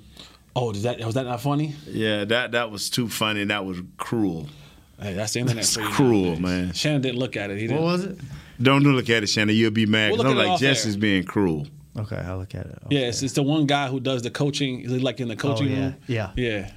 Oh, 0.55 0.73
did 0.73 0.83
that 0.83 1.01
was 1.01 1.15
that 1.15 1.25
not 1.25 1.41
funny? 1.41 1.75
Yeah, 1.87 2.25
that 2.27 2.53
that 2.53 2.71
was 2.71 2.89
too 2.91 3.09
funny. 3.09 3.43
And 3.43 3.51
that 3.51 3.65
was 3.65 3.79
cruel. 3.97 4.47
Hey, 5.01 5.15
that's 5.15 5.33
the 5.33 5.41
internet. 5.41 5.65
That's 5.65 5.75
for 5.75 5.81
you 5.83 5.89
cruel, 5.89 6.23
nowadays. 6.23 6.41
man. 6.41 6.73
Shannon 6.75 7.01
didn't 7.03 7.19
look 7.19 7.37
at 7.37 7.51
it. 7.51 7.59
He 7.59 7.65
What 7.67 7.71
didn't. 7.75 7.85
was 7.85 8.05
it? 8.05 8.19
Don't 8.63 8.83
look 8.85 9.11
at 9.11 9.25
it, 9.25 9.27
Shannon. 9.29 9.57
You'll 9.57 9.73
be 9.73 9.87
mad. 9.87 10.13
We'll 10.13 10.23
'cause 10.23 10.35
look 10.35 10.45
I'm 10.45 10.51
like 10.51 10.61
Jesse's 10.61 10.97
being 10.97 11.25
cruel. 11.25 11.67
Okay, 11.99 12.17
I'll 12.17 12.39
look 12.39 12.55
at 12.55 12.67
it. 12.67 12.79
Yeah, 12.91 13.01
it's, 13.01 13.23
it's 13.23 13.35
the 13.35 13.43
one 13.43 13.67
guy 13.67 13.89
who 13.89 13.99
does 14.01 14.23
the 14.23 14.31
coaching, 14.31 14.81
he's 14.89 15.03
like 15.03 15.19
in 15.21 15.29
the 15.29 15.37
coaching 15.37 15.67
Oh, 15.73 15.77
yeah, 15.77 15.81
room. 15.85 15.97
yeah. 16.07 16.31
yeah. 16.37 16.71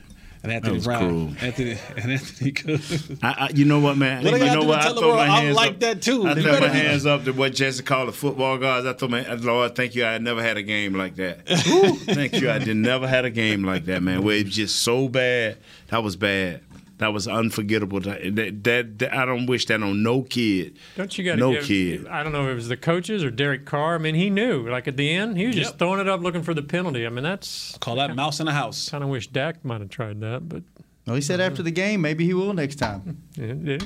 And 0.45 0.53
Anthony 0.53 0.73
was 0.75 0.83
Brown, 0.85 0.99
cruel. 0.99 1.33
Anthony 1.41 1.71
and 1.97 2.11
Anthony 2.11 2.51
Cook. 2.51 2.81
I, 3.23 3.27
I, 3.27 3.49
you 3.53 3.65
know 3.65 3.79
what, 3.79 3.97
man? 3.97 4.23
What 4.23 4.33
I 4.33 4.37
you 4.37 4.43
gotta 4.45 4.59
know 4.61 4.65
what? 4.67 4.79
I 4.79 4.83
tell 4.83 4.93
the 4.93 4.99
throw 5.01 5.07
world 5.15 5.27
my 5.27 5.37
I'm 5.39 5.53
like 5.53 5.71
up. 5.71 5.79
that 5.79 6.01
too. 6.01 6.25
I 6.27 6.33
You 6.35 6.41
throw 6.43 6.51
better 6.53 6.67
my 6.67 6.73
be- 6.73 6.79
hands 6.79 7.05
up 7.05 7.23
to 7.25 7.31
what 7.31 7.53
Jesse 7.55 7.83
called 7.83 8.07
the 8.09 8.13
football 8.13 8.57
guys. 8.57 8.85
I 8.85 8.93
thought, 8.93 9.09
man, 9.09 9.41
Lord, 9.41 9.75
thank 9.75 9.95
you. 9.95 10.05
I 10.05 10.17
never 10.19 10.41
had 10.43 10.57
a 10.57 10.63
game 10.63 10.93
like 10.93 11.15
that. 11.15 11.47
thank 11.47 12.33
you. 12.39 12.49
I 12.49 12.59
did 12.59 12.77
never 12.77 13.07
had 13.07 13.25
a 13.25 13.29
game 13.31 13.63
like 13.63 13.85
that, 13.85 14.03
man. 14.03 14.23
Where 14.23 14.35
it 14.37 14.45
was 14.45 14.55
just 14.55 14.81
so 14.83 15.07
bad. 15.09 15.57
That 15.87 16.03
was 16.03 16.15
bad. 16.15 16.61
That 16.97 17.11
was 17.11 17.27
unforgettable. 17.27 17.99
That, 17.99 18.35
that, 18.35 18.63
that, 18.63 18.99
that- 18.99 19.13
I 19.13 19.25
don't 19.25 19.47
wish 19.47 19.65
that 19.65 19.83
on 19.83 20.01
no 20.01 20.21
kid. 20.21 20.77
Don't 20.95 21.17
you 21.17 21.25
got 21.25 21.33
to 21.33 21.37
no 21.39 21.51
give, 21.53 21.63
kid? 21.65 22.07
I 22.07 22.23
don't 22.23 22.31
know 22.31 22.45
if 22.45 22.51
it 22.51 22.55
was 22.55 22.67
the 22.69 22.77
coaches 22.77 23.21
or 23.23 23.29
Derek 23.31 23.65
Carr. 23.65 23.95
I 23.95 23.97
mean, 23.97 24.15
he 24.15 24.29
knew. 24.29 24.69
Like 24.69 24.87
at 24.87 24.95
the 24.95 25.09
end, 25.11 25.37
he 25.37 25.45
was 25.47 25.55
just 25.55 25.77
throwing 25.77 25.99
it 25.99 26.07
up, 26.07 26.21
looking 26.21 26.41
for 26.43 26.53
the 26.53 26.61
penalty. 26.61 27.05
I 27.05 27.09
mean, 27.09 27.23
that's 27.23 27.77
Call 27.79 27.95
that 27.97 28.15
mouse 28.15 28.39
in 28.39 28.45
the 28.45 28.53
house. 28.53 28.89
kind 28.89 29.03
of 29.03 29.09
wish 29.09 29.27
Dak 29.27 29.65
might 29.65 29.81
have 29.81 29.89
tried 29.89 30.21
that, 30.21 30.47
but 30.47 30.63
Well, 31.05 31.15
he 31.17 31.21
said 31.21 31.41
after 31.41 31.61
the 31.61 31.71
game, 31.71 31.99
maybe 32.01 32.25
he 32.25 32.33
will 32.33 32.53
next 32.53 32.75
time. 32.75 33.21
yeah, 33.35 33.77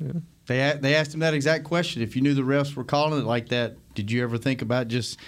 yeah. 0.00 0.12
They 0.46 0.78
they 0.80 0.94
asked 0.94 1.14
him 1.14 1.20
that 1.20 1.34
exact 1.34 1.64
question. 1.64 2.02
If 2.02 2.14
you 2.16 2.22
knew 2.22 2.34
the 2.34 2.42
refs 2.42 2.74
were 2.74 2.84
calling 2.84 3.20
it 3.20 3.24
like 3.24 3.48
that, 3.48 3.76
did 3.94 4.10
you 4.10 4.22
ever 4.22 4.38
think 4.38 4.60
about 4.62 4.88
just 4.88 5.18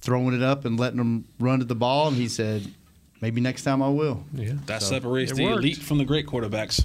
throwing 0.00 0.34
it 0.34 0.42
up 0.42 0.64
and 0.64 0.78
letting 0.78 0.98
them 0.98 1.24
run 1.38 1.58
to 1.60 1.64
the 1.64 1.74
ball? 1.76 2.08
And 2.08 2.16
he 2.16 2.28
said, 2.28 2.72
maybe 3.20 3.40
next 3.40 3.62
time 3.62 3.82
I 3.82 3.88
will. 3.88 4.24
yeah. 4.34 4.52
That 4.66 4.82
So, 4.82 4.90
separates 4.94 5.32
the 5.32 5.44
worked. 5.44 5.58
elite 5.58 5.76
from 5.78 5.98
the 5.98 6.04
great 6.04 6.26
quarterbacks. 6.26 6.84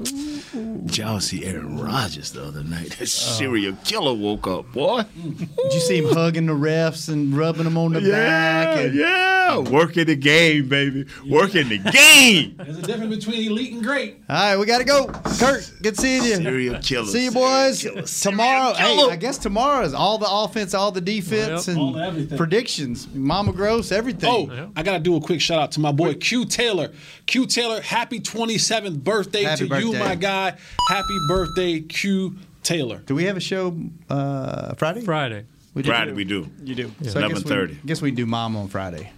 Did 0.00 0.96
y'all 0.96 1.18
see 1.18 1.44
Aaron 1.44 1.78
Rodgers 1.80 2.30
the 2.30 2.44
other 2.44 2.62
night? 2.62 2.90
That 2.90 3.02
uh. 3.02 3.06
serial 3.06 3.74
killer 3.84 4.14
woke 4.14 4.46
up, 4.46 4.70
boy. 4.72 5.02
Did 5.22 5.72
you 5.74 5.80
see 5.80 5.98
him 5.98 6.12
hugging 6.14 6.46
the 6.46 6.52
refs 6.52 7.08
and 7.12 7.36
rubbing 7.36 7.64
them 7.64 7.76
on 7.76 7.92
the 7.94 8.00
back? 8.02 8.78
And, 8.78 8.94
yeah. 8.94 9.37
Working 9.70 10.06
the 10.06 10.16
game, 10.16 10.68
baby. 10.68 11.06
Working 11.28 11.68
the 11.68 11.78
game. 11.78 12.54
There's 12.58 12.78
a 12.78 12.82
difference 12.82 13.16
between 13.24 13.50
elite 13.50 13.72
and 13.72 13.82
great. 13.82 14.18
All 14.28 14.36
right, 14.36 14.56
we 14.58 14.66
got 14.66 14.78
to 14.78 14.84
go. 14.84 15.06
Kurt, 15.38 15.72
good 15.82 15.96
seeing 15.96 16.22
you. 16.24 16.36
Serial 16.36 16.78
killer. 16.82 17.06
See 17.06 17.24
you, 17.24 17.30
boys. 17.30 17.82
killer, 17.82 18.02
Tomorrow, 18.02 18.74
hey. 18.74 19.08
I 19.10 19.16
guess 19.16 19.38
tomorrow 19.38 19.84
is 19.84 19.94
all 19.94 20.18
the 20.18 20.28
offense, 20.30 20.74
all 20.74 20.92
the 20.92 21.00
defense, 21.00 21.66
Yep. 21.66 21.76
And 21.76 21.96
everything. 21.96 22.38
predictions. 22.38 23.08
Mama 23.14 23.52
Gross, 23.52 23.90
everything. 23.92 24.50
Oh, 24.50 24.70
I 24.76 24.82
gotta 24.82 24.98
do 25.00 25.16
a 25.16 25.20
quick 25.20 25.40
shout 25.40 25.58
out 25.58 25.72
to 25.72 25.80
my 25.80 25.92
boy 25.92 26.14
Q 26.14 26.44
Taylor. 26.44 26.92
Q 27.26 27.46
Taylor, 27.46 27.80
happy 27.80 28.20
27th 28.20 29.02
birthday 29.02 29.44
Happy 29.44 29.68
to 29.68 29.80
you, 29.80 29.92
my 29.94 30.14
guy. 30.14 30.54
Happy 30.88 31.18
birthday, 31.28 31.80
Q 31.80 32.36
Taylor. 32.62 32.98
Do 33.06 33.14
we 33.14 33.24
have 33.24 33.36
a 33.36 33.40
show 33.40 33.76
uh, 34.10 34.74
Friday? 34.74 35.00
Friday. 35.00 35.44
We 35.74 35.82
do. 35.82 35.90
Friday 35.90 36.12
we 36.12 36.24
do. 36.24 36.48
You 36.64 36.74
do. 36.74 36.92
So 37.02 37.20
I 37.24 37.28
guess 37.28 37.44
we- 37.44 37.50
11:30. 37.50 37.70
I 37.70 37.86
guess 37.86 38.02
we 38.02 38.10
do 38.10 38.26
mom 38.26 38.56
on 38.56 38.68
Friday. 38.68 39.12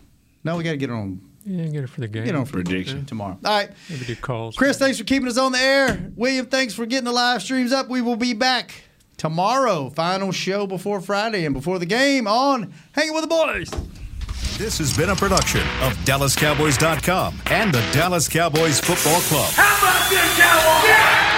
No, 0.45 0.57
we 0.57 0.65
got 0.65 0.71
to 0.73 0.77
get 0.77 0.91
it 0.91 0.95
on 0.95 1.21
Yeah, 1.45 1.65
get 1.67 1.85
it 1.85 1.89
for 1.91 2.01
the 2.01 2.09
game. 2.09 2.25
get 2.25 2.35
on 2.35 2.45
for 2.47 2.53
Prediction. 2.63 3.05
tomorrow. 3.07 3.39
All 3.45 3.51
right. 3.57 3.71
Maybe 3.89 4.05
do 4.07 4.17
calls. 4.17 4.57
Chris, 4.57 4.79
thanks 4.79 4.99
for 4.99 5.05
keeping 5.05 5.29
us 5.29 5.37
on 5.39 5.53
the 5.53 5.59
air. 5.59 6.11
William, 6.17 6.47
thanks 6.47 6.75
for 6.75 6.87
getting 6.87 7.05
the 7.05 7.13
live 7.13 7.43
streams 7.43 7.73
up. 7.73 7.89
We 7.89 8.01
will 8.01 8.17
be 8.17 8.33
back 8.35 8.73
tomorrow. 9.17 9.91
Final 9.91 10.33
show 10.33 10.67
before 10.67 11.01
Friday 11.01 11.45
and 11.45 11.55
before 11.55 11.79
the 11.79 11.87
game 11.87 12.27
on 12.27 12.73
Hanging 12.93 13.13
with 13.15 13.23
the 13.23 13.29
Boys. 13.29 13.71
This 14.59 14.77
has 14.79 14.95
been 14.97 15.09
a 15.11 15.17
production 15.17 15.63
of 15.83 15.95
DallasCowboys.com 16.05 17.41
and 17.47 17.73
the 17.73 17.81
Dallas 17.93 18.29
Cowboys 18.29 18.79
Football 18.81 19.21
Club. 19.23 19.51
How 19.53 19.79
about 19.79 20.11
this, 20.11 20.39
Cowboys? 20.39 20.89
Yeah! 20.89 21.30